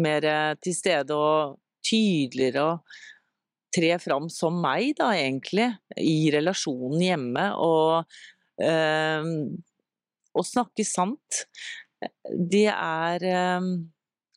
mer 0.00 0.26
eh, 0.28 0.54
til 0.62 0.76
stede 0.76 1.16
og 1.16 1.58
tydeligere 1.84 2.64
og 2.64 2.98
tre 3.74 3.92
fram 4.00 4.28
som 4.32 4.56
meg, 4.62 4.94
da, 4.98 5.10
egentlig, 5.16 5.68
i 6.00 6.30
relasjonen 6.34 7.04
hjemme. 7.04 7.44
Og, 7.60 8.18
øh, 8.64 9.28
å 10.38 10.44
snakke 10.46 10.86
sant, 10.86 11.44
det 12.28 12.68
er 12.72 13.24
øh, 13.28 13.70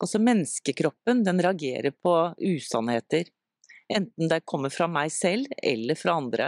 Altså, 0.02 0.18
menneskekroppen, 0.18 1.20
den 1.22 1.38
reagerer 1.46 1.94
på 1.94 2.16
usannheter. 2.42 3.28
Enten 3.92 4.32
det 4.32 4.40
kommer 4.50 4.74
fra 4.74 4.88
meg 4.90 5.12
selv 5.14 5.52
eller 5.62 6.00
fra 6.00 6.16
andre. 6.18 6.48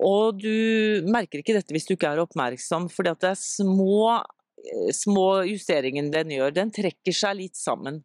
Og 0.00 0.38
du 0.40 1.04
merker 1.12 1.42
ikke 1.42 1.58
dette 1.58 1.74
hvis 1.76 1.84
du 1.88 1.92
ikke 1.98 2.14
er 2.14 2.22
oppmerksom, 2.22 2.88
fordi 2.92 3.12
det 3.20 3.32
er 3.34 3.40
små 3.42 4.22
små 4.94 5.42
justeringen 5.48 6.10
den 6.12 6.32
gjør, 6.34 6.54
den 6.56 6.72
trekker 6.74 7.16
seg 7.16 7.38
litt 7.38 7.58
sammen. 7.58 8.02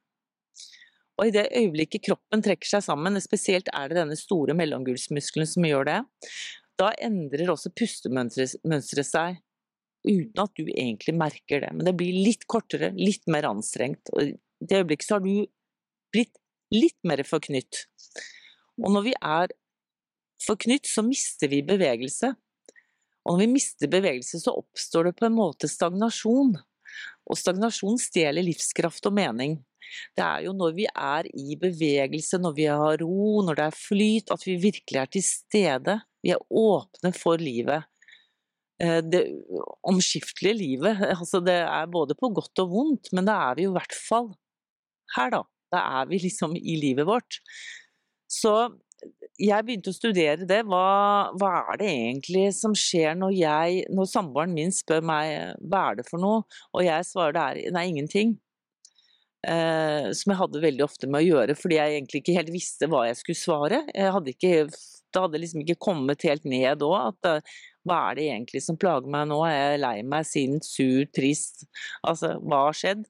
Og 1.16 1.30
i 1.30 1.34
det 1.36 1.48
øyeblikket 1.56 2.04
kroppen 2.10 2.44
trekker 2.44 2.76
seg 2.76 2.84
sammen, 2.84 3.20
spesielt 3.24 3.70
er 3.72 3.90
det 3.92 4.00
denne 4.02 4.18
store 4.20 4.56
mellomgulvsmuskelen 4.58 5.48
som 5.48 5.68
gjør 5.68 5.88
det, 5.88 6.00
da 6.76 6.92
endrer 7.04 7.52
også 7.54 7.72
pustemønsteret 7.72 9.08
seg 9.08 9.40
uten 10.06 10.42
at 10.44 10.54
du 10.60 10.68
egentlig 10.68 11.16
merker 11.18 11.64
det. 11.64 11.72
Men 11.74 11.88
det 11.88 11.96
blir 11.98 12.18
litt 12.28 12.44
kortere, 12.52 12.92
litt 12.98 13.24
mer 13.32 13.48
anstrengt. 13.50 14.12
Og 14.14 14.34
i 14.34 14.34
det 14.68 14.82
øyeblikket 14.84 15.08
så 15.08 15.18
har 15.18 15.24
du 15.24 15.48
blitt 16.14 16.36
litt 16.76 16.98
mer 17.08 17.24
forknytt. 17.28 17.86
Og 18.84 18.92
når 18.92 19.08
vi 19.08 19.16
er 19.16 19.56
forknytt, 20.46 20.88
så 20.90 21.04
mister 21.06 21.50
vi 21.52 21.64
bevegelse. 21.66 22.36
Og 23.26 23.36
når 23.36 23.46
vi 23.46 23.54
mister 23.56 23.90
bevegelse, 23.92 24.40
så 24.42 24.54
oppstår 24.54 25.10
det 25.10 25.16
på 25.20 25.28
en 25.28 25.38
måte 25.38 25.70
stagnasjon. 25.70 26.54
Og 27.26 27.40
stagnasjon 27.40 27.98
stjeler 28.02 28.46
livskraft 28.46 29.08
og 29.10 29.16
mening. 29.18 29.58
Det 30.18 30.24
er 30.26 30.46
jo 30.46 30.54
når 30.58 30.76
vi 30.78 30.86
er 30.90 31.28
i 31.34 31.58
bevegelse, 31.62 32.40
når 32.42 32.56
vi 32.58 32.68
har 32.70 33.02
ro, 33.02 33.42
når 33.46 33.60
det 33.60 33.66
er 33.66 33.80
flyt, 33.80 34.32
at 34.34 34.46
vi 34.46 34.58
virkelig 34.62 35.02
er 35.02 35.12
til 35.16 35.26
stede. 35.26 35.98
Vi 36.26 36.34
er 36.36 36.46
åpne 36.50 37.12
for 37.18 37.42
livet. 37.42 37.86
Eh, 38.82 39.02
det 39.02 39.24
omskiftelige 39.88 40.60
livet. 40.62 41.02
Altså 41.20 41.42
det 41.44 41.60
er 41.64 41.92
både 41.92 42.18
på 42.18 42.32
godt 42.36 42.64
og 42.66 42.72
vondt, 42.74 43.14
men 43.14 43.28
da 43.28 43.38
er 43.50 43.60
vi 43.60 43.68
jo 43.68 43.74
i 43.74 43.80
hvert 43.80 43.98
fall 43.98 44.32
her, 45.16 45.32
da. 45.38 45.44
Da 45.74 45.82
er 46.02 46.10
vi 46.10 46.22
liksom 46.22 46.56
i 46.56 46.78
livet 46.80 47.08
vårt. 47.08 47.42
Så 48.32 48.54
jeg 49.42 49.66
begynte 49.68 49.92
å 49.92 49.96
studere 49.96 50.48
det. 50.48 50.62
Hva, 50.70 50.86
hva, 51.36 51.52
er 51.74 51.82
det 51.82 51.92
egentlig 51.92 52.48
som 52.56 52.76
skjer 52.78 53.18
når, 53.20 53.36
jeg, 53.36 53.84
når 53.92 54.10
samboeren 54.12 54.56
min 54.56 54.74
spør 54.74 55.04
meg 55.06 55.60
hva 55.68 55.90
er 55.92 56.00
det 56.00 56.08
for 56.10 56.22
noe, 56.22 56.46
og 56.74 56.86
jeg 56.86 57.08
svarer 57.08 57.36
det 57.36 57.46
er 57.46 57.76
nei, 57.76 57.88
ingenting. 57.92 58.36
Eh, 59.46 60.10
som 60.18 60.32
jeg 60.32 60.40
hadde 60.40 60.64
veldig 60.64 60.86
ofte 60.88 61.10
med 61.12 61.22
å 61.22 61.28
gjøre, 61.28 61.58
fordi 61.60 61.78
jeg 61.78 61.98
egentlig 62.00 62.24
ikke 62.24 62.38
helt 62.40 62.54
visste 62.54 62.90
hva 62.90 63.06
jeg 63.10 63.20
skulle 63.20 63.42
svare. 63.44 63.84
Jeg 63.94 64.14
hadde 64.16 64.34
ikke, 64.34 64.54
det 64.66 65.22
hadde 65.22 65.42
liksom 65.44 65.62
ikke 65.62 65.82
kommet 65.86 66.26
helt 66.26 66.48
ned. 66.50 66.86
At 66.98 67.30
eh, 67.30 67.56
hva 67.86 68.00
er 68.10 68.18
det 68.18 68.30
egentlig 68.32 68.64
som 68.66 68.80
plager 68.82 69.12
meg 69.12 69.28
nå? 69.30 69.44
Er 69.46 69.76
jeg 69.76 69.84
lei 69.84 69.96
meg, 70.08 70.26
sint, 70.26 70.66
sur, 70.66 71.06
trist? 71.14 71.68
Altså, 72.08 72.36
hva 72.42 72.66
har 72.70 72.80
skjedd? 72.80 73.06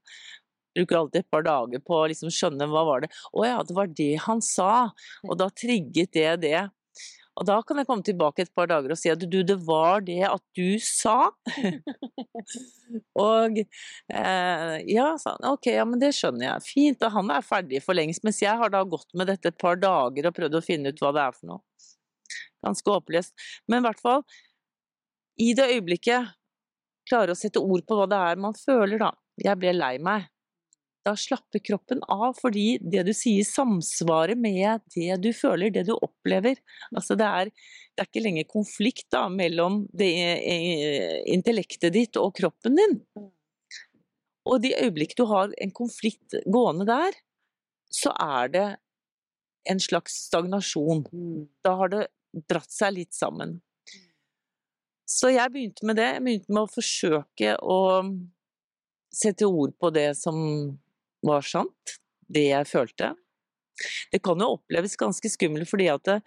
Bruker 0.76 1.00
alltid 1.00 1.24
et 1.24 1.32
par 1.32 1.46
dager 1.46 1.84
på 1.84 2.00
å 2.00 2.08
liksom 2.12 2.32
skjønne 2.34 2.70
hva 2.72 2.86
var 2.88 3.06
det 3.06 3.12
Å 3.34 3.46
ja, 3.48 3.60
det 3.66 3.76
var 3.78 3.92
det 3.92 4.14
han 4.26 4.42
sa. 4.44 4.90
Og 5.26 5.38
da 5.40 5.50
trigget 5.54 6.14
det 6.16 6.32
det. 6.46 6.60
Og 7.36 7.44
da 7.48 7.58
kan 7.68 7.80
jeg 7.80 7.88
komme 7.90 8.06
tilbake 8.08 8.46
et 8.46 8.54
par 8.56 8.70
dager 8.72 8.94
og 8.94 9.00
si 9.00 9.10
at 9.12 9.20
du, 9.20 9.42
det 9.44 9.58
var 9.68 10.06
det 10.08 10.22
at 10.30 10.44
du 10.56 10.78
sa. 10.80 11.34
og 13.26 13.60
eh, 13.60 14.76
ja, 14.88 15.10
sa 15.20 15.34
han. 15.34 15.50
Ok, 15.52 15.68
ja, 15.74 15.84
men 15.88 16.00
det 16.00 16.14
skjønner 16.16 16.48
jeg. 16.48 16.66
Fint. 16.70 17.04
Og 17.04 17.18
han 17.18 17.34
er 17.36 17.44
ferdig 17.44 17.82
for 17.84 17.98
lengst. 17.98 18.24
Mens 18.24 18.40
jeg 18.44 18.56
har 18.62 18.72
da 18.72 18.86
gått 18.88 19.12
med 19.20 19.28
dette 19.32 19.52
et 19.52 19.60
par 19.60 19.76
dager 19.82 20.30
og 20.30 20.38
prøvd 20.38 20.56
å 20.56 20.64
finne 20.64 20.96
ut 20.96 21.04
hva 21.04 21.12
det 21.16 21.26
er 21.26 21.36
for 21.36 21.52
noe. 21.52 21.92
Ganske 22.64 22.96
håpløst. 22.96 23.36
Men 23.68 23.84
i 23.84 23.88
hvert 23.90 24.06
fall, 24.06 24.24
i 25.44 25.52
det 25.58 25.68
øyeblikket 25.74 26.32
klare 27.10 27.36
å 27.36 27.38
sette 27.38 27.60
ord 27.60 27.84
på 27.86 28.00
hva 28.00 28.08
det 28.10 28.22
er 28.32 28.40
man 28.48 28.56
føler, 28.58 28.96
da. 29.02 29.12
Jeg 29.44 29.60
ble 29.60 29.76
lei 29.76 29.98
meg 30.00 30.30
da 31.06 31.14
slapper 31.20 31.62
kroppen 31.62 32.02
av, 32.10 32.34
fordi 32.40 32.80
det 32.82 33.04
du 33.06 33.12
sier 33.14 33.46
samsvarer 33.46 34.38
med 34.40 34.82
det 34.96 35.20
du 35.22 35.30
føler, 35.38 35.70
det 35.74 35.86
du 35.86 35.94
opplever. 35.94 36.58
Altså 36.96 37.18
det, 37.20 37.28
er, 37.28 37.52
det 37.94 38.02
er 38.04 38.10
ikke 38.10 38.24
lenger 38.26 38.48
konflikt 38.50 39.08
da, 39.14 39.28
mellom 39.30 39.84
det 39.94 40.12
eh, 40.34 41.20
intellektet 41.36 41.94
ditt 41.94 42.18
og 42.22 42.34
kroppen 42.40 42.80
din. 42.80 42.98
Og 44.46 44.62
de 44.62 44.74
øyeblikk 44.78 45.14
du 45.18 45.26
har 45.30 45.54
en 45.62 45.74
konflikt 45.74 46.38
gående 46.46 46.88
der, 46.90 47.18
så 47.94 48.14
er 48.22 48.50
det 48.54 48.68
en 49.70 49.82
slags 49.82 50.18
stagnasjon. 50.28 51.06
Da 51.66 51.76
har 51.82 51.94
det 51.94 52.08
dratt 52.50 52.74
seg 52.74 52.98
litt 52.98 53.14
sammen. 53.16 53.60
Så 55.06 55.30
jeg 55.30 55.54
begynte 55.54 55.86
med 55.86 56.00
det. 56.02 56.10
Jeg 56.16 56.26
begynte 56.26 56.54
med 56.54 56.66
å 56.66 56.74
forsøke 56.74 57.54
å 57.62 57.80
sette 59.16 59.48
ord 59.48 59.78
på 59.80 59.94
det 59.94 60.10
som 60.18 60.38
var 61.28 61.46
sant, 61.46 61.98
det 62.32 62.48
jeg 62.50 62.70
følte. 62.70 63.14
Det 64.12 64.22
kan 64.24 64.40
jo 64.40 64.54
oppleves 64.56 64.96
ganske 65.00 65.30
skummelt 65.30 65.70
fordi 65.70 65.90
at 65.92 66.06
det, 66.08 66.22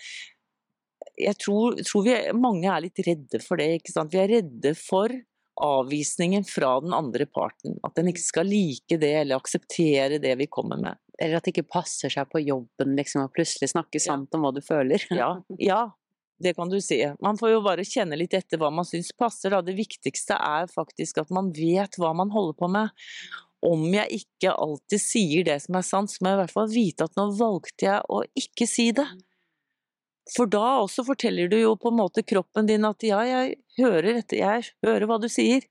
jeg 1.19 1.39
tror, 1.41 1.79
tror 1.87 2.05
vi, 2.07 2.15
mange 2.37 2.69
er 2.71 2.85
litt 2.85 3.01
redde 3.07 3.41
for 3.43 3.61
det. 3.61 3.79
ikke 3.79 3.95
sant? 3.95 4.13
Vi 4.15 4.21
er 4.23 4.31
redde 4.39 4.75
for 4.79 5.13
avvisningen 5.59 6.45
fra 6.47 6.77
den 6.81 6.95
andre 6.95 7.27
parten. 7.27 7.79
At 7.87 7.97
den 7.99 8.11
ikke 8.13 8.23
skal 8.23 8.51
like 8.51 8.99
det 9.01 9.15
eller 9.23 9.41
akseptere 9.41 10.21
det 10.23 10.37
vi 10.39 10.47
kommer 10.51 10.79
med. 10.79 10.99
Eller 11.19 11.39
at 11.39 11.47
det 11.47 11.57
ikke 11.57 11.71
passer 11.73 12.13
seg 12.13 12.29
på 12.31 12.43
jobben 12.45 12.95
liksom, 12.99 13.25
å 13.27 13.33
plutselig 13.35 13.73
snakke 13.73 14.03
sant 14.03 14.29
ja. 14.31 14.39
om 14.39 14.47
hva 14.47 14.53
du 14.55 14.63
føler. 14.63 15.03
ja, 15.11 15.33
ja, 15.71 15.81
det 16.39 16.55
kan 16.55 16.71
du 16.71 16.79
si. 16.85 17.01
Man 17.25 17.39
får 17.41 17.57
jo 17.57 17.65
bare 17.67 17.87
kjenne 17.87 18.19
litt 18.19 18.37
etter 18.39 18.61
hva 18.61 18.71
man 18.71 18.87
syns 18.87 19.11
passer. 19.19 19.51
Da. 19.55 19.63
Det 19.67 19.75
viktigste 19.79 20.39
er 20.39 20.71
faktisk 20.71 21.19
at 21.25 21.35
man 21.35 21.51
vet 21.57 21.99
hva 21.99 22.15
man 22.15 22.31
holder 22.35 22.59
på 22.59 22.71
med 22.71 22.95
om 23.67 23.87
jeg 23.91 24.21
ikke 24.21 24.53
alltid 24.55 25.03
sier 25.03 25.47
det 25.47 25.59
som 25.65 25.79
er 25.79 25.87
sant, 25.87 26.13
så 26.13 26.23
må 26.23 26.31
jeg 26.31 26.39
i 26.39 26.41
hvert 26.43 26.55
fall 26.55 26.69
vite 26.71 27.09
at 27.09 27.17
nå 27.19 27.25
valgte 27.39 27.89
jeg 27.89 28.05
å 28.07 28.21
ikke 28.39 28.69
si 28.71 28.91
det. 28.95 29.07
For 30.35 30.51
da 30.51 30.83
også 30.83 31.07
forteller 31.09 31.49
du 31.51 31.57
jo 31.59 31.73
på 31.81 31.91
en 31.91 31.99
måte 31.99 32.25
kroppen 32.27 32.69
din 32.69 32.87
at 32.87 33.03
ja, 33.07 33.23
jeg 33.25 33.57
hører 33.79 34.21
dette, 34.21 34.39
jeg 34.39 34.69
hører 34.85 35.09
hva 35.09 35.17
du 35.23 35.29
sier. 35.33 35.65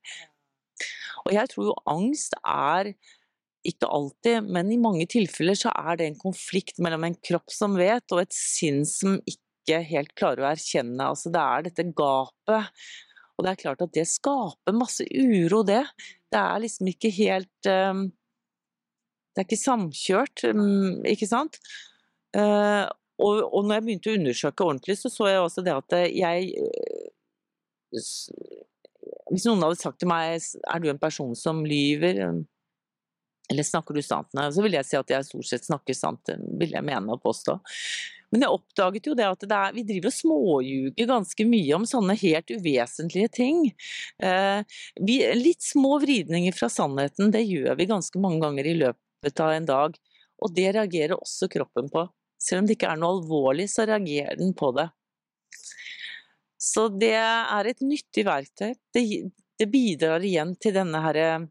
Og 1.26 1.34
jeg 1.36 1.52
tror 1.52 1.70
jo 1.70 1.78
angst 1.90 2.36
er 2.42 2.94
ikke 3.68 3.90
alltid, 3.92 4.48
men 4.48 4.72
i 4.72 4.80
mange 4.80 5.08
tilfeller 5.12 5.58
så 5.60 5.72
er 5.76 6.00
det 6.00 6.08
en 6.08 6.20
konflikt 6.20 6.80
mellom 6.84 7.04
en 7.08 7.18
kropp 7.30 7.52
som 7.54 7.76
vet, 7.78 8.06
og 8.16 8.24
et 8.24 8.36
sinn 8.36 8.84
som 8.88 9.18
ikke 9.28 9.82
helt 9.90 10.14
klarer 10.18 10.46
å 10.46 10.52
erkjenne. 10.54 11.10
Altså 11.12 11.32
det 11.34 11.44
er 11.44 11.68
dette 11.68 11.88
gapet. 11.98 12.72
Og 13.38 13.46
det 13.46 13.52
er 13.52 13.62
klart 13.62 13.84
at 13.86 13.94
det 13.94 14.08
skaper 14.10 14.74
masse 14.74 15.06
uro, 15.12 15.62
det. 15.68 15.84
Det 16.32 16.40
er 16.40 16.64
liksom 16.64 16.90
ikke 16.92 17.12
helt 17.16 17.70
um, 17.72 18.08
Det 19.32 19.44
er 19.44 19.48
ikke 19.48 19.62
samkjørt, 19.62 20.44
um, 20.52 21.06
ikke 21.08 21.30
sant? 21.30 21.60
Uh, 22.36 22.86
og, 23.18 23.42
og 23.48 23.64
når 23.66 23.78
jeg 23.78 23.86
begynte 23.86 24.12
å 24.12 24.18
undersøke 24.20 24.66
ordentlig, 24.66 24.98
så 25.00 25.10
så 25.10 25.30
jeg 25.32 25.42
også 25.42 25.64
det 25.66 25.74
at 25.74 25.96
jeg 26.14 26.52
Hvis 27.96 29.48
noen 29.48 29.64
hadde 29.64 29.80
sagt 29.80 30.02
til 30.04 30.12
meg 30.12 30.36
er 30.38 30.84
du 30.84 30.90
en 30.92 31.02
person 31.02 31.34
som 31.38 31.64
lyver, 31.66 32.20
eller 33.48 33.64
snakker 33.64 33.96
du 33.96 34.04
sant, 34.04 34.28
Nei, 34.36 34.50
så 34.52 34.64
vil 34.66 34.76
jeg 34.76 34.88
si 34.88 34.98
at 35.00 35.12
jeg 35.12 35.28
stort 35.28 35.48
sett 35.48 35.68
snakker 35.68 35.96
sant, 35.96 36.32
vil 36.60 36.74
jeg 36.76 36.86
mene 36.86 37.16
og 37.16 37.24
påstå. 37.24 37.58
Men 38.32 38.44
jeg 38.44 38.56
oppdaget 38.58 39.08
jo 39.08 39.16
det 39.16 39.28
at 39.28 39.46
det 39.48 39.56
er, 39.56 39.76
vi 39.76 39.86
driver 39.88 40.12
og 40.12 40.16
småljuger 40.18 41.08
ganske 41.08 41.48
mye 41.48 41.78
om 41.78 41.86
sånne 41.88 42.18
helt 42.20 42.52
uvesentlige 42.52 43.32
ting. 43.38 43.62
Eh, 44.20 44.60
vi, 45.00 45.18
litt 45.40 45.64
små 45.64 45.96
vridninger 46.04 46.56
fra 46.56 46.68
sannheten, 46.72 47.32
det 47.32 47.46
gjør 47.48 47.80
vi 47.80 47.88
ganske 47.88 48.20
mange 48.20 48.44
ganger 48.44 48.68
i 48.68 48.76
løpet 48.82 49.44
av 49.44 49.56
en 49.56 49.70
dag. 49.70 49.98
Og 50.44 50.54
det 50.54 50.68
reagerer 50.76 51.16
også 51.16 51.48
kroppen 51.52 51.88
på. 51.94 52.04
Selv 52.42 52.62
om 52.62 52.68
det 52.68 52.76
ikke 52.76 52.92
er 52.92 53.00
noe 53.00 53.16
alvorlig, 53.16 53.70
så 53.72 53.88
reagerer 53.88 54.38
den 54.38 54.52
på 54.58 54.74
det. 54.76 54.90
Så 56.62 56.88
det 56.92 57.16
er 57.16 57.70
et 57.70 57.82
nyttig 57.86 58.26
verktøy. 58.28 58.74
Det, 58.94 59.04
det 59.58 59.70
bidrar 59.72 60.26
igjen 60.26 60.52
til 60.60 60.76
denne 60.76 61.00
her, 61.06 61.48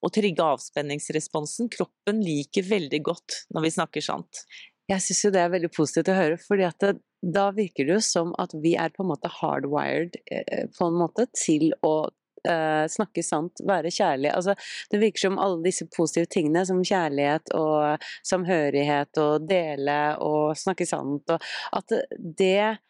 å 0.00 0.10
trigge 0.12 0.44
avspenningsresponsen. 0.56 1.70
Kroppen 1.72 2.22
liker 2.24 2.66
veldig 2.68 3.02
godt 3.06 3.42
når 3.54 3.66
vi 3.66 3.74
snakker 3.76 4.04
sant. 4.04 4.44
Jeg 4.90 5.04
syns 5.04 5.24
jo 5.24 5.32
det 5.34 5.42
er 5.44 5.52
veldig 5.52 5.70
positivt 5.74 6.10
å 6.10 6.16
høre, 6.18 6.38
fordi 6.42 6.66
at 6.66 6.78
det, 6.82 6.94
da 7.22 7.50
virker 7.54 7.86
det 7.86 7.98
jo 7.98 8.02
som 8.02 8.32
at 8.42 8.54
vi 8.62 8.74
er 8.80 8.90
på 8.94 9.04
en 9.04 9.10
måte 9.12 9.30
hardwired 9.30 10.16
eh, 10.32 10.64
på 10.74 10.88
en 10.88 10.98
måte 10.98 11.28
til 11.36 11.70
å 11.86 12.08
uh, 12.48 12.86
snakke 12.90 13.22
sant, 13.22 13.62
være 13.66 13.92
kjærlig. 13.94 14.32
Altså, 14.34 14.56
det 14.90 15.02
virker 15.02 15.26
som 15.28 15.38
alle 15.42 15.60
disse 15.66 15.86
positive 15.94 16.30
tingene, 16.32 16.64
som 16.66 16.82
kjærlighet 16.82 17.52
og 17.58 18.10
samhørighet 18.26 19.20
og 19.22 19.48
dele 19.50 20.00
og 20.24 20.58
snakke 20.58 20.88
sant, 20.88 21.30
og 21.30 21.50
at 21.76 21.96
det 22.18 22.80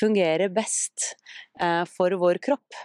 fungerer 0.00 0.50
best 0.54 1.12
uh, 1.62 1.84
for 1.86 2.16
vår 2.18 2.42
kropp. 2.42 2.80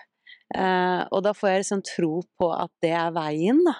Uh, 0.52 1.08
og 1.14 1.22
da 1.24 1.32
får 1.38 1.50
jeg 1.50 1.64
liksom 1.64 1.82
tro 1.88 2.14
på 2.40 2.52
at 2.56 2.72
det 2.84 2.92
er 2.98 3.16
veien, 3.16 3.64
da. 3.68 3.78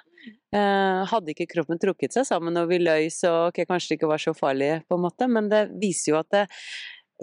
Eh, 0.52 1.02
hadde 1.08 1.32
ikke 1.32 1.48
kroppen 1.50 1.80
trukket 1.82 2.14
seg 2.14 2.26
sammen 2.28 2.60
og 2.60 2.68
vi 2.70 2.82
løy, 2.82 3.08
så 3.14 3.48
ok, 3.48 3.64
kanskje 3.70 3.94
det 3.94 3.98
ikke 3.98 4.10
var 4.12 4.22
så 4.22 4.34
farlig, 4.38 4.72
på 4.90 4.98
en 4.98 5.06
måte, 5.06 5.28
men 5.32 5.48
det 5.50 5.62
viser 5.80 6.12
jo 6.12 6.18
at 6.20 6.30
det, 6.36 6.42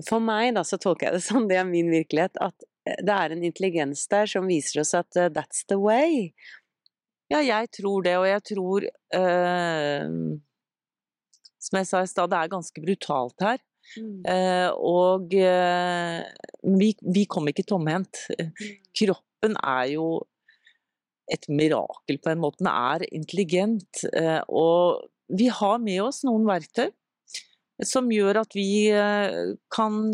for 0.08 0.24
meg, 0.24 0.54
da, 0.56 0.64
så 0.66 0.78
tolker 0.80 1.08
jeg 1.08 1.18
det 1.18 1.26
sånn, 1.28 1.48
det 1.50 1.60
er 1.60 1.68
min 1.68 1.92
virkelighet, 1.92 2.40
at 2.40 2.66
det 3.04 3.14
er 3.14 3.34
en 3.34 3.44
intelligens 3.44 4.06
der 4.08 4.30
som 4.30 4.48
viser 4.48 4.80
oss 4.80 4.94
at 4.96 5.20
uh, 5.20 5.28
that's 5.28 5.66
the 5.68 5.76
way. 5.76 6.30
Ja, 7.28 7.42
jeg 7.44 7.68
tror 7.76 8.06
det, 8.06 8.16
og 8.16 8.24
jeg 8.24 8.40
tror 8.48 8.86
uh, 8.88 10.04
Som 11.60 11.76
jeg 11.76 11.88
sa 11.90 12.00
i 12.00 12.08
stad, 12.08 12.30
det 12.32 12.38
er 12.38 12.52
ganske 12.54 12.80
brutalt 12.80 13.44
her. 13.44 13.60
Mm. 13.98 14.22
Uh, 14.24 14.70
og 14.88 15.34
vi, 15.36 16.88
vi, 17.02 17.26
kom 17.28 17.52
ikke 17.52 17.66
tomhendt. 17.68 18.24
Mm. 18.40 18.54
Kroppen 19.38 19.56
er 19.62 19.92
jo 19.92 20.08
et 21.30 21.44
mirakel 21.48 22.18
på 22.18 22.32
en 22.32 22.40
måte. 22.42 22.58
Den 22.64 22.72
er 22.72 23.04
intelligent. 23.12 24.04
og 24.48 25.04
vi 25.28 25.48
har 25.52 25.78
med 25.78 26.00
oss 26.02 26.24
noen 26.24 26.46
verktøy 26.48 26.88
som 27.86 28.08
gjør 28.10 28.40
at 28.40 28.54
vi 28.56 28.88
eh, 28.90 29.54
kan 29.70 30.08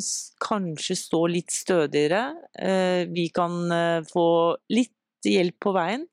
kanskje 0.44 0.96
stå 1.00 1.20
litt 1.32 1.54
stødigere. 1.54 2.26
Eh, 2.60 3.06
vi 3.08 3.30
kan 3.32 3.54
eh, 3.72 4.00
få 4.10 4.26
litt 4.74 4.92
hjelp 5.24 5.56
på 5.64 5.72
veien. 5.72 6.04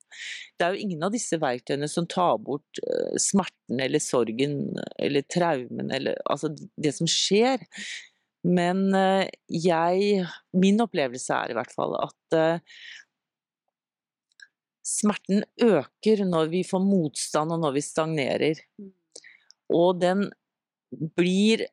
Det 0.55 0.63
er 0.63 0.77
jo 0.77 0.85
ingen 0.85 1.03
av 1.03 1.11
disse 1.11 1.35
verktøyene 1.41 1.89
som 1.91 2.07
tar 2.07 2.37
bort 2.39 2.79
smerten 3.19 3.81
eller 3.83 3.99
sorgen 3.99 4.77
eller 4.95 5.25
traumen 5.27 5.91
eller 5.91 6.15
altså 6.23 6.53
det 6.55 6.93
som 6.95 7.09
skjer. 7.11 7.59
Men 8.41 8.87
jeg 9.53 10.23
Min 10.57 10.81
opplevelse 10.81 11.35
er 11.35 11.51
i 11.51 11.57
hvert 11.57 11.73
fall 11.75 11.93
at 11.99 12.37
smerten 14.91 15.43
øker 15.61 16.23
når 16.25 16.49
vi 16.49 16.63
får 16.65 16.81
motstand 16.83 17.53
og 17.53 17.61
når 17.61 17.75
vi 17.77 17.83
stagnerer. 17.85 18.63
Mm. 18.81 18.89
Og 19.77 20.01
den 20.01 20.25
blir 21.15 21.65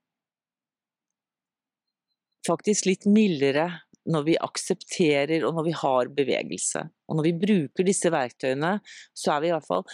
faktisk 2.49 2.89
litt 2.89 3.07
mildere 3.11 3.69
når 4.09 4.25
vi 4.25 4.37
aksepterer 4.41 5.45
og 5.45 5.57
når 5.57 5.67
vi 5.67 5.75
har 5.77 6.13
bevegelse. 6.17 6.85
Og 7.09 7.19
når 7.19 7.29
vi 7.29 7.39
bruker 7.43 7.89
disse 7.89 8.13
verktøyene, 8.13 8.79
så 9.17 9.35
er 9.35 9.43
vi 9.43 9.51
i 9.51 9.55
hvert 9.57 9.69
fall 9.69 9.85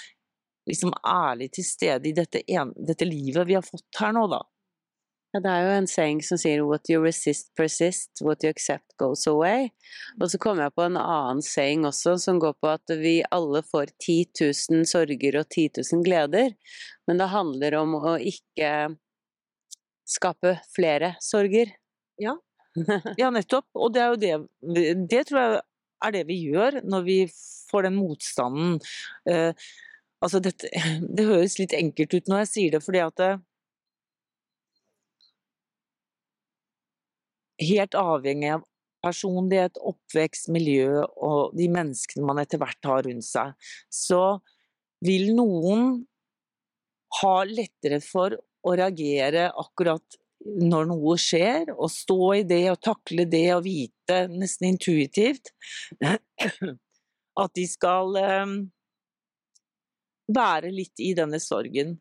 liksom 0.70 0.94
ærlig 1.04 1.50
til 1.56 1.66
stede 1.66 2.08
i 2.08 2.14
dette, 2.16 2.44
en, 2.54 2.70
dette 2.76 3.08
livet 3.08 3.48
vi 3.48 3.56
har 3.58 3.66
fått 3.66 4.00
her 4.00 4.14
nå, 4.16 4.26
da. 4.32 4.40
Ja, 5.34 5.40
det 5.42 5.50
er 5.50 5.64
jo 5.66 5.70
en 5.74 5.88
saying 5.90 6.20
som 6.22 6.38
sier 6.38 6.60
'what 6.62 6.86
you 6.86 7.00
resist 7.02 7.48
persist, 7.58 8.20
what 8.22 8.44
you 8.44 8.50
accept 8.50 8.94
goes 9.02 9.26
away'. 9.26 9.70
Og 10.20 10.30
så 10.30 10.38
kommer 10.38 10.62
jeg 10.62 10.74
på 10.74 10.82
en 10.86 10.96
annen 10.96 11.42
saying 11.42 11.82
også, 11.84 12.18
som 12.22 12.38
går 12.38 12.52
på 12.62 12.68
at 12.70 12.92
vi 13.00 13.24
alle 13.32 13.62
får 13.62 13.90
10 13.98 14.26
000 14.70 14.86
sorger 14.86 15.38
og 15.40 15.48
10 15.50 15.70
000 15.92 16.04
gleder, 16.04 16.54
men 17.08 17.18
det 17.18 17.28
handler 17.28 17.74
om 17.74 17.96
å 17.98 18.14
ikke 18.14 18.94
skape 20.06 20.60
flere 20.76 21.16
sorger. 21.20 21.72
Ja. 22.16 22.36
ja, 23.18 23.30
nettopp. 23.30 23.66
Og 23.74 23.92
det 23.92 24.02
er 24.02 24.14
jo 24.14 24.16
det 24.22 25.08
Det 25.10 25.26
tror 25.26 25.40
jeg 25.40 25.62
er 26.04 26.12
det 26.12 26.26
vi 26.28 26.36
gjør 26.46 26.78
når 26.84 27.02
vi 27.02 27.18
får 27.70 27.88
den 27.88 27.96
motstanden. 27.96 28.78
Eh, 29.26 29.50
altså 30.22 30.38
dette, 30.38 30.70
det 31.16 31.26
høres 31.26 31.58
litt 31.58 31.74
enkelt 31.74 32.14
ut 32.14 32.28
når 32.28 32.44
jeg 32.44 32.52
sier 32.52 32.70
det, 32.70 32.82
fordi 32.84 33.02
at 33.02 33.24
Helt 37.62 37.94
avhengig 37.98 38.50
av 38.56 38.64
personlighet, 39.04 39.78
oppvekst, 39.78 40.48
miljø 40.54 41.04
og 41.04 41.54
de 41.58 41.68
menneskene 41.72 42.24
man 42.26 42.40
etter 42.42 42.60
hvert 42.62 42.88
har 42.88 43.04
rundt 43.06 43.26
seg, 43.26 43.52
så 43.92 44.38
vil 45.04 45.34
noen 45.36 46.04
ha 47.20 47.34
lettere 47.46 48.00
for 48.02 48.34
å 48.64 48.76
reagere 48.78 49.50
akkurat 49.60 50.18
når 50.44 50.88
noe 50.90 51.16
skjer, 51.20 51.70
og 51.72 51.88
stå 51.92 52.18
i 52.40 52.42
det 52.48 52.64
og 52.72 52.80
takle 52.84 53.24
det 53.30 53.46
og 53.54 53.64
vite 53.64 54.24
nesten 54.32 54.74
intuitivt 54.74 55.52
at 57.44 57.54
de 57.56 57.64
skal 57.68 58.18
um, 58.20 58.58
være 60.28 60.72
litt 60.74 61.00
i 61.00 61.14
denne 61.16 61.40
sorgen. 61.40 61.96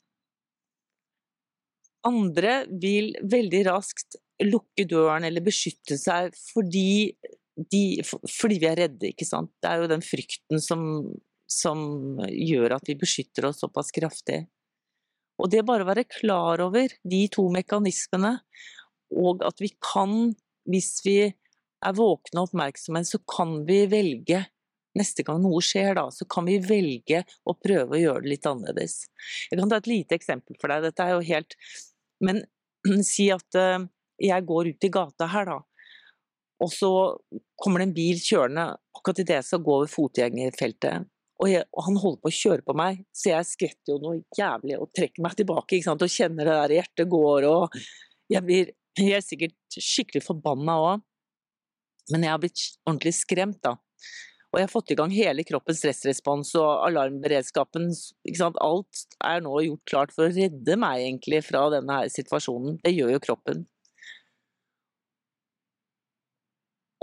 Andre 2.03 2.63
vil 2.67 3.13
veldig 3.31 3.63
raskt 3.69 4.19
lukke 4.47 4.85
døren 4.89 5.25
eller 5.27 5.45
beskytte 5.45 5.97
seg 5.99 6.33
fordi, 6.53 7.13
de, 7.57 7.83
fordi 8.03 8.59
vi 8.61 8.69
er 8.69 8.81
redde, 8.85 9.11
ikke 9.11 9.27
sant. 9.27 9.51
Det 9.61 9.69
er 9.69 9.83
jo 9.83 9.91
den 9.91 10.05
frykten 10.05 10.61
som, 10.63 10.87
som 11.49 11.83
gjør 12.29 12.77
at 12.77 12.89
vi 12.89 12.97
beskytter 12.99 13.49
oss 13.49 13.63
såpass 13.63 13.93
kraftig. 13.95 14.43
Og 15.41 15.49
det 15.49 15.65
bare 15.65 15.85
å 15.85 15.89
være 15.89 16.07
klar 16.09 16.61
over 16.63 16.93
de 17.09 17.23
to 17.33 17.47
mekanismene, 17.53 18.37
og 19.13 19.43
at 19.45 19.61
vi 19.61 19.71
kan, 19.83 20.33
hvis 20.69 20.91
vi 21.05 21.17
er 21.23 21.95
våkne 21.97 22.41
og 22.41 22.49
oppmerksomme, 22.49 23.03
så 23.05 23.19
kan 23.29 23.61
vi 23.67 23.85
velge 23.91 24.45
Neste 24.93 25.23
gang 25.25 25.39
noe 25.41 25.57
skjer, 25.65 25.95
da, 25.97 26.03
så 26.13 26.21
kan 26.29 26.45
vi 26.45 26.59
velge 26.61 27.23
å 27.49 27.55
prøve 27.57 27.95
å 27.95 27.97
gjøre 27.97 28.21
det 28.21 28.29
litt 28.29 28.43
annerledes. 28.45 29.07
Jeg 29.49 29.57
kan 29.57 29.71
ta 29.71 29.79
et 29.81 29.89
lite 29.89 30.13
eksempel 30.19 30.53
for 30.61 30.69
deg. 30.69 30.83
Dette 30.85 31.07
er 31.07 31.15
jo 31.15 31.23
helt 31.31 31.55
Men 32.21 32.43
si 33.13 33.25
at 33.33 33.57
uh, 33.57 33.81
jeg 34.21 34.45
går 34.47 34.73
ut 34.73 34.87
i 34.87 34.91
gata 34.93 35.27
her, 35.31 35.49
da. 35.49 35.59
Og 36.63 36.71
så 36.71 36.91
kommer 37.59 37.81
det 37.81 37.89
en 37.89 37.95
bil 37.95 38.19
kjørende 38.21 38.67
akkurat 38.95 39.23
idet 39.23 39.39
jeg 39.41 39.47
skal 39.49 39.63
gå 39.65 39.73
over 39.79 39.89
fotgjengerfeltet. 39.91 41.09
Og, 41.41 41.49
jeg, 41.49 41.65
og, 41.73 41.81
han 41.87 41.97
holder 41.99 42.21
på 42.23 42.29
å 42.29 42.37
kjøre 42.37 42.63
på 42.63 42.75
meg, 42.77 43.01
så 43.11 43.33
jeg 43.33 43.49
skvetter 43.49 43.95
jo 43.95 43.99
noe 43.99 44.21
jævlig 44.37 44.77
og 44.79 44.91
trekker 44.95 45.25
meg 45.25 45.33
tilbake 45.39 45.75
ikke 45.75 45.89
sant? 45.89 46.05
og 46.05 46.13
kjenner 46.13 46.47
det 46.47 46.59
der 46.59 46.75
hjertet 46.77 47.09
går 47.11 47.47
og 47.49 47.79
Jeg 48.31 48.45
blir 48.45 48.69
helt 49.01 49.25
sikkert 49.25 49.75
skikkelig 49.75 50.21
forbanna 50.23 50.77
òg, 50.79 51.01
men 52.13 52.23
jeg 52.23 52.31
har 52.31 52.39
blitt 52.39 52.61
ordentlig 52.85 53.13
skremt, 53.17 53.59
da. 53.65 53.75
Og 54.53 54.59
jeg 54.59 54.67
har 54.67 54.71
fått 54.71 54.93
i 54.93 54.97
gang 54.99 55.11
hele 55.13 55.43
kroppens 55.49 55.79
stressrespons 55.81 56.51
og 56.61 56.85
alarmberedskapen. 56.87 57.89
Alt 58.61 59.03
er 59.25 59.41
nå 59.41 59.53
gjort 59.65 59.89
klart 59.89 60.13
for 60.13 60.27
å 60.27 60.33
redde 60.33 60.77
meg 60.77 61.07
egentlig 61.07 61.41
fra 61.47 61.65
denne 61.73 62.03
situasjonen. 62.13 62.77
Det 62.83 62.93
gjør 62.93 63.15
jo 63.15 63.23
kroppen. 63.23 63.63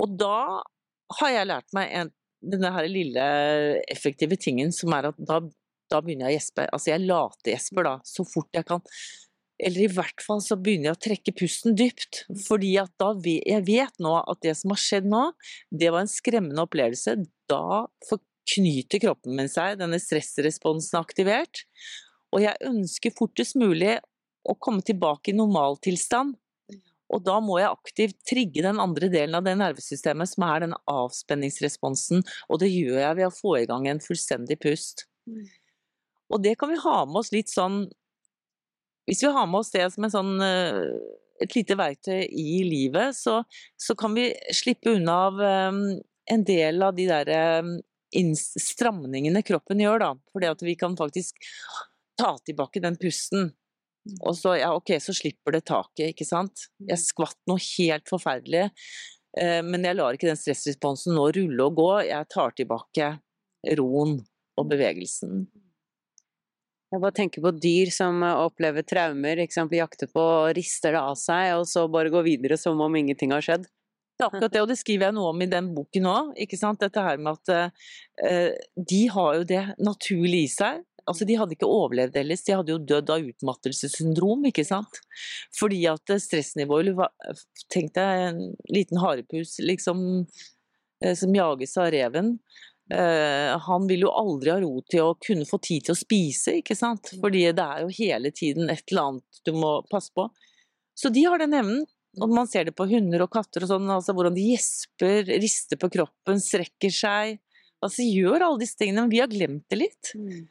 Og 0.00 0.18
da 0.20 0.60
har 1.20 1.32
jeg 1.34 1.48
lært 1.50 1.74
meg 1.76 1.94
en, 2.00 2.12
denne 2.40 2.70
her 2.72 2.86
lille 2.88 3.24
effektive 3.92 4.38
tingen 4.40 4.72
som 4.72 4.94
er 4.96 5.10
at 5.10 5.18
da, 5.18 5.40
da 5.92 6.00
begynner 6.00 6.28
jeg 6.28 6.32
å 6.32 6.38
gjespe. 6.38 6.68
Altså 6.72 6.92
jeg 6.92 7.04
lategjesper 7.08 7.88
da, 7.88 7.96
så 8.06 8.24
fort 8.28 8.56
jeg 8.56 8.68
kan. 8.68 8.84
Eller 9.60 9.84
i 9.84 9.92
hvert 9.92 10.24
fall 10.24 10.40
så 10.40 10.56
begynner 10.56 10.90
jeg 10.90 10.96
å 10.96 11.02
trekke 11.04 11.36
pusten 11.36 11.76
dypt. 11.76 12.24
Fordi 12.46 12.72
at 12.80 12.92
da 13.00 13.12
vet, 13.12 13.44
jeg 13.48 13.66
vet 13.68 14.02
nå 14.02 14.14
at 14.22 14.40
det 14.46 14.56
som 14.58 14.72
har 14.72 14.80
skjedd 14.80 15.08
nå, 15.10 15.24
det 15.68 15.92
var 15.92 16.04
en 16.04 16.12
skremmende 16.12 16.64
opplevelse. 16.64 17.18
Da 17.50 17.84
forknyter 18.08 19.02
kroppen 19.04 19.36
min 19.36 19.50
seg, 19.52 19.78
denne 19.82 20.00
stressresponsen 20.00 20.96
er 20.96 21.04
aktivert. 21.04 21.64
Og 22.32 22.44
jeg 22.46 22.70
ønsker 22.70 23.16
fortest 23.16 23.58
mulig 23.60 23.98
å 24.48 24.56
komme 24.56 24.84
tilbake 24.86 25.32
i 25.32 25.36
normaltilstand. 25.36 26.38
Og 27.10 27.22
da 27.26 27.38
må 27.42 27.58
jeg 27.58 27.72
aktivt 27.72 28.18
trigge 28.28 28.62
den 28.64 28.80
andre 28.82 29.10
delen 29.12 29.36
av 29.38 29.46
det 29.46 29.56
nervesystemet, 29.58 30.30
som 30.30 30.46
er 30.46 30.64
den 30.64 30.76
avspenningsresponsen. 30.90 32.22
Og 32.48 32.60
det 32.62 32.70
gjør 32.70 33.00
jeg 33.02 33.18
ved 33.18 33.28
å 33.28 33.34
få 33.34 33.56
i 33.60 33.66
gang 33.70 33.88
en 33.90 34.02
fullstendig 34.02 34.60
pust. 34.62 35.06
Og 36.30 36.42
det 36.44 36.56
kan 36.60 36.70
vi 36.70 36.78
ha 36.82 37.00
med 37.08 37.22
oss 37.22 37.32
litt 37.34 37.50
sånn 37.50 37.82
Hvis 39.08 39.24
vi 39.24 39.32
har 39.34 39.48
med 39.50 39.58
oss 39.62 39.72
det 39.74 39.88
som 39.90 40.04
en 40.06 40.12
sånn, 40.12 40.32
et 41.42 41.54
lite 41.56 41.74
verktøy 41.74 42.28
i 42.28 42.60
livet, 42.62 43.16
så, 43.18 43.40
så 43.74 43.96
kan 43.98 44.14
vi 44.14 44.28
slippe 44.54 44.92
unna 44.94 45.16
av 45.26 45.40
en 45.42 46.44
del 46.46 46.84
av 46.86 46.94
de 46.94 47.08
der 47.10 47.32
stramningene 48.38 49.42
kroppen 49.42 49.82
gjør, 49.82 50.04
da. 50.04 50.10
Fordi 50.30 50.50
at 50.52 50.62
vi 50.62 50.76
kan 50.78 50.94
faktisk 51.00 51.42
ta 52.20 52.36
tilbake 52.46 52.84
den 52.84 53.00
pusten. 53.00 53.50
Og 54.24 54.34
så, 54.36 54.56
ja, 54.60 54.72
ok, 54.76 54.94
så 55.02 55.14
slipper 55.16 55.56
det 55.56 55.66
taket, 55.68 56.12
ikke 56.14 56.26
sant. 56.26 56.68
Jeg 56.88 57.02
skvatt 57.02 57.38
noe 57.50 57.60
helt 57.60 58.08
forferdelig, 58.08 58.68
eh, 59.38 59.60
men 59.66 59.84
jeg 59.84 59.98
lar 59.98 60.16
ikke 60.16 60.30
den 60.30 60.40
stressresponsen 60.40 61.16
nå 61.16 61.28
rulle 61.36 61.66
og 61.66 61.80
gå. 61.80 61.90
Jeg 62.08 62.30
tar 62.32 62.54
tilbake 62.56 63.10
roen 63.76 64.16
og 64.60 64.70
bevegelsen. 64.70 65.44
Jeg 66.90 67.02
bare 67.04 67.14
tenker 67.14 67.44
på 67.44 67.52
dyr 67.54 67.92
som 67.94 68.24
opplever 68.26 68.82
traumer, 68.82 69.38
eksempel 69.44 69.78
jakter 69.78 70.08
på, 70.10 70.24
rister 70.56 70.96
det 70.96 71.02
av 71.04 71.14
seg, 71.20 71.52
og 71.60 71.68
så 71.70 71.84
bare 71.92 72.10
går 72.10 72.26
videre 72.26 72.58
som 72.58 72.80
om 72.82 72.96
ingenting 72.98 73.36
har 73.36 73.44
skjedd. 73.46 73.68
Det 74.20 74.26
er 74.26 74.34
akkurat 74.34 74.52
det, 74.52 74.60
og 74.60 74.68
det 74.68 74.76
skriver 74.76 75.06
jeg 75.06 75.16
noe 75.16 75.30
om 75.32 75.40
i 75.40 75.48
den 75.48 75.70
boken 75.72 76.08
òg. 76.10 76.32
Dette 76.36 77.04
her 77.06 77.20
med 77.24 77.38
at 77.38 77.52
uh, 77.72 78.50
de 78.90 78.98
har 79.14 79.38
jo 79.38 79.46
det 79.48 79.62
naturlig 79.80 80.42
i 80.44 80.50
seg. 80.52 80.82
Altså, 81.10 81.26
de 81.26 81.36
hadde 81.40 81.56
ikke 81.56 81.68
overlevd 81.68 82.16
ellers, 82.20 82.44
de 82.46 82.54
hadde 82.54 82.74
jo 82.74 82.80
dødd 82.92 83.10
av 83.10 83.26
utmattelsessyndrom, 83.32 84.46
ikke 84.50 84.64
sant. 84.68 85.00
Fordi 85.58 85.82
at 85.90 86.14
stressnivået 86.22 86.94
Tenk 87.70 87.92
deg 87.98 88.24
en 88.28 88.40
liten 88.70 89.00
harepus 89.02 89.58
liksom, 89.62 90.02
eh, 91.04 91.16
som 91.18 91.34
jages 91.34 91.76
av 91.80 91.90
reven. 91.94 92.36
Uh, 92.90 93.54
han 93.62 93.84
vil 93.86 94.02
jo 94.02 94.10
aldri 94.18 94.50
ha 94.50 94.56
ro 94.58 94.80
til 94.90 95.04
å 95.12 95.18
kunne 95.22 95.46
få 95.46 95.60
tid 95.62 95.84
til 95.86 95.94
å 95.94 95.98
spise, 95.98 96.56
ikke 96.58 96.74
sant. 96.74 97.12
Fordi 97.22 97.44
det 97.54 97.66
er 97.66 97.84
jo 97.84 97.92
hele 98.00 98.32
tiden 98.34 98.70
et 98.72 98.82
eller 98.90 99.12
annet 99.12 99.42
du 99.46 99.52
må 99.54 99.76
passe 99.90 100.10
på. 100.16 100.26
Så 100.98 101.12
de 101.14 101.22
har 101.28 101.42
den 101.42 101.54
evnen. 101.54 101.86
Og 102.18 102.32
man 102.34 102.48
ser 102.50 102.66
det 102.66 102.74
på 102.74 102.88
hunder 102.90 103.22
og 103.22 103.30
katter 103.30 103.62
og 103.62 103.70
sånn, 103.70 103.86
altså 103.94 104.10
hvordan 104.16 104.34
de 104.34 104.48
gjesper, 104.48 105.28
rister 105.38 105.78
på 105.78 105.92
kroppen, 105.94 106.40
strekker 106.42 106.90
seg. 106.90 107.38
Altså 107.84 108.02
gjør 108.02 108.42
alle 108.48 108.58
disse 108.64 108.80
tingene, 108.80 109.04
men 109.04 109.12
vi 109.12 109.20
har 109.22 109.30
glemt 109.30 109.62
det 109.70 109.78
litt. 109.78 110.10
Mm. 110.18 110.48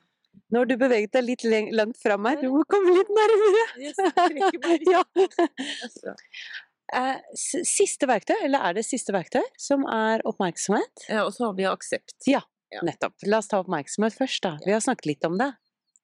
Nå 0.49 0.63
har 0.63 0.69
du 0.69 0.75
beveget 0.79 1.13
deg 1.15 1.27
litt 1.27 1.45
langt 1.75 1.99
fra 2.01 2.17
meg, 2.21 2.41
du 2.43 2.49
må 2.53 2.63
komme 2.69 2.95
litt 2.95 3.11
nærmere. 3.13 3.63
ja. 4.93 5.03
Eh, 6.89 7.17
siste 7.37 8.09
verktøy, 8.09 8.37
eller 8.47 8.63
er 8.65 8.79
det 8.79 8.85
siste 8.87 9.13
verktøy, 9.13 9.43
som 9.61 9.85
er 9.93 10.23
oppmerksomhet? 10.29 11.05
Ja, 11.09 11.25
og 11.27 11.35
så 11.35 11.49
har 11.49 11.57
vi 11.59 11.67
aksept. 11.69 12.17
Ja, 12.29 12.41
nettopp. 12.85 13.19
La 13.29 13.43
oss 13.43 13.49
ta 13.51 13.61
oppmerksomhet 13.61 14.17
først, 14.17 14.41
da. 14.45 14.55
Vi 14.65 14.73
har 14.73 14.81
snakket 14.83 15.11
litt 15.11 15.27
om 15.29 15.37
det. 15.39 15.51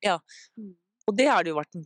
Ja, 0.05 0.19
og 1.05 1.17
det 1.17 1.27
har 1.31 1.45
det 1.45 1.53
jo 1.53 1.59
vært 1.59 1.77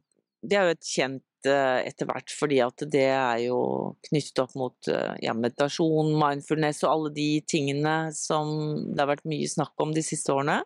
Det 0.41 0.56
er 0.58 0.68
jo 0.68 0.76
et 0.76 0.88
kjent 0.88 1.47
eh, 1.47 1.80
etter 1.88 2.08
hvert, 2.10 2.32
fordi 2.36 2.60
at 2.64 2.84
det 2.91 3.06
er 3.12 3.41
jo 3.45 3.60
knyttet 4.08 4.41
opp 4.43 4.56
mot 4.60 4.91
eh, 4.91 5.16
ja, 5.24 5.36
meditasjon, 5.36 6.14
mindfulness 6.20 6.84
og 6.86 6.91
alle 6.91 7.14
de 7.16 7.30
tingene 7.47 7.95
som 8.16 8.52
det 8.88 9.04
har 9.04 9.12
vært 9.12 9.28
mye 9.30 9.47
snakk 9.52 9.76
om 9.84 9.91
de 9.95 10.04
siste 10.06 10.32
årene. 10.36 10.62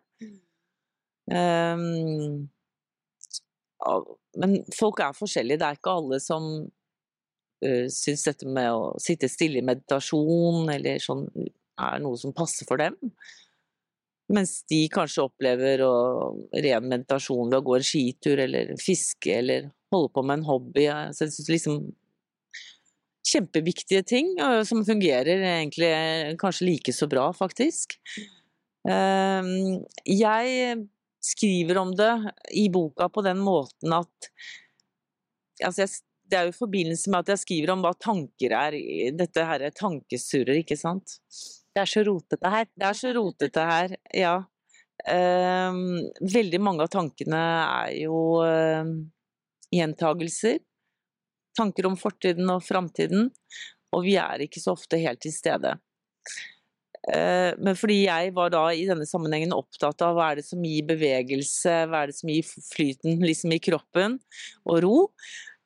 Um, 1.32 2.50
men 4.40 4.58
folk 4.76 5.02
er 5.04 5.16
forskjellige. 5.16 5.62
Det 5.62 5.68
er 5.68 5.80
ikke 5.80 5.96
alle 6.00 6.20
som 6.24 6.50
uh, 6.64 7.88
syns 7.94 8.26
dette 8.28 8.50
med 8.50 8.70
å 8.74 8.94
sitte 9.02 9.32
stille 9.32 9.62
i 9.62 9.66
meditasjon 9.66 10.72
eller 10.74 11.04
sånn 11.04 11.28
er 11.82 12.04
noe 12.04 12.20
som 12.20 12.36
passer 12.36 12.68
for 12.70 12.82
dem. 12.82 12.98
Mens 14.34 14.62
de 14.72 14.86
kanskje 14.92 15.26
opplever 15.26 15.84
å, 15.86 15.94
ren 16.64 16.88
meditasjon 16.88 17.50
ved 17.50 17.60
å 17.60 17.66
gå 17.66 17.76
en 17.78 17.86
skitur 17.86 18.40
eller 18.40 18.72
fiske 18.82 19.36
eller 19.42 19.68
holde 19.94 20.14
på 20.16 20.24
med 20.26 20.40
en 20.40 20.48
hobby. 20.48 20.88
Så 21.12 21.28
jeg 21.28 21.36
synes 21.36 21.54
liksom 21.58 21.84
Kjempeviktige 23.24 24.04
ting 24.04 24.34
som 24.68 24.82
fungerer 24.84 25.40
egentlig 25.48 25.88
kanskje 26.42 26.66
like 26.68 26.94
så 26.94 27.08
bra, 27.08 27.30
faktisk. 27.34 27.96
Um, 28.84 29.80
jeg 30.04 30.76
skriver 31.24 31.80
om 31.82 31.94
det 31.96 32.12
i 32.52 32.68
boka 32.70 33.10
på 33.10 33.24
den 33.26 33.40
måten 33.44 33.96
at 33.96 34.32
altså 35.64 35.86
jeg, 35.86 35.90
Det 36.24 36.38
er 36.40 36.48
jo 36.48 36.54
i 36.54 36.56
forbindelse 36.56 37.12
med 37.12 37.20
at 37.20 37.34
jeg 37.34 37.42
skriver 37.44 37.74
om 37.74 37.82
hva 37.84 37.92
tanker 38.00 38.54
er, 38.58 38.76
dette 39.14 39.44
her 39.46 39.66
tankesurrer, 39.76 40.56
ikke 40.64 40.78
sant. 40.80 41.20
Det 41.76 41.84
er 41.84 41.90
så 41.90 42.04
rotete 42.08 42.50
her. 42.50 42.66
Det 42.74 42.88
er 42.88 42.98
så 42.98 43.12
rotete 43.14 43.66
her, 43.68 43.96
ja. 44.18 44.38
Um, 45.04 46.00
veldig 46.24 46.62
mange 46.64 46.86
av 46.86 46.92
tankene 46.94 47.42
er 47.60 47.92
jo 48.06 48.18
uh, 48.40 48.88
gjentagelser. 49.76 50.62
Tanker 51.60 51.92
om 51.92 52.00
fortiden 52.00 52.50
og 52.50 52.64
framtiden. 52.66 53.30
Og 53.94 54.08
vi 54.08 54.16
er 54.18 54.48
ikke 54.48 54.64
så 54.64 54.74
ofte 54.78 55.02
helt 55.04 55.22
til 55.22 55.36
stede. 55.36 55.76
Eh, 57.12 57.52
men 57.60 57.76
fordi 57.76 58.06
jeg 58.06 58.32
var 58.36 58.52
da 58.54 58.64
i 58.72 58.86
denne 58.88 59.08
sammenhengen 59.08 59.56
opptatt 59.56 60.02
av 60.06 60.16
hva 60.16 60.30
er 60.32 60.40
det 60.40 60.46
som 60.48 60.64
gir 60.64 60.86
bevegelse, 60.88 61.82
hva 61.92 62.04
er 62.04 62.12
det 62.12 62.18
som 62.20 62.32
gir 62.32 62.48
flyten 62.48 63.24
liksom 63.24 63.56
i 63.56 63.60
kroppen 63.64 64.16
og 64.64 64.80
ro, 64.86 64.96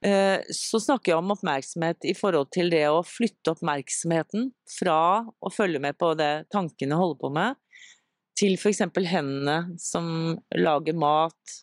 eh, 0.06 0.42
så 0.50 0.82
snakker 0.82 1.14
jeg 1.14 1.22
om 1.22 1.36
oppmerksomhet 1.36 2.10
i 2.10 2.16
forhold 2.18 2.50
til 2.56 2.74
det 2.74 2.88
å 2.90 3.06
flytte 3.06 3.54
oppmerksomheten 3.54 4.50
fra 4.80 5.00
å 5.28 5.54
følge 5.54 5.84
med 5.84 6.00
på 6.02 6.16
det 6.18 6.48
tankene 6.54 6.98
holder 6.98 7.22
på 7.22 7.34
med, 7.38 7.62
til 8.38 8.58
f.eks. 8.58 8.84
hendene 9.10 9.78
som 9.82 10.38
lager 10.58 10.98
mat, 10.98 11.58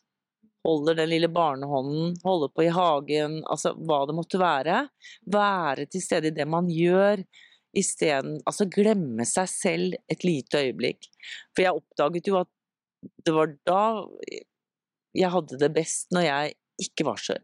holder 0.64 0.96
den 1.02 1.10
lille 1.10 1.28
barnehånden, 1.30 2.14
holder 2.24 2.50
på 2.54 2.64
i 2.64 2.72
hagen, 2.72 3.40
altså 3.50 3.74
hva 3.76 4.00
det 4.08 4.16
måtte 4.16 4.40
være. 4.40 4.78
Være 5.30 5.86
til 5.90 6.02
stede 6.02 6.30
i 6.30 6.34
det 6.34 6.46
man 6.50 6.70
gjør 6.72 7.22
isteden 7.78 8.38
Altså 8.48 8.66
glemme 8.70 9.26
seg 9.28 9.48
selv 9.50 9.96
et 10.10 10.24
lite 10.26 10.62
øyeblikk. 10.62 11.08
For 11.54 11.66
jeg 11.66 11.80
oppdaget 11.80 12.30
jo 12.30 12.38
at 12.42 12.50
det 13.24 13.34
var 13.36 13.52
da 13.68 13.82
jeg 15.14 15.30
hadde 15.30 15.58
det 15.60 15.70
best, 15.74 16.08
når 16.14 16.26
jeg 16.26 16.54
ikke 16.82 17.06
var 17.06 17.20
så 17.22 17.36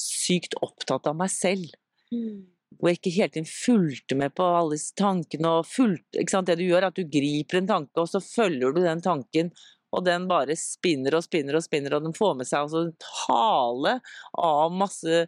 sykt 0.00 0.56
opptatt 0.64 1.06
av 1.10 1.18
meg 1.18 1.30
selv. 1.32 1.68
Mm. 2.10 2.48
Hvor 2.78 2.90
jeg 2.90 3.00
ikke 3.00 3.12
hele 3.14 3.34
tiden 3.34 3.50
fulgte 3.50 4.16
med 4.18 4.34
på 4.34 4.46
alle 4.46 4.78
disse 4.78 4.96
tankene. 4.98 5.58
og 5.60 5.68
fulgte, 5.68 6.24
Det 6.24 6.58
du 6.58 6.64
gjør, 6.64 6.82
er 6.82 6.88
at 6.88 6.96
du 6.96 7.04
griper 7.04 7.58
en 7.58 7.68
tanke, 7.68 8.00
og 8.00 8.08
så 8.08 8.20
følger 8.20 8.72
du 8.72 8.82
den 8.82 9.02
tanken 9.02 9.52
og 9.90 10.04
den 10.06 10.26
bare 10.30 10.56
spinner 10.58 11.16
og 11.18 11.24
spinner 11.26 11.58
og 11.58 11.64
spinner, 11.64 11.96
og 11.96 12.06
den 12.06 12.14
får 12.16 12.36
med 12.38 12.48
seg 12.48 12.66
altså 12.66 12.84
en 12.86 12.92
hale 13.24 13.96
av 14.38 14.74
masse 14.74 15.24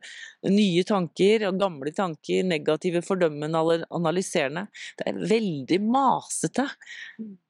nye 0.48 0.84
tanker 0.88 1.48
og 1.48 1.58
gamle 1.62 1.92
tanker, 1.96 2.44
negative, 2.46 3.02
fordømmende, 3.06 3.82
analyserende. 3.90 4.68
Det 4.98 5.08
er 5.10 5.20
veldig 5.34 5.80
masete. 5.86 6.68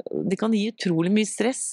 Det 0.08 0.40
kan 0.40 0.56
gi 0.56 0.68
utrolig 0.72 1.12
mye 1.12 1.28
stress. 1.28 1.72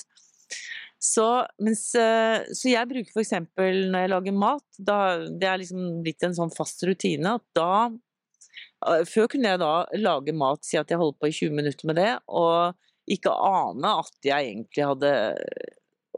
Så, 0.99 1.25
mens, 1.63 1.85
eh, 1.95 2.41
så 2.51 2.73
jeg 2.73 2.87
bruker 2.89 3.15
f.eks. 3.15 3.31
når 3.55 4.01
jeg 4.01 4.11
lager 4.11 4.35
mat, 4.35 4.65
da, 4.75 4.99
det 5.31 5.47
er 5.47 5.61
liksom 5.61 6.01
blitt 6.03 6.25
en 6.27 6.35
sånn 6.35 6.51
fast 6.51 6.83
rutine 6.83 7.37
at 7.39 7.45
da 7.55 7.87
eh, 7.87 9.05
Før 9.07 9.29
kunne 9.31 9.53
jeg 9.53 9.61
da 9.61 9.71
lage 9.95 10.35
mat, 10.35 10.59
si 10.67 10.75
at 10.79 10.91
jeg 10.91 10.99
holdt 10.99 11.15
på 11.21 11.31
i 11.31 11.37
20 11.37 11.55
minutter 11.55 11.87
med 11.87 12.01
det, 12.01 12.11
og 12.27 12.75
ikke 13.09 13.33
ane 13.33 13.93
at 14.03 14.29
jeg 14.29 14.51
egentlig 14.51 14.85
hadde 14.91 15.13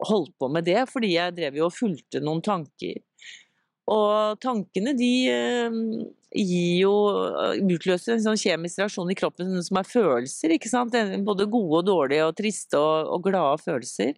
holdt 0.07 0.33
på 0.39 0.49
med 0.51 0.65
det, 0.65 0.81
fordi 0.89 1.15
jeg 1.15 1.35
drev 1.37 1.59
jo 1.59 1.67
og 1.67 1.75
fulgte 1.75 2.21
noen 2.23 2.41
tanker. 2.45 2.99
Og 3.91 4.39
tankene 4.41 4.93
de 4.95 5.11
eh, 5.31 5.77
gir 6.37 6.75
jo 6.83 6.93
eh, 7.41 7.59
utløser 7.65 8.15
en 8.15 8.23
sånn 8.23 8.39
kjemisk 8.39 8.79
reaksjon 8.79 9.11
i 9.11 9.17
kroppen 9.17 9.57
som 9.65 9.81
er 9.81 9.89
følelser, 9.89 10.55
ikke 10.55 10.71
sant. 10.71 10.95
Både 11.27 11.49
gode 11.51 11.81
og 11.81 11.87
dårlige 11.89 12.27
og 12.29 12.37
triste 12.37 12.79
og, 12.79 13.09
og 13.17 13.25
glade 13.27 13.61
følelser. 13.63 14.15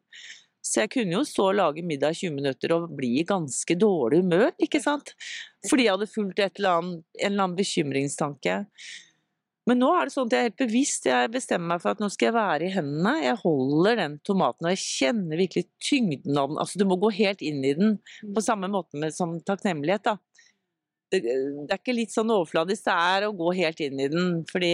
Så 0.63 0.84
jeg 0.84 0.93
kunne 0.93 1.17
jo 1.17 1.24
stå 1.28 1.49
og 1.49 1.57
lage 1.59 1.84
middag 1.84 2.15
i 2.15 2.21
20 2.21 2.38
minutter 2.38 2.71
og 2.76 2.91
bli 2.95 3.17
i 3.19 3.26
ganske 3.28 3.76
dårlig 3.76 4.21
humør, 4.24 4.53
ikke 4.63 4.80
sant. 4.84 5.11
Fordi 5.67 5.89
jeg 5.89 5.97
hadde 5.97 6.11
fulgt 6.11 6.39
eller 6.45 6.78
annet, 6.78 7.01
en 7.19 7.32
eller 7.32 7.47
annen 7.47 7.57
bekymringstanke. 7.57 8.61
Men 9.70 9.80
nå 9.80 9.89
er 9.95 10.09
det 10.09 10.11
sånn 10.11 10.28
at 10.28 10.34
jeg 10.36 10.43
er 10.43 10.49
helt 10.49 10.59
bevisst, 10.59 11.05
jeg 11.07 11.32
bestemmer 11.32 11.72
meg 11.72 11.84
for 11.84 11.95
at 11.95 12.01
nå 12.03 12.09
skal 12.11 12.28
jeg 12.28 12.36
være 12.36 12.66
i 12.68 12.74
hendene. 12.74 13.14
Jeg 13.24 13.39
holder 13.39 13.99
den 14.01 14.18
tomaten, 14.28 14.68
og 14.68 14.74
jeg 14.74 14.82
kjenner 14.84 15.39
virkelig 15.39 15.70
tyngden 15.80 16.39
av 16.39 16.49
den. 16.51 16.59
Altså 16.59 16.82
du 16.82 16.86
må 16.89 16.97
gå 16.99 17.11
helt 17.16 17.43
inn 17.45 17.61
i 17.64 17.72
den, 17.78 17.95
på 18.36 18.43
samme 18.43 18.68
måte 18.72 18.99
med, 18.99 19.16
som 19.16 19.38
takknemlighet, 19.47 20.09
da. 20.09 20.18
Det, 21.14 21.22
det 21.24 21.70
er 21.70 21.80
ikke 21.80 21.95
litt 21.95 22.11
sånn 22.11 22.34
overfladisk, 22.34 22.89
det 22.89 22.97
er 23.14 23.28
å 23.28 23.36
gå 23.38 23.53
helt 23.61 23.80
inn 23.86 24.01
i 24.01 24.09
den, 24.11 24.30
fordi 24.49 24.74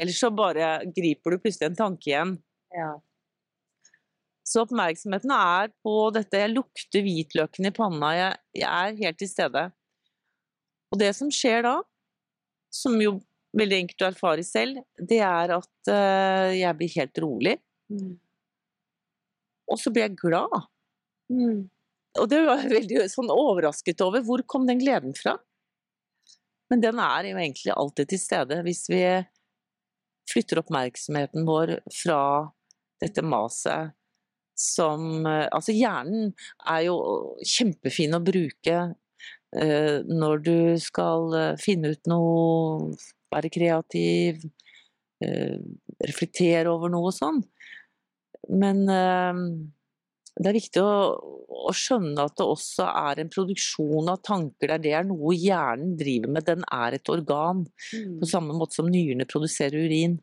ellers 0.00 0.22
så 0.22 0.30
bare 0.32 0.70
griper 0.96 1.34
du 1.34 1.42
plutselig 1.42 1.68
en 1.68 1.78
tanke 1.82 2.08
igjen. 2.08 2.36
Ja. 2.72 2.94
Så 4.46 4.62
oppmerksomheten 4.62 5.32
er 5.34 5.72
på 5.82 5.94
dette. 6.14 6.38
Jeg 6.38 6.54
lukter 6.54 7.02
hvitløken 7.02 7.68
i 7.68 7.74
panna, 7.74 8.12
jeg, 8.14 8.42
jeg 8.62 8.68
er 8.70 9.00
helt 9.02 9.20
til 9.20 9.28
stede. 9.28 9.68
Og 10.94 11.00
det 11.02 11.12
som 11.18 11.32
skjer 11.34 11.66
da, 11.66 11.80
som 12.72 12.96
jo 13.02 13.18
veldig 13.56 13.78
enkelt 13.82 14.04
å 14.04 14.10
erfare 14.10 14.44
selv, 14.46 14.82
det 14.98 15.20
er 15.24 15.54
at 15.56 15.90
uh, 15.90 16.52
jeg 16.54 16.78
blir 16.78 16.94
helt 16.96 17.20
rolig. 17.22 17.56
Mm. 17.92 18.16
Og 19.72 19.80
så 19.80 19.92
blir 19.92 20.06
jeg 20.06 20.18
glad. 20.20 20.68
Mm. 21.32 21.66
Og 22.20 22.28
det 22.30 22.42
var 22.46 22.62
jeg 22.62 22.74
veldig 22.80 23.06
sånn 23.12 23.32
overrasket 23.32 24.04
over. 24.04 24.24
Hvor 24.26 24.44
kom 24.48 24.68
den 24.68 24.82
gleden 24.82 25.16
fra? 25.16 25.36
Men 26.70 26.82
den 26.82 27.00
er 27.02 27.30
jo 27.30 27.38
egentlig 27.38 27.74
alltid 27.76 28.10
til 28.10 28.20
stede 28.20 28.58
hvis 28.66 28.86
vi 28.90 29.02
flytter 30.26 30.58
oppmerksomheten 30.58 31.44
vår 31.46 31.76
fra 31.94 32.20
dette 33.02 33.22
maset 33.22 33.94
som 34.58 35.26
uh, 35.28 35.46
Altså, 35.52 35.74
hjernen 35.76 36.32
er 36.64 36.86
jo 36.88 36.96
kjempefin 37.44 38.16
å 38.16 38.24
bruke 38.24 38.78
uh, 38.88 39.98
når 40.08 40.42
du 40.46 40.56
skal 40.82 41.36
finne 41.62 41.94
ut 41.94 42.10
noe 42.10 42.96
være 43.32 43.52
kreativ, 43.52 44.44
eh, 45.24 45.56
reflektere 46.06 46.70
over 46.72 46.92
noe 46.92 47.12
sånn. 47.14 47.40
Men 48.52 48.84
eh, 48.92 49.40
det 50.36 50.50
er 50.50 50.58
viktig 50.58 50.82
å, 50.84 50.96
å, 51.66 51.72
skjønne 51.74 52.26
at 52.28 52.36
det 52.38 52.46
også 52.46 52.86
er 52.90 53.22
en 53.22 53.32
produksjon 53.32 54.10
av 54.12 54.20
tanker 54.26 54.74
der 54.74 54.82
det 54.84 54.92
er 54.98 55.06
noe 55.08 55.32
hjernen 55.34 55.94
driver 55.98 56.34
med. 56.36 56.46
Den 56.48 56.66
er 56.68 56.98
et 56.98 57.12
organ, 57.12 57.64
mm. 57.64 58.18
på 58.20 58.30
samme 58.30 58.56
måte 58.56 58.76
som 58.76 58.90
nyrene 58.92 59.28
produserer 59.28 59.88
urin. 59.88 60.18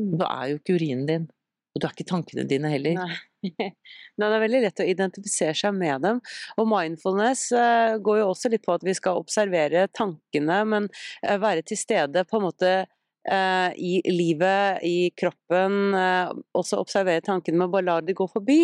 Mm. 0.00 0.14
Du 0.16 0.24
er 0.24 0.46
jo 0.52 0.60
ikke 0.60 0.78
urinen 0.80 1.04
din, 1.08 1.26
og 1.74 1.82
du 1.82 1.86
er 1.86 1.94
ikke 1.94 2.08
tankene 2.08 2.46
dine 2.48 2.72
heller. 2.72 3.02
Nei. 3.02 3.18
Det 4.20 4.26
er 4.26 4.42
veldig 4.42 4.62
lett 4.66 4.82
å 4.82 4.86
identifisere 4.88 5.56
seg 5.56 5.76
med 5.76 6.04
dem. 6.04 6.20
Og 6.60 6.68
mindfulness 6.68 7.48
uh, 7.56 7.96
går 8.02 8.22
jo 8.22 8.30
også 8.32 8.52
litt 8.52 8.64
på 8.66 8.76
at 8.76 8.86
vi 8.86 8.94
skal 8.96 9.20
observere 9.20 9.86
tankene, 9.96 10.62
men 10.68 10.88
uh, 10.90 11.36
være 11.40 11.64
til 11.66 11.80
stede 11.80 12.26
på 12.28 12.40
en 12.40 12.46
måte 12.48 12.72
uh, 12.84 13.70
i 13.76 14.00
livet, 14.10 14.84
i 14.86 15.10
kroppen. 15.16 15.94
også 16.56 16.80
observere 16.80 17.24
tankene, 17.24 17.62
men 17.62 17.72
bare 17.72 17.88
la 17.88 18.00
de 18.04 18.16
gå 18.16 18.28
forbi. 18.30 18.62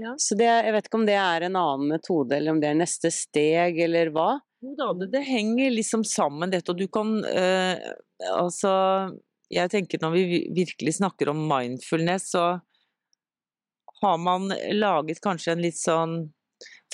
Ja. 0.00 0.14
Så 0.22 0.36
det, 0.38 0.46
jeg 0.48 0.72
vet 0.72 0.86
ikke 0.86 1.00
om 1.00 1.08
det 1.08 1.18
er 1.18 1.44
en 1.44 1.58
annen 1.58 1.90
metode, 1.90 2.36
eller 2.36 2.54
om 2.54 2.60
det 2.62 2.70
er 2.70 2.78
neste 2.78 3.10
steg, 3.12 3.80
eller 3.84 4.12
hva? 4.14 4.38
Det, 4.60 5.22
henger 5.24 5.72
liksom 5.72 6.04
sammen, 6.04 6.52
dette, 6.52 6.68
og 6.72 6.76
du 6.76 6.84
kan 6.92 7.14
Altså, 8.36 8.70
jeg 9.48 9.72
tenker 9.72 10.02
når 10.02 10.12
vi 10.12 10.40
virkelig 10.52 10.98
snakker 10.98 11.30
om 11.32 11.40
mindfulness, 11.48 12.28
så 12.34 12.44
har 14.02 14.20
man 14.22 14.50
laget 14.74 15.22
kanskje 15.24 15.54
en 15.54 15.64
litt 15.64 15.78
sånn 15.78 16.20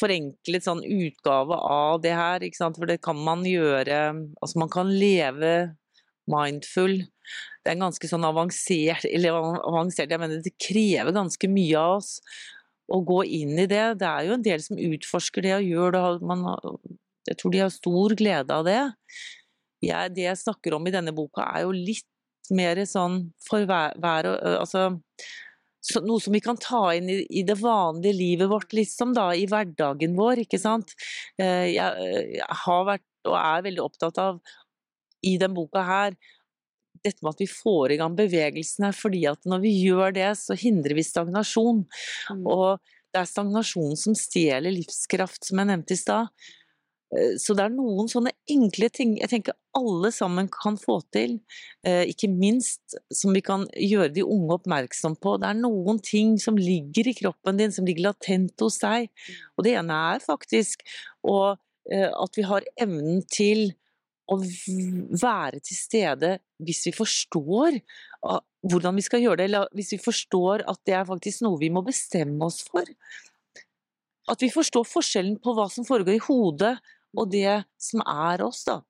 forenklet 0.00 0.66
sånn 0.66 0.82
utgave 0.84 1.56
av 1.56 2.00
det 2.04 2.12
her, 2.16 2.44
ikke 2.44 2.58
sant? 2.58 2.78
for 2.78 2.88
det 2.88 3.00
kan 3.04 3.16
man 3.16 3.44
gjøre 3.48 4.00
Altså 4.42 4.60
man 4.60 4.72
kan 4.72 4.90
leve 4.92 5.54
mindful. 6.30 6.98
Det 7.62 7.72
er 7.72 7.80
ganske 7.80 8.10
sånn 8.10 8.26
avansert, 8.26 9.06
eller 9.08 9.38
avansert, 9.38 10.10
jeg 10.10 10.22
mener 10.22 10.42
det 10.42 10.54
krever 10.62 11.14
ganske 11.14 11.50
mye 11.50 11.78
av 11.80 11.96
oss 12.00 12.18
å 12.92 13.00
gå 13.06 13.22
inn 13.40 13.56
i 13.58 13.66
det. 13.70 13.84
Det 14.00 14.08
er 14.08 14.28
jo 14.28 14.36
en 14.36 14.44
del 14.46 14.62
som 14.62 14.78
utforsker 14.78 15.46
det 15.46 15.54
og 15.56 15.70
gjør 15.70 15.96
det, 15.96 16.02
man, 16.26 16.44
jeg 17.26 17.38
tror 17.40 17.54
de 17.54 17.62
har 17.62 17.72
stor 17.74 18.14
glede 18.18 18.58
av 18.58 18.66
det. 18.66 18.82
Jeg, 19.84 20.14
det 20.16 20.28
jeg 20.28 20.42
snakker 20.42 20.76
om 20.76 20.86
i 20.86 20.94
denne 20.94 21.14
boka 21.14 21.46
er 21.52 21.66
jo 21.66 21.74
litt 21.74 22.06
mer 22.54 22.78
sånn 22.86 23.24
for 23.42 23.66
hver, 23.66 23.96
hver 24.02 24.28
altså 24.56 24.88
så, 25.86 26.02
noe 26.02 26.22
som 26.22 26.34
vi 26.34 26.42
kan 26.42 26.58
ta 26.60 26.88
inn 26.96 27.10
i, 27.12 27.20
i, 27.40 27.42
det 27.46 27.58
vanlige 27.60 28.16
livet 28.16 28.50
vårt, 28.50 28.72
liksom 28.74 29.14
da, 29.16 29.28
i 29.34 29.46
hverdagen 29.50 30.16
vår, 30.18 30.42
ikke 30.46 30.60
sant. 30.60 30.96
Eh, 31.38 31.76
jeg, 31.76 32.08
jeg 32.40 32.62
har 32.64 32.88
vært 32.88 33.06
og 33.26 33.36
er 33.38 33.66
veldig 33.66 33.82
opptatt 33.82 34.18
av 34.22 34.40
i 35.26 35.36
den 35.40 35.54
boka 35.56 35.82
her 35.82 36.16
dette 37.04 37.22
med 37.22 37.34
at 37.34 37.42
vi 37.42 37.48
får 37.50 37.92
i 37.92 37.98
gang 38.00 38.14
bevegelsene, 38.18 38.90
fordi 38.96 39.26
at 39.30 39.46
når 39.46 39.62
vi 39.62 39.72
gjør 39.84 40.14
det, 40.16 40.30
så 40.40 40.56
hindrer 40.58 40.96
vi 40.98 41.04
stagnasjon. 41.06 41.84
Mm. 42.32 42.46
Og 42.50 42.80
det 43.12 43.20
er 43.20 43.28
stagnasjon 43.30 43.94
som 44.00 44.16
stjeler 44.18 44.74
livskraft, 44.74 45.44
som 45.46 45.62
jeg 45.62 45.70
nevnte 45.70 45.94
i 45.94 46.00
stad. 46.00 46.32
Eh, 47.14 47.36
så 47.38 47.54
det 47.54 47.66
er 47.66 47.74
noen 47.74 48.08
sånne 48.10 48.32
enkle 48.50 48.88
ting 48.90 49.14
jeg 49.20 49.30
tenker 49.30 49.56
alle 49.76 50.10
sammen 50.14 50.48
kan 50.50 50.78
få 50.80 50.98
til, 51.14 51.38
eh, 51.86 52.02
ikke 52.10 52.30
minst 52.32 52.96
som 53.12 53.36
vi 53.36 53.42
kan 53.44 53.66
gjøre 53.76 54.14
de 54.16 54.24
unge 54.24 54.56
oppmerksom 54.58 55.18
på. 55.20 55.36
Det 55.40 55.50
er 55.50 55.60
noen 55.60 56.00
ting 56.02 56.36
som 56.42 56.58
ligger 56.58 57.10
i 57.10 57.16
kroppen 57.18 57.60
din, 57.60 57.72
som 57.72 57.86
ligger 57.86 58.08
latent 58.10 58.58
hos 58.60 58.80
deg. 58.82 59.10
Og 59.56 59.66
det 59.66 59.76
ene 59.78 60.00
er 60.16 60.24
faktisk 60.24 60.82
og, 61.26 61.58
at 61.86 62.34
vi 62.34 62.42
har 62.42 62.64
evnen 62.82 63.20
til 63.30 63.68
å 64.26 64.40
være 64.42 65.60
til 65.62 65.76
stede 65.78 66.30
hvis 66.58 66.80
vi 66.88 66.92
forstår 66.96 67.78
hvordan 68.66 68.98
vi 68.98 69.04
skal 69.06 69.22
gjøre 69.22 69.38
det, 69.38 69.46
eller 69.50 69.70
hvis 69.76 69.92
vi 69.94 70.00
forstår 70.02 70.64
at 70.66 70.80
det 70.88 70.96
er 70.98 71.06
faktisk 71.06 71.44
noe 71.46 71.60
vi 71.60 71.70
må 71.70 71.84
bestemme 71.86 72.48
oss 72.48 72.64
for. 72.66 72.88
At 74.26 74.42
vi 74.42 74.50
forstår 74.50 74.86
forskjellen 74.88 75.38
på 75.42 75.54
hva 75.54 75.68
som 75.70 75.86
foregår 75.86 76.18
i 76.18 76.24
hodet 76.26 76.74
og 77.16 77.32
det 77.32 77.62
som 77.80 78.04
er 78.06 78.44
oss, 78.46 78.64
da. 78.68 78.82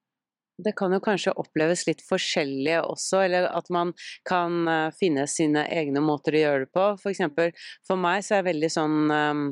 Det 0.57 0.73
kan 0.73 0.93
jo 0.95 1.03
kanskje 1.05 1.35
oppleves 1.37 1.83
litt 1.85 2.01
forskjellig 2.07 2.79
også, 2.81 3.21
eller 3.27 3.49
at 3.51 3.67
man 3.73 3.91
kan 4.29 4.63
uh, 4.65 4.95
finne 4.97 5.27
sine 5.29 5.67
egne 5.69 6.01
måter 6.01 6.33
å 6.33 6.41
gjøre 6.41 6.63
det 6.65 6.71
på. 6.73 6.87
For 7.03 7.13
eksempel, 7.13 7.53
for 7.85 8.01
meg 8.01 8.25
så 8.25 8.35
er 8.35 8.41
jeg 8.41 8.49
veldig 8.49 8.71
sånn 8.73 8.97
um, 9.13 9.43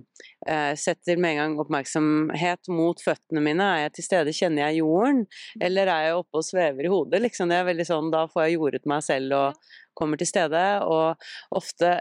uh, 0.48 0.72
Setter 0.80 1.20
med 1.20 1.34
en 1.34 1.40
gang 1.42 1.58
oppmerksomhet 1.60 2.72
mot 2.72 3.04
føttene 3.04 3.44
mine. 3.44 3.68
Er 3.68 3.84
jeg 3.84 3.96
til 3.98 4.08
stede, 4.08 4.36
kjenner 4.36 4.70
jeg 4.70 4.80
jorden? 4.80 5.26
Eller 5.60 5.92
er 5.92 6.08
jeg 6.08 6.22
oppe 6.22 6.40
og 6.40 6.48
svever 6.48 6.88
i 6.88 6.92
hodet? 6.94 7.20
Liksom, 7.26 7.52
det 7.52 7.60
er 7.60 7.68
veldig 7.68 7.88
sånn, 7.90 8.12
da 8.14 8.24
får 8.32 8.46
jeg 8.46 8.56
jordet 8.56 8.84
meg 8.88 9.04
selv 9.04 9.36
og 9.42 9.72
kommer 9.98 10.20
til 10.20 10.30
stede, 10.30 10.64
og 10.84 11.14
ofte 11.54 11.98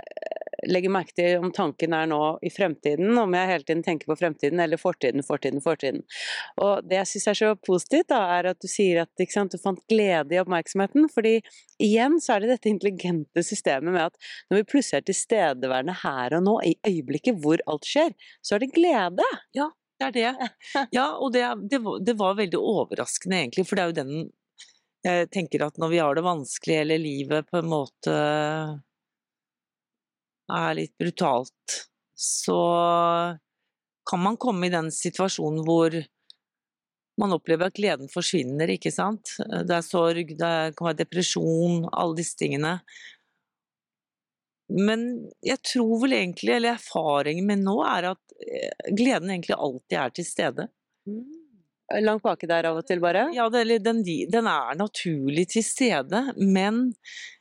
legger 0.70 0.92
merke 0.94 1.16
til 1.16 1.42
om 1.44 1.52
tanken 1.54 1.96
er 1.96 2.08
nå 2.10 2.20
i 2.46 2.52
fremtiden, 2.54 3.12
om 3.20 3.36
jeg 3.36 3.50
hele 3.50 3.68
tiden 3.68 3.84
tenker 3.86 4.10
på 4.10 4.18
fremtiden 4.20 4.62
eller 4.64 4.80
fortiden, 4.80 5.24
fortiden, 5.26 5.64
fortiden. 5.64 6.04
Og 6.64 6.88
det 6.88 7.00
jeg 7.02 7.12
syns 7.12 7.28
er 7.32 7.40
så 7.40 7.52
positivt, 7.68 8.10
da, 8.14 8.22
er 8.38 8.52
at 8.54 8.62
du 8.64 8.70
sier 8.72 9.04
at 9.04 9.26
sant, 9.34 9.54
du 9.54 9.62
fant 9.62 9.82
glede 9.92 10.36
i 10.36 10.42
oppmerksomheten. 10.42 11.10
fordi 11.14 11.40
igjen 11.84 12.20
så 12.24 12.36
er 12.36 12.44
det 12.44 12.54
dette 12.54 12.72
intelligente 12.72 13.44
systemet 13.44 13.94
med 13.94 14.08
at 14.08 14.32
når 14.50 14.62
vi 14.62 14.70
plutselig 14.74 15.02
er 15.02 15.08
tilstedeværende 15.10 15.98
her 16.04 16.38
og 16.38 16.46
nå, 16.48 16.58
i 16.64 16.76
øyeblikket 16.88 17.42
hvor 17.44 17.64
alt 17.68 17.88
skjer, 17.88 18.14
så 18.42 18.56
er 18.56 18.64
det 18.64 18.74
glede. 18.76 19.28
Ja, 19.58 19.72
det 20.00 20.08
er 20.10 20.16
det. 20.16 20.54
Ja, 20.98 21.10
og 21.18 21.34
det, 21.34 21.44
det, 21.72 21.82
var, 21.84 22.00
det 22.00 22.18
var 22.20 22.40
veldig 22.40 22.60
overraskende 22.60 23.44
egentlig, 23.44 23.68
for 23.68 23.76
det 23.76 23.84
er 23.84 23.92
jo 23.92 24.00
den 24.02 24.32
jeg 25.04 25.30
tenker 25.36 25.66
at 25.66 25.80
når 25.82 25.92
vi 25.92 26.00
har 26.00 26.16
det 26.16 26.24
vanskelig, 26.26 26.80
eller 26.80 27.02
livet 27.02 27.50
på 27.52 27.60
en 27.60 27.70
måte 27.72 28.16
er 30.54 30.76
litt 30.78 30.94
brutalt, 31.00 31.78
så 32.16 32.60
kan 34.10 34.24
man 34.24 34.40
komme 34.40 34.68
i 34.68 34.74
den 34.74 34.92
situasjonen 34.92 35.64
hvor 35.68 35.96
man 37.22 37.36
opplever 37.36 37.70
at 37.70 37.78
gleden 37.78 38.10
forsvinner, 38.10 38.72
ikke 38.74 38.92
sant. 38.94 39.36
Det 39.38 39.76
er 39.76 39.86
sorg, 39.86 40.34
det 40.40 40.54
kan 40.78 40.88
være 40.90 41.02
depresjon, 41.04 41.84
alle 41.92 42.18
disse 42.18 42.40
tingene. 42.40 42.80
Men 44.74 45.06
jeg 45.46 45.62
tror 45.68 46.00
vel 46.02 46.16
egentlig, 46.18 46.56
eller 46.56 46.78
erfaringen 46.78 47.46
min 47.46 47.62
nå, 47.66 47.76
er 47.86 48.14
at 48.16 48.36
eh, 48.42 48.94
gleden 48.96 49.30
egentlig 49.30 49.58
alltid 49.60 49.98
er 50.00 50.14
til 50.16 50.26
stede. 50.26 50.68
Mm. 51.06 51.43
Langt 52.02 52.24
baki 52.26 52.48
der 52.50 52.66
av 52.72 52.80
og 52.80 52.88
til, 52.90 53.02
bare? 53.04 53.28
Ja, 53.36 53.46
den, 53.54 54.02
den 54.04 54.48
er 54.50 54.78
naturlig 54.80 55.50
til 55.54 55.66
stede, 55.68 56.26
men 56.40 56.88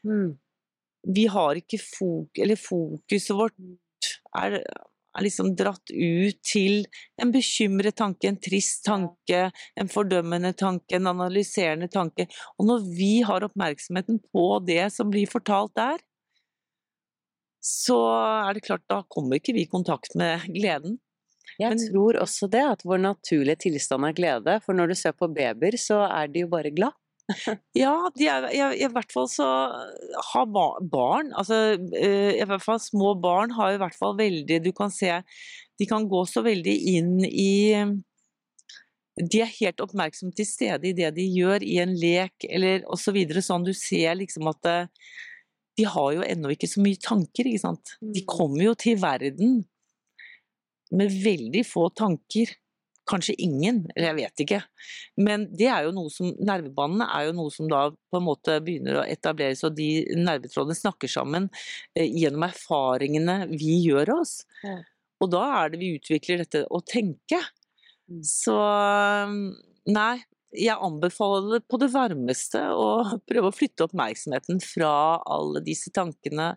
mm 0.05 0.33
vi 1.03 1.27
har 1.27 1.59
ikke 1.59 1.81
fok 1.83 2.39
eller 2.43 2.59
fokuset 2.59 3.35
vårt 3.37 3.57
er, 4.39 4.59
er, 4.63 5.23
liksom 5.25 5.53
dratt 5.59 5.93
ut 5.93 6.39
til 6.47 6.87
en 7.21 7.33
bekymret 7.35 7.97
tanke, 7.99 8.29
en 8.29 8.41
trist 8.41 8.85
tanke, 8.87 9.45
en 9.79 9.91
fordømmende 9.93 10.55
tanke, 10.59 10.97
en 10.97 11.11
analyserende 11.11 11.91
tanke. 11.93 12.29
Og 12.59 12.69
når 12.71 12.89
vi 12.97 13.13
har 13.27 13.45
oppmerksomheten 13.47 14.23
på 14.33 14.47
det 14.67 14.87
som 14.95 15.11
blir 15.13 15.31
fortalt 15.31 15.75
der, 15.79 16.03
så 17.63 17.99
er 18.49 18.57
det 18.57 18.65
klart, 18.67 18.83
da 18.91 19.03
kommer 19.11 19.39
ikke 19.39 19.55
vi 19.55 19.67
i 19.67 19.71
kontakt 19.71 20.17
med 20.19 20.49
gleden. 20.51 20.99
Jeg 21.61 21.75
Men, 21.75 21.79
tror 21.93 22.19
også 22.23 22.49
det, 22.51 22.63
at 22.77 22.83
vår 22.85 22.99
naturlige 23.03 23.57
tilstand 23.69 24.07
er 24.09 24.15
glede. 24.17 24.59
For 24.65 24.73
når 24.75 24.93
du 24.93 24.95
ser 24.99 25.13
på 25.13 25.29
babyer, 25.29 25.77
så 25.79 26.03
er 26.09 26.31
de 26.33 26.45
jo 26.47 26.49
bare 26.53 26.71
glad. 26.75 26.93
Ja, 27.79 27.93
de 28.19 28.27
er, 28.29 28.49
i, 28.51 28.61
i 28.83 28.89
hvert 28.91 29.13
fall 29.15 29.29
så 29.31 29.47
har 30.33 30.49
barn, 30.91 31.31
altså 31.39 31.79
eh, 31.97 32.33
i 32.41 32.45
hvert 32.49 32.65
fall 32.65 32.81
små 32.83 33.13
barn 33.23 33.55
har 33.57 33.77
i 33.77 33.79
hvert 33.81 33.95
fall 33.95 34.17
veldig 34.19 34.59
Du 34.65 34.73
kan 34.75 34.91
se, 34.91 35.21
de 35.79 35.87
kan 35.89 36.09
gå 36.11 36.25
så 36.29 36.43
veldig 36.45 36.75
inn 36.97 37.13
i 37.25 37.85
De 39.31 39.41
er 39.45 39.51
helt 39.61 39.81
oppmerksomt 39.85 40.35
til 40.39 40.49
stede 40.49 40.89
i 40.91 40.95
det 40.97 41.13
de 41.17 41.25
gjør 41.37 41.63
i 41.65 41.79
en 41.85 41.93
lek 42.01 42.47
eller 42.49 42.83
osv. 42.91 43.19
Så 43.37 43.45
sånn 43.53 43.67
du 43.67 43.73
ser 43.77 44.17
liksom 44.19 44.49
at 44.51 44.69
eh, 44.71 44.87
de 45.79 45.87
har 45.89 46.11
jo 46.19 46.25
ennå 46.27 46.51
ikke 46.53 46.69
så 46.69 46.83
mye 46.85 47.01
tanker, 47.01 47.49
ikke 47.49 47.63
sant. 47.63 47.95
De 48.03 48.23
Mm. 48.25 48.29
kommer 48.29 48.65
jo 48.67 48.75
til 48.77 48.99
verden 49.01 49.63
med 50.93 51.15
veldig 51.25 51.65
få 51.67 51.89
tanker. 51.97 52.53
Kanskje 53.09 53.35
ingen, 53.43 53.81
eller 53.97 54.13
jeg 54.13 54.19
vet 54.21 54.43
ikke. 54.45 54.61
Men 55.27 55.49
det 55.59 55.67
er 55.75 55.89
jo 55.89 55.95
noe 55.97 56.13
som, 56.15 56.29
nervebanene 56.39 57.09
er 57.11 57.27
jo 57.29 57.35
noe 57.41 57.51
som 57.51 57.67
da 57.71 57.89
på 57.91 58.21
en 58.21 58.27
måte 58.29 58.61
begynner 58.63 59.01
å 59.01 59.07
etableres, 59.11 59.65
og 59.67 59.75
de 59.75 59.89
nervetrådene 60.15 60.79
snakker 60.79 61.11
sammen 61.11 61.49
eh, 61.97 62.07
gjennom 62.07 62.47
erfaringene 62.47 63.41
vi 63.51 63.81
gjør 63.89 64.15
oss. 64.21 64.37
Ja. 64.63 64.79
Og 65.23 65.33
da 65.35 65.43
er 65.63 65.73
det 65.73 65.83
vi 65.83 65.97
utvikler 65.97 66.45
dette 66.45 66.63
å 66.71 66.79
tenke. 66.87 67.41
Mm. 68.11 68.23
Så 68.27 68.55
nei, 69.91 70.15
jeg 70.53 70.77
anbefaler 70.77 71.63
på 71.65 71.79
det 71.81 71.91
varmeste 71.95 72.61
å 72.77 73.19
prøve 73.29 73.51
å 73.51 73.57
flytte 73.57 73.87
oppmerksomheten 73.87 74.61
fra 74.63 74.93
alle 75.25 75.63
disse 75.65 75.93
tankene 75.95 76.53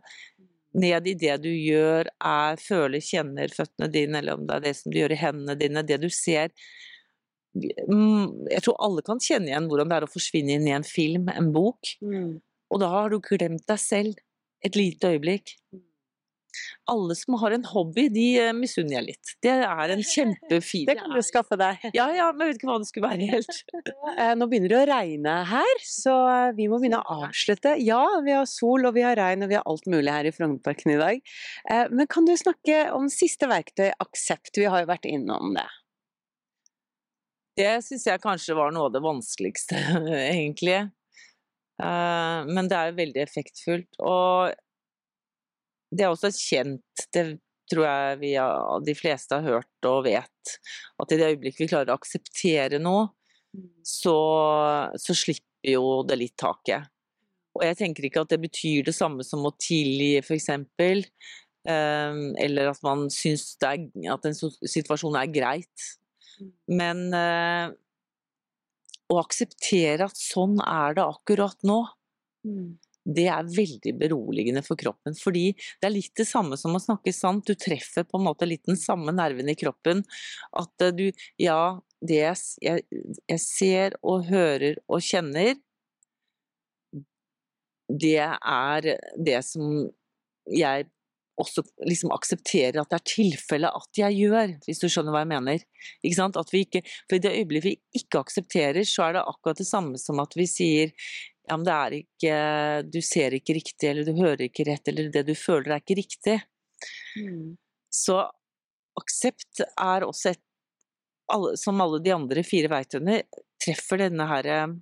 ned 0.76 1.07
i 1.07 1.13
det 1.19 1.38
du 1.43 1.49
gjør, 1.51 2.09
er, 2.19 2.59
føler, 2.61 3.03
kjenner 3.03 3.51
føttene 3.53 3.88
dine, 3.93 4.19
eller 4.19 4.36
om 4.39 4.45
det 4.47 4.57
er 4.57 4.65
det 4.67 4.73
som 4.80 4.91
du 4.91 4.99
gjør 4.99 5.15
i 5.15 5.21
hendene 5.21 5.55
dine, 5.59 5.84
det 5.88 6.01
du 6.03 6.09
ser. 6.13 6.51
Mm, 7.55 8.47
Jeg 8.51 8.63
tror 8.65 8.76
alle 8.84 9.03
kan 9.07 9.21
kjenne 9.23 9.47
igjen 9.47 9.69
hvordan 9.71 9.91
det 9.91 9.97
er 10.01 10.07
å 10.07 10.11
forsvinne 10.11 10.57
inn 10.57 10.67
i 10.67 10.76
en 10.76 10.84
film, 10.88 11.30
en 11.32 11.51
bok, 11.55 11.95
Mm. 12.03 12.41
og 12.71 12.80
da 12.82 12.89
har 12.91 13.09
du 13.09 13.19
glemt 13.23 13.65
deg 13.67 13.80
selv 13.80 14.15
et 14.65 14.76
lite 14.76 15.13
øyeblikk. 15.15 15.55
Alle 16.91 17.15
som 17.17 17.37
har 17.41 17.55
en 17.55 17.65
hobby, 17.71 18.07
de 18.13 18.25
eh, 18.43 18.51
misunner 18.55 18.97
jeg 18.99 19.05
litt. 19.09 19.33
Det 19.43 19.53
er 19.65 19.93
en 19.95 20.03
kjempefin 20.05 20.85
Det 20.89 20.97
kan 20.99 21.13
du 21.15 21.21
skaffe 21.25 21.57
deg. 21.59 21.85
Ja, 21.97 22.07
ja, 22.15 22.31
men 22.33 22.45
jeg 22.47 22.53
vet 22.55 22.61
ikke 22.61 22.69
hva 22.71 22.77
det 22.81 22.89
skulle 22.91 23.11
være 23.11 23.29
helt. 23.33 23.61
Eh, 24.15 24.31
Nå 24.39 24.45
begynner 24.47 24.71
det 24.71 24.77
å 24.79 24.89
regne 24.89 25.31
her, 25.49 25.79
så 25.83 26.13
vi 26.55 26.67
må 26.71 26.77
begynne 26.79 27.01
å 27.01 27.17
avslutte. 27.25 27.73
Ja, 27.83 28.01
vi 28.23 28.31
har 28.35 28.45
sol 28.47 28.85
og 28.87 28.93
vi 28.95 29.03
har 29.03 29.17
regn 29.19 29.43
og 29.43 29.51
vi 29.51 29.57
har 29.57 29.65
alt 29.67 29.87
mulig 29.91 30.13
her 30.13 30.29
i 30.29 30.31
Frognerparken 30.35 30.93
i 30.93 30.99
dag. 31.01 31.23
Eh, 31.71 31.87
Men 31.91 32.07
kan 32.11 32.27
du 32.27 32.31
snakke 32.39 32.85
om 32.95 33.09
siste 33.11 33.49
verktøy, 33.51 33.89
aksept? 34.03 34.53
Vi 34.55 34.69
har 34.71 34.85
jo 34.85 34.91
vært 34.93 35.09
innom 35.09 35.55
det. 35.57 35.65
Det 37.55 37.71
syns 37.85 38.03
jeg 38.07 38.19
kanskje 38.23 38.55
var 38.57 38.73
noe 38.75 38.89
av 38.89 38.95
det 38.95 39.01
vanskeligste, 39.03 39.79
egentlig. 40.15 40.79
Eh, 41.81 42.39
Men 42.51 42.71
det 42.71 42.77
er 42.79 42.91
jo 42.91 42.97
veldig 43.01 43.23
effektfullt. 43.23 43.99
Og 43.99 44.55
det 45.95 46.05
er 46.05 46.13
også 46.13 46.31
kjent, 46.35 47.05
det 47.15 47.25
tror 47.71 47.85
jeg 47.87 48.19
vi 48.21 48.33
har- 48.35 48.81
de 48.85 48.95
fleste 48.95 49.37
har 49.39 49.45
hørt 49.45 49.89
og 49.89 50.03
vet, 50.05 50.57
at 51.01 51.11
i 51.11 51.17
det 51.17 51.29
øyeblikket 51.33 51.63
vi 51.63 51.71
klarer 51.71 51.93
å 51.93 51.99
akseptere 51.99 52.79
noe, 52.81 53.07
så, 53.83 54.17
så 54.99 55.15
slipper 55.15 55.71
jo 55.71 56.03
det 56.03 56.19
litt 56.19 56.37
taket. 56.37 56.91
Og 57.55 57.63
jeg 57.63 57.77
tenker 57.79 58.05
ikke 58.05 58.25
at 58.25 58.33
det 58.33 58.41
betyr 58.43 58.83
det 58.85 58.95
samme 58.95 59.23
som 59.23 59.45
å 59.47 59.53
tilgi, 59.57 60.19
f.eks. 60.19 60.49
Eller 61.65 62.69
at 62.69 62.81
man 62.83 63.07
syns 63.09 63.55
er, 63.63 63.87
at 64.11 64.27
en 64.27 64.35
situasjon 64.35 65.15
er 65.17 65.31
greit. 65.31 65.87
Men 66.67 67.07
eh, 67.15 67.71
å 69.09 69.21
akseptere 69.21 70.09
at 70.09 70.19
sånn 70.19 70.59
er 70.59 70.97
det 70.97 71.05
akkurat 71.05 71.57
nå, 71.63 71.79
det 73.05 73.27
er 73.29 73.49
veldig 73.49 73.93
beroligende 73.99 74.63
for 74.65 74.79
kroppen. 74.79 75.15
Fordi 75.17 75.51
det 75.53 75.87
er 75.87 75.93
litt 75.93 76.13
det 76.17 76.27
samme 76.27 76.57
som 76.57 76.75
å 76.75 76.81
snakke 76.81 77.13
sant. 77.13 77.45
Du 77.45 77.53
treffer 77.59 78.07
på 78.07 78.17
en 78.19 78.25
måte 78.25 78.47
litt 78.49 78.65
den 78.65 78.79
samme 78.81 79.13
nerven 79.15 79.49
i 79.51 79.57
kroppen. 79.57 80.03
At 80.57 80.85
eh, 80.85 80.95
du 80.95 81.05
Ja, 81.41 81.79
det 82.05 82.21
jeg, 82.21 82.81
jeg, 83.29 83.39
ser 83.41 83.95
og 84.01 84.27
hører 84.29 84.79
og 84.89 85.03
kjenner, 85.05 85.55
det 87.89 88.17
er 88.17 88.89
det 89.21 89.39
som 89.45 89.87
jeg 90.49 90.87
også 91.41 91.65
liksom 91.83 92.13
aksepterer 92.15 92.79
at 92.79 92.91
det 92.91 92.97
er 92.97 93.09
tilfellet 93.11 93.77
at 93.77 93.99
jeg 93.99 94.17
gjør, 94.23 94.53
hvis 94.65 94.81
du 94.81 94.87
skjønner 94.87 95.13
hva 95.13 95.23
jeg 95.25 95.31
mener. 95.33 95.65
Ikke 95.99 96.17
sant? 96.17 96.39
At 96.39 96.53
vi 96.53 96.63
ikke, 96.65 96.81
for 97.09 97.17
i 97.17 97.23
det 97.23 97.33
øyeblikket 97.35 97.67
vi 97.67 98.01
ikke 98.01 98.21
aksepterer, 98.23 98.87
så 98.87 99.07
er 99.07 99.17
det 99.17 99.25
akkurat 99.27 99.59
det 99.59 99.67
samme 99.67 99.99
som 100.01 100.21
at 100.23 100.37
vi 100.39 100.47
sier 100.49 100.93
ja, 101.45 101.57
men 101.57 101.65
det 101.67 101.75
er 101.75 101.95
ikke 101.99 102.37
Du 102.91 102.99
ser 103.05 103.35
ikke 103.37 103.55
riktig, 103.57 103.89
eller 103.89 104.07
du 104.07 104.15
hører 104.17 104.47
ikke 104.47 104.65
rett, 104.67 104.87
eller 104.91 105.11
det 105.13 105.25
du 105.27 105.35
føler 105.37 105.75
er 105.75 105.83
ikke 105.83 105.99
riktig. 105.99 106.39
Så 107.93 108.19
aksept 108.99 109.63
er 109.65 110.07
også 110.07 110.33
et 110.33 110.41
alle, 111.31 111.55
Som 111.57 111.81
alle 111.81 112.01
de 112.05 112.13
andre 112.13 112.43
fire 112.45 112.69
verktøyene 112.69 113.23
treffer 113.63 114.03
denne 114.03 114.27
her 114.29 114.49
eh, 114.51 114.75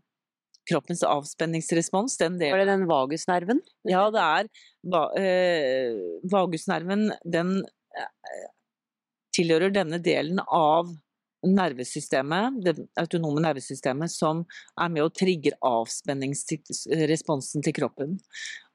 kroppens 0.68 1.04
avspenningsrespons, 1.08 2.18
den 2.20 2.36
delen. 2.40 2.56
Var 2.56 2.64
det 2.64 2.72
den 2.72 2.88
vagusnerven? 2.90 3.62
Ja, 3.88 4.02
det 4.12 4.24
er 4.24 4.50
va, 4.92 5.06
eh, 5.20 5.96
Vagusnerven, 6.32 7.10
den 7.24 7.54
eh, 7.64 8.44
tilhører 9.36 9.72
denne 9.74 10.02
delen 10.04 10.42
av 10.44 10.92
nervesystemet, 11.44 12.60
det 12.64 12.76
autonome 13.00 13.42
nervesystemet, 13.44 14.12
som 14.12 14.44
er 14.80 14.92
med 14.94 15.06
og 15.06 15.14
trigger 15.18 15.56
avspenningsresponsen 15.66 17.66
til 17.66 17.76
kroppen. 17.78 18.18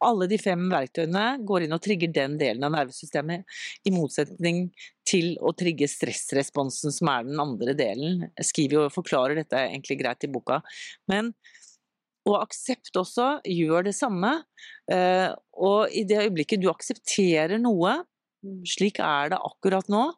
Alle 0.05 0.29
de 0.31 0.39
fem 0.39 0.69
verktøyene 0.71 1.41
går 1.49 1.67
inn 1.67 1.75
og 1.75 1.83
trigger 1.85 2.13
den 2.15 2.37
delen 2.41 2.67
av 2.67 2.75
nervesystemet, 2.77 3.47
i 3.89 3.95
motsetning 3.95 4.69
til 5.09 5.35
å 5.41 5.55
trigge 5.57 5.89
stressresponsen, 5.91 6.95
som 6.95 7.13
er 7.13 7.29
den 7.29 7.41
andre 7.43 7.75
delen. 7.79 8.29
Jeg 8.39 8.51
skriver 8.53 8.87
og 8.87 8.95
forklarer 8.95 9.41
dette 9.41 9.65
egentlig 9.71 9.99
greit 10.03 10.29
i 10.29 10.33
boka. 10.33 10.61
Men 11.11 11.33
og 12.29 12.43
aksept 12.43 12.97
også 12.99 13.39
gjør 13.49 13.89
det 13.89 13.95
samme. 13.97 14.35
Eh, 14.91 15.31
og 15.57 15.95
i 15.97 16.05
det 16.09 16.21
øyeblikket 16.27 16.61
du 16.61 16.69
aksepterer 16.69 17.57
noe, 17.63 17.95
slik 18.69 19.01
er 19.03 19.33
det 19.33 19.41
akkurat 19.49 19.89
nå, 19.93 20.11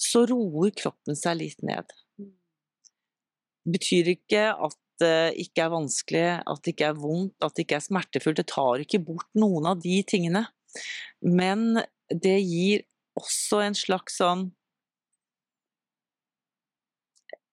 så 0.00 0.24
roer 0.28 0.72
kroppen 0.76 1.16
seg 1.18 1.38
litt 1.40 1.62
ned. 1.64 1.92
Det 2.16 3.74
betyr 3.74 4.12
ikke 4.12 4.50
at 4.52 4.76
det 5.00 5.36
ikke 5.42 5.66
er 5.66 5.72
vanskelig, 5.72 6.26
at 6.40 6.60
det 6.64 6.72
ikke 6.72 6.90
er 6.90 7.00
vondt, 7.00 7.34
at 7.44 7.56
det 7.56 7.66
ikke 7.66 7.78
er 7.78 7.84
smertefullt. 7.84 8.40
Det 8.40 8.48
tar 8.52 8.82
ikke 8.82 9.02
bort 9.04 9.28
noen 9.36 9.68
av 9.68 9.80
de 9.82 9.96
tingene. 10.08 10.46
Men 11.20 11.82
det 12.08 12.38
gir 12.40 12.84
også 13.18 13.64
en 13.66 13.76
slags 13.76 14.20
sånn 14.22 14.50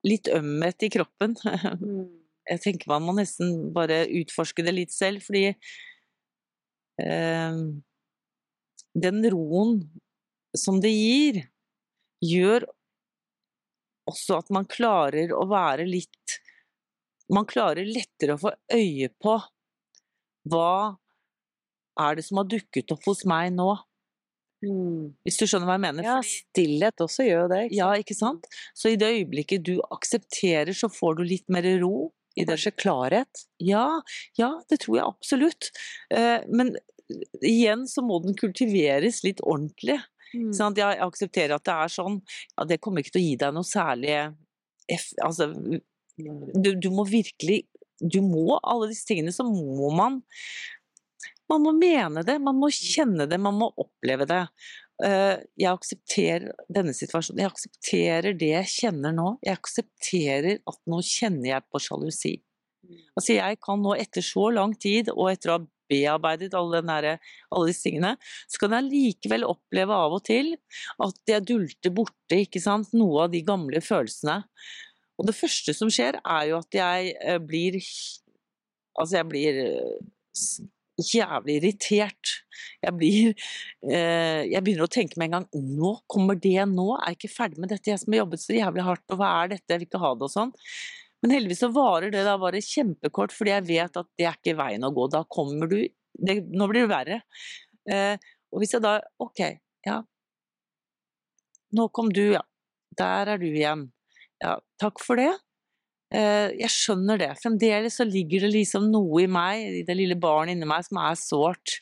Litt 0.03 0.27
ømhet 0.27 0.83
i 0.83 0.89
kroppen. 0.91 1.37
jeg 2.51 2.59
tenker 2.59 2.89
man 2.91 3.05
må 3.05 3.13
nesten 3.15 3.69
bare 3.71 4.01
utforske 4.19 4.65
det 4.67 4.73
litt 4.75 4.91
selv, 4.91 5.23
fordi 5.23 5.53
eh, 6.99 7.59
den 9.05 9.27
roen 9.31 9.77
som 10.59 10.81
det 10.83 10.91
gir, 10.91 11.39
gjør 12.23 12.65
også 14.09 14.39
at 14.41 14.51
man 14.53 14.67
klarer 14.67 15.31
å 15.35 15.45
være 15.47 15.85
litt 15.87 16.39
Man 17.33 17.47
klarer 17.47 17.87
lettere 17.87 18.35
å 18.35 18.41
få 18.41 18.51
øye 18.75 19.07
på 19.23 19.37
hva 20.51 20.97
er 22.03 22.17
det 22.17 22.25
som 22.27 22.41
har 22.41 22.49
dukket 22.51 22.91
opp 22.91 23.05
hos 23.07 23.21
meg 23.29 23.53
nå, 23.55 23.69
hvis 25.23 25.37
du 25.39 25.45
skjønner 25.47 25.69
hva 25.69 25.77
jeg 25.77 25.83
mener? 25.85 26.07
Ja, 26.07 26.17
stillhet 26.23 27.03
også 27.03 27.25
gjør 27.25 27.45
jo 27.45 27.51
det. 27.53 27.61
ikke 27.67 27.77
ja, 27.79 27.89
ikke 28.01 28.17
sant? 28.17 28.47
Så 28.75 28.91
i 28.91 28.99
det 28.99 29.11
øyeblikket 29.15 29.63
du 29.67 29.77
aksepterer, 29.87 30.73
så 30.75 30.89
får 30.91 31.19
du 31.19 31.23
litt 31.27 31.47
mer 31.51 31.67
ro. 31.83 32.11
I 32.33 32.47
det 32.47 32.55
Kanskje 32.55 32.71
klarhet? 32.81 33.43
Ja, 33.61 34.01
ja, 34.39 34.49
det 34.71 34.79
tror 34.81 34.97
jeg 34.97 35.05
absolutt. 35.05 35.67
Eh, 36.09 36.41
Men 36.49 36.73
igjen 37.45 37.83
så 37.87 38.01
må 38.01 38.17
den 38.23 38.33
kultiveres 38.39 39.21
litt 39.25 39.43
ordentlig. 39.45 39.99
Ikke 40.33 40.67
at 40.69 40.81
Jeg 40.81 41.01
aksepterer 41.07 41.55
at 41.55 41.65
det 41.67 41.75
er 41.85 41.93
sånn. 41.93 42.19
Ja, 42.57 42.65
det 42.69 42.79
kommer 42.83 43.03
ikke 43.03 43.15
til 43.15 43.21
å 43.21 43.27
gi 43.27 43.35
deg 43.43 43.53
noe 43.55 43.67
særlig 43.67 44.15
Altså, 45.23 45.47
du, 46.17 46.69
du 46.75 46.89
må 46.91 47.05
virkelig 47.07 47.61
Du 48.03 48.19
må 48.25 48.57
alle 48.59 48.89
disse 48.91 49.07
tingene, 49.07 49.31
så 49.31 49.45
må 49.47 49.93
man 49.95 50.17
Man 51.49 51.63
må 51.63 51.71
mene 51.77 52.23
det, 52.27 52.35
man 52.41 52.57
må 52.59 52.67
kjenne 52.73 53.27
det, 53.29 53.39
man 53.39 53.55
må 53.59 53.69
oppleve 53.79 54.25
det. 54.27 54.41
Eh, 55.03 55.37
Jeg 55.59 55.69
aksepterer 55.71 56.49
denne 56.71 56.93
situasjonen. 56.95 57.41
Jeg 57.43 57.51
aksepterer 57.51 58.37
det 58.39 58.49
jeg 58.53 58.71
kjenner 58.71 59.13
nå. 59.15 59.27
Jeg 59.43 59.59
aksepterer 59.59 60.61
at 60.69 60.79
nå 60.89 61.01
kjenner 61.05 61.49
jeg 61.51 61.65
på 61.69 61.81
sjalusi. 61.83 62.33
Altså 63.15 63.37
jeg 63.37 63.59
kan 63.63 63.83
nå 63.83 63.93
etter 63.99 64.25
så 64.25 64.49
lang 64.55 64.73
tid, 64.79 65.11
og 65.13 65.29
etter 65.31 65.51
å 65.53 65.57
ha 65.59 65.65
bearbeidet 65.93 66.57
alle, 66.57 66.81
der, 66.89 67.09
alle 67.53 67.69
disse 67.69 67.87
tingene, 67.87 68.15
så 68.49 68.63
kan 68.63 68.75
jeg 68.77 68.89
likevel 68.89 69.47
oppleve 69.47 69.95
av 69.95 70.17
og 70.17 70.25
til 70.27 70.55
at 71.05 71.35
jeg 71.35 71.45
dulter 71.53 71.93
borte 71.93 72.41
ikke 72.47 72.61
sant? 72.63 72.91
noe 72.97 73.27
av 73.27 73.33
de 73.33 73.43
gamle 73.45 73.79
følelsene. 73.83 74.41
Og 75.19 75.29
det 75.29 75.37
første 75.37 75.75
som 75.77 75.91
skjer, 75.93 76.17
er 76.19 76.49
jo 76.49 76.59
at 76.59 76.81
jeg 76.81 77.15
eh, 77.21 77.39
blir 77.41 77.79
Altså, 78.93 79.15
jeg 79.17 79.25
blir 79.25 79.55
eh, 79.57 80.65
jævlig 81.01 81.55
irritert. 81.57 82.33
Jeg 82.83 82.93
blir 82.97 83.29
eh, 83.33 84.43
Jeg 84.51 84.61
begynner 84.61 84.85
å 84.85 84.91
tenke 84.91 85.17
med 85.17 85.31
en 85.31 85.39
gang 85.39 85.47
Nå 85.79 85.95
kommer 86.11 86.37
det 86.37 86.67
nå? 86.69 86.91
Er 86.99 87.13
jeg 87.13 87.21
ikke 87.21 87.35
ferdig 87.37 87.63
med 87.63 87.73
dette? 87.73 87.89
Jeg 87.89 88.01
som 88.03 88.13
har 88.13 88.23
jobbet 88.23 88.43
så 88.43 88.57
jævlig 88.57 88.85
hardt, 88.85 89.05
og 89.09 89.21
hva 89.21 89.31
er 89.41 89.55
dette? 89.55 89.69
Jeg 89.71 89.81
vil 89.81 89.89
ikke 89.89 90.03
ha 90.03 90.13
det 90.17 90.27
og 90.27 90.33
sånn. 90.33 90.53
Men 91.23 91.37
heldigvis 91.37 91.61
så 91.63 91.71
varer 91.71 92.11
det 92.11 92.25
da 92.27 92.35
bare 92.39 92.59
kjempekort, 92.59 93.31
fordi 93.31 93.53
jeg 93.53 93.67
vet 93.69 93.99
at 94.01 94.09
det 94.19 94.25
er 94.27 94.35
ikke 94.35 94.57
veien 94.59 94.83
å 94.83 94.91
gå. 94.91 95.07
Da 95.11 95.23
kommer 95.31 95.71
du 95.71 95.77
det, 95.79 96.41
Nå 96.51 96.67
blir 96.69 96.83
det 96.83 96.91
verre. 96.91 97.21
Eh, 97.89 98.17
og 98.53 98.61
hvis 98.61 98.75
jeg 98.75 98.83
da 98.83 98.97
Ok, 99.23 99.39
ja. 99.87 100.01
Nå 101.73 101.87
kom 101.95 102.11
du, 102.13 102.25
ja. 102.35 102.43
Der 102.99 103.31
er 103.33 103.41
du 103.41 103.47
igjen. 103.49 103.87
Ja, 104.43 104.57
takk 104.81 104.99
for 105.01 105.17
det. 105.17 105.31
Eh, 106.13 106.51
jeg 106.59 106.69
skjønner 106.69 107.17
det. 107.17 107.31
Fremdeles 107.41 107.97
så 107.97 108.05
ligger 108.05 108.45
det 108.45 108.51
liksom 108.53 108.91
noe 108.93 109.23
i 109.23 109.31
meg, 109.31 109.63
i 109.79 109.85
det 109.87 109.95
lille 109.97 110.19
barnet 110.19 110.53
inni 110.57 110.67
meg, 110.69 110.85
som 110.85 110.99
er 111.01 111.17
sårt. 111.17 111.79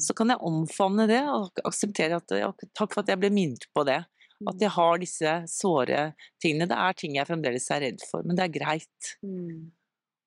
Så 0.00 0.16
kan 0.16 0.32
jeg 0.32 0.42
omfavne 0.44 1.06
det 1.08 1.22
og 1.30 1.62
akseptere 1.68 2.18
at 2.18 2.34
takk 2.76 2.92
for 2.92 3.04
at 3.04 3.12
jeg 3.12 3.20
ble 3.22 3.30
minnet 3.32 3.64
på 3.72 3.86
det. 3.88 4.02
At 4.48 4.62
jeg 4.62 4.72
har 4.74 4.98
disse 5.02 5.34
såre 5.50 6.12
tingene. 6.42 6.68
Det 6.70 6.78
er 6.78 6.98
ting 6.98 7.16
jeg 7.18 7.28
fremdeles 7.28 7.70
er 7.70 7.84
redd 7.86 8.04
for, 8.08 8.26
men 8.26 8.38
det 8.38 8.46
er 8.46 8.56
greit. 8.56 9.12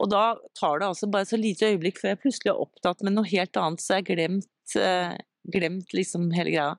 Og 0.03 0.11
da 0.11 0.25
tar 0.59 0.81
det 0.81 0.89
altså 0.89 1.07
bare 1.11 1.27
så 1.29 1.39
lite 1.39 1.69
øyeblikk 1.71 2.01
før 2.01 2.13
jeg 2.13 2.21
plutselig 2.23 2.51
er 2.51 2.61
opptatt 2.65 3.03
med 3.05 3.15
noe 3.15 3.29
helt 3.29 3.59
annet, 3.59 3.83
så 3.83 3.95
jeg 3.95 4.03
har 4.03 4.09
glemt, 4.09 4.75
eh, 4.75 5.15
glemt 5.55 5.95
liksom 5.95 6.29
hele 6.35 6.51
greia. 6.51 6.75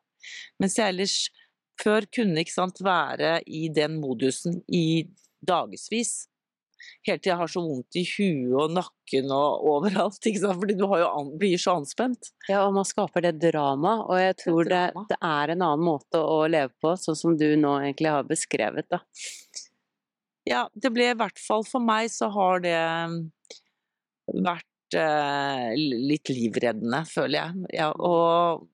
Mens 0.61 0.77
jeg 0.77 0.93
ellers 0.93 1.17
før 1.81 2.07
kunne 2.13 2.45
sant, 2.49 2.81
være 2.85 3.41
i 3.47 3.69
den 3.73 4.01
modusen 4.01 4.63
i 4.69 5.07
dagevis. 5.47 6.27
Helt 7.07 7.23
til 7.23 7.31
jeg 7.31 7.41
har 7.41 7.51
så 7.51 7.63
vondt 7.63 7.99
i 7.99 8.03
huet 8.09 8.57
og 8.63 8.75
nakken 8.77 9.33
og 9.35 9.67
overalt, 9.71 10.19
ikke 10.23 10.43
sant? 10.43 10.59
fordi 10.63 10.77
du 10.79 10.85
har 10.91 11.03
jo 11.05 11.11
an 11.21 11.31
blir 11.41 11.61
så 11.61 11.77
anspent. 11.81 12.33
Ja, 12.49 12.65
og 12.67 12.75
man 12.77 12.89
skaper 12.89 13.25
det 13.27 13.37
drama, 13.45 13.99
og 14.07 14.21
jeg 14.21 14.37
tror 14.43 14.71
det, 14.71 14.83
det 15.13 15.19
er 15.21 15.55
en 15.55 15.65
annen 15.69 15.87
måte 15.87 16.21
å 16.21 16.43
leve 16.51 16.75
på, 16.83 16.97
sånn 17.01 17.19
som 17.19 17.37
du 17.39 17.49
nå 17.61 17.77
egentlig 17.83 18.15
har 18.17 18.29
beskrevet, 18.29 18.89
da. 18.93 19.03
Ja, 20.47 20.67
det 20.79 20.93
ble 20.95 21.11
i 21.11 21.19
hvert 21.19 21.41
fall 21.43 21.65
for 21.67 21.83
meg 21.83 22.07
så 22.15 22.29
har 22.31 22.63
det 22.63 22.79
vært 24.31 24.99
eh, 24.99 25.73
litt 25.77 26.31
livreddende, 26.31 27.03
føler 27.11 27.41
jeg. 27.41 27.73
Ja, 27.81 27.91
og 27.95 28.69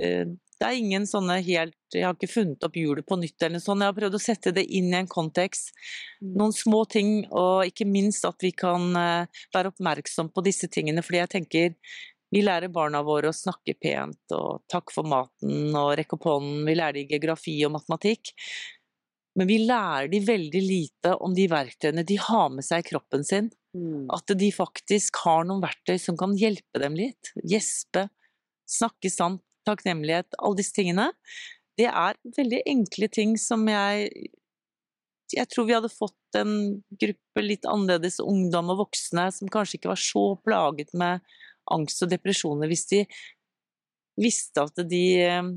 eh, 0.00 0.24
det 0.60 0.68
er 0.68 0.78
ingen 0.78 1.06
sånne 1.08 1.40
helt 1.44 1.76
Jeg 1.94 2.06
har 2.06 2.14
ikke 2.16 2.30
funnet 2.30 2.66
opp 2.66 2.76
hjulet 2.78 3.06
på 3.06 3.18
nytt 3.20 3.42
eller 3.42 3.58
noe 3.58 3.64
sånt. 3.64 3.82
Jeg 3.82 3.92
har 3.92 3.96
prøvd 3.96 4.16
å 4.18 4.22
sette 4.22 4.52
det 4.56 4.64
inn 4.78 4.92
i 4.92 4.98
en 5.00 5.10
kontekst. 5.10 5.72
Noen 6.22 6.54
små 6.54 6.84
ting, 6.90 7.24
og 7.30 7.66
ikke 7.68 7.88
minst 7.88 8.26
at 8.28 8.38
vi 8.44 8.52
kan 8.54 8.90
eh, 8.98 9.42
være 9.54 9.74
oppmerksom 9.74 10.30
på 10.34 10.44
disse 10.46 10.70
tingene, 10.72 11.04
fordi 11.06 11.22
jeg 11.22 11.34
tenker 11.36 11.76
vi 12.30 12.44
lærer 12.46 12.70
barna 12.70 13.00
våre 13.02 13.32
å 13.32 13.34
snakke 13.34 13.74
pent 13.82 14.34
og 14.36 14.62
takk 14.70 14.92
for 14.94 15.08
maten 15.08 15.74
og 15.74 15.96
rekke 15.98 16.14
opp 16.14 16.28
hånden. 16.30 16.60
Vi 16.68 16.76
lærer 16.78 17.00
de 17.00 17.08
geografi 17.10 17.56
og 17.66 17.74
matematikk. 17.74 18.30
Men 19.38 19.48
vi 19.50 19.56
lærer 19.62 20.06
de 20.10 20.20
veldig 20.22 20.60
lite 20.62 21.14
om 21.22 21.34
de 21.34 21.46
verktøyene 21.50 22.04
de 22.06 22.18
har 22.22 22.48
med 22.54 22.66
seg 22.66 22.84
i 22.84 22.88
kroppen 22.90 23.26
sin. 23.26 23.50
At 24.14 24.30
de 24.38 24.50
faktisk 24.54 25.20
har 25.24 25.44
noen 25.46 25.62
verktøy 25.62 25.98
som 26.02 26.18
kan 26.18 26.34
hjelpe 26.38 26.82
dem 26.82 26.94
litt. 26.98 27.32
Gjespe, 27.42 28.08
snakke 28.70 29.10
sant, 29.10 29.42
takknemlighet, 29.66 30.38
alle 30.38 30.58
disse 30.62 30.74
tingene. 30.74 31.10
Det 31.80 31.88
er 31.88 32.18
veldig 32.36 32.60
enkle 32.68 33.08
ting 33.12 33.36
som 33.40 33.64
jeg 33.70 34.10
Jeg 35.30 35.46
tror 35.52 35.68
vi 35.68 35.76
hadde 35.76 35.92
fått 35.92 36.38
en 36.38 36.54
gruppe 37.00 37.42
litt 37.44 37.66
annerledes 37.68 38.18
ungdom 38.22 38.72
og 38.74 38.80
voksne 38.84 39.28
som 39.32 39.50
kanskje 39.50 39.78
ikke 39.78 39.92
var 39.92 40.00
så 40.02 40.24
plaget 40.42 40.90
med 40.98 41.22
angst 41.70 42.02
og 42.02 42.10
depresjoner 42.10 42.70
hvis 42.70 42.88
de 42.90 43.04
visste 44.20 44.64
at 44.66 44.82
de 44.90 45.04
eh, 45.22 45.52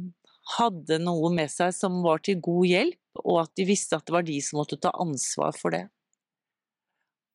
hadde 0.57 0.99
noe 1.03 1.31
med 1.33 1.51
seg 1.51 1.73
som 1.75 2.01
var 2.05 2.21
til 2.25 2.41
god 2.43 2.67
hjelp, 2.67 3.01
og 3.23 3.43
at 3.45 3.53
de 3.59 3.67
visste 3.67 3.97
at 3.97 4.05
det 4.07 4.15
var 4.15 4.27
de 4.27 4.37
som 4.43 4.59
måtte 4.61 4.79
ta 4.81 4.91
ansvar 4.99 5.55
for 5.57 5.75
det. 5.75 5.85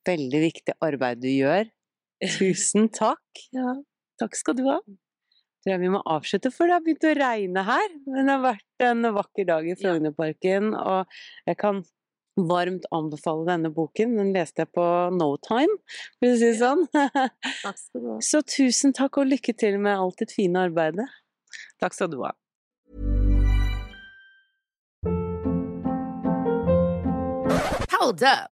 Veldig 0.09 0.41
viktig 0.47 0.76
arbeid 0.84 1.22
du 1.24 1.30
gjør. 1.30 1.68
Tusen 2.39 2.89
takk. 2.95 3.45
Ja, 3.55 3.78
takk 4.20 4.39
skal 4.39 4.59
du 4.59 4.66
ha. 4.68 4.80
Tror 5.68 5.74
jeg 5.74 5.84
vi 5.84 5.88
må 5.92 5.98
avslutte, 6.08 6.48
for 6.48 6.64
det 6.64 6.78
har 6.78 6.80
begynt 6.80 7.04
å 7.04 7.10
regne 7.18 7.62
her. 7.66 7.90
Men 8.08 8.24
det 8.24 8.32
har 8.32 8.40
vært 8.40 8.84
en 8.86 9.08
vakker 9.12 9.44
dag 9.50 9.66
i 9.68 9.74
Frognerparken, 9.76 10.70
og 10.72 11.18
jeg 11.44 11.58
kan 11.60 11.82
varmt 12.48 12.88
anbefale 12.96 13.44
denne 13.50 13.68
boken. 13.76 14.16
Den 14.16 14.32
leste 14.32 14.64
jeg 14.64 14.72
på 14.72 14.86
no 15.12 15.28
time, 15.44 15.76
for 16.16 16.30
å 16.32 16.40
si 16.40 16.48
det 16.48 16.56
sånn. 16.62 16.88
Takk 17.66 17.76
skal 17.82 18.00
du 18.00 18.10
ha. 18.14 18.18
Så 18.24 18.40
tusen 18.48 18.96
takk, 18.96 19.20
og 19.20 19.28
lykke 19.28 19.52
til 19.60 19.76
med 19.76 20.00
alt 20.00 20.24
ditt 20.24 20.32
fine 20.32 20.64
arbeidet. 20.70 21.04
Takk 21.84 22.00
skal 22.00 22.14
du 22.16 22.22
ha. 22.24 22.32
Hold 27.98 28.24
up. 28.24 28.57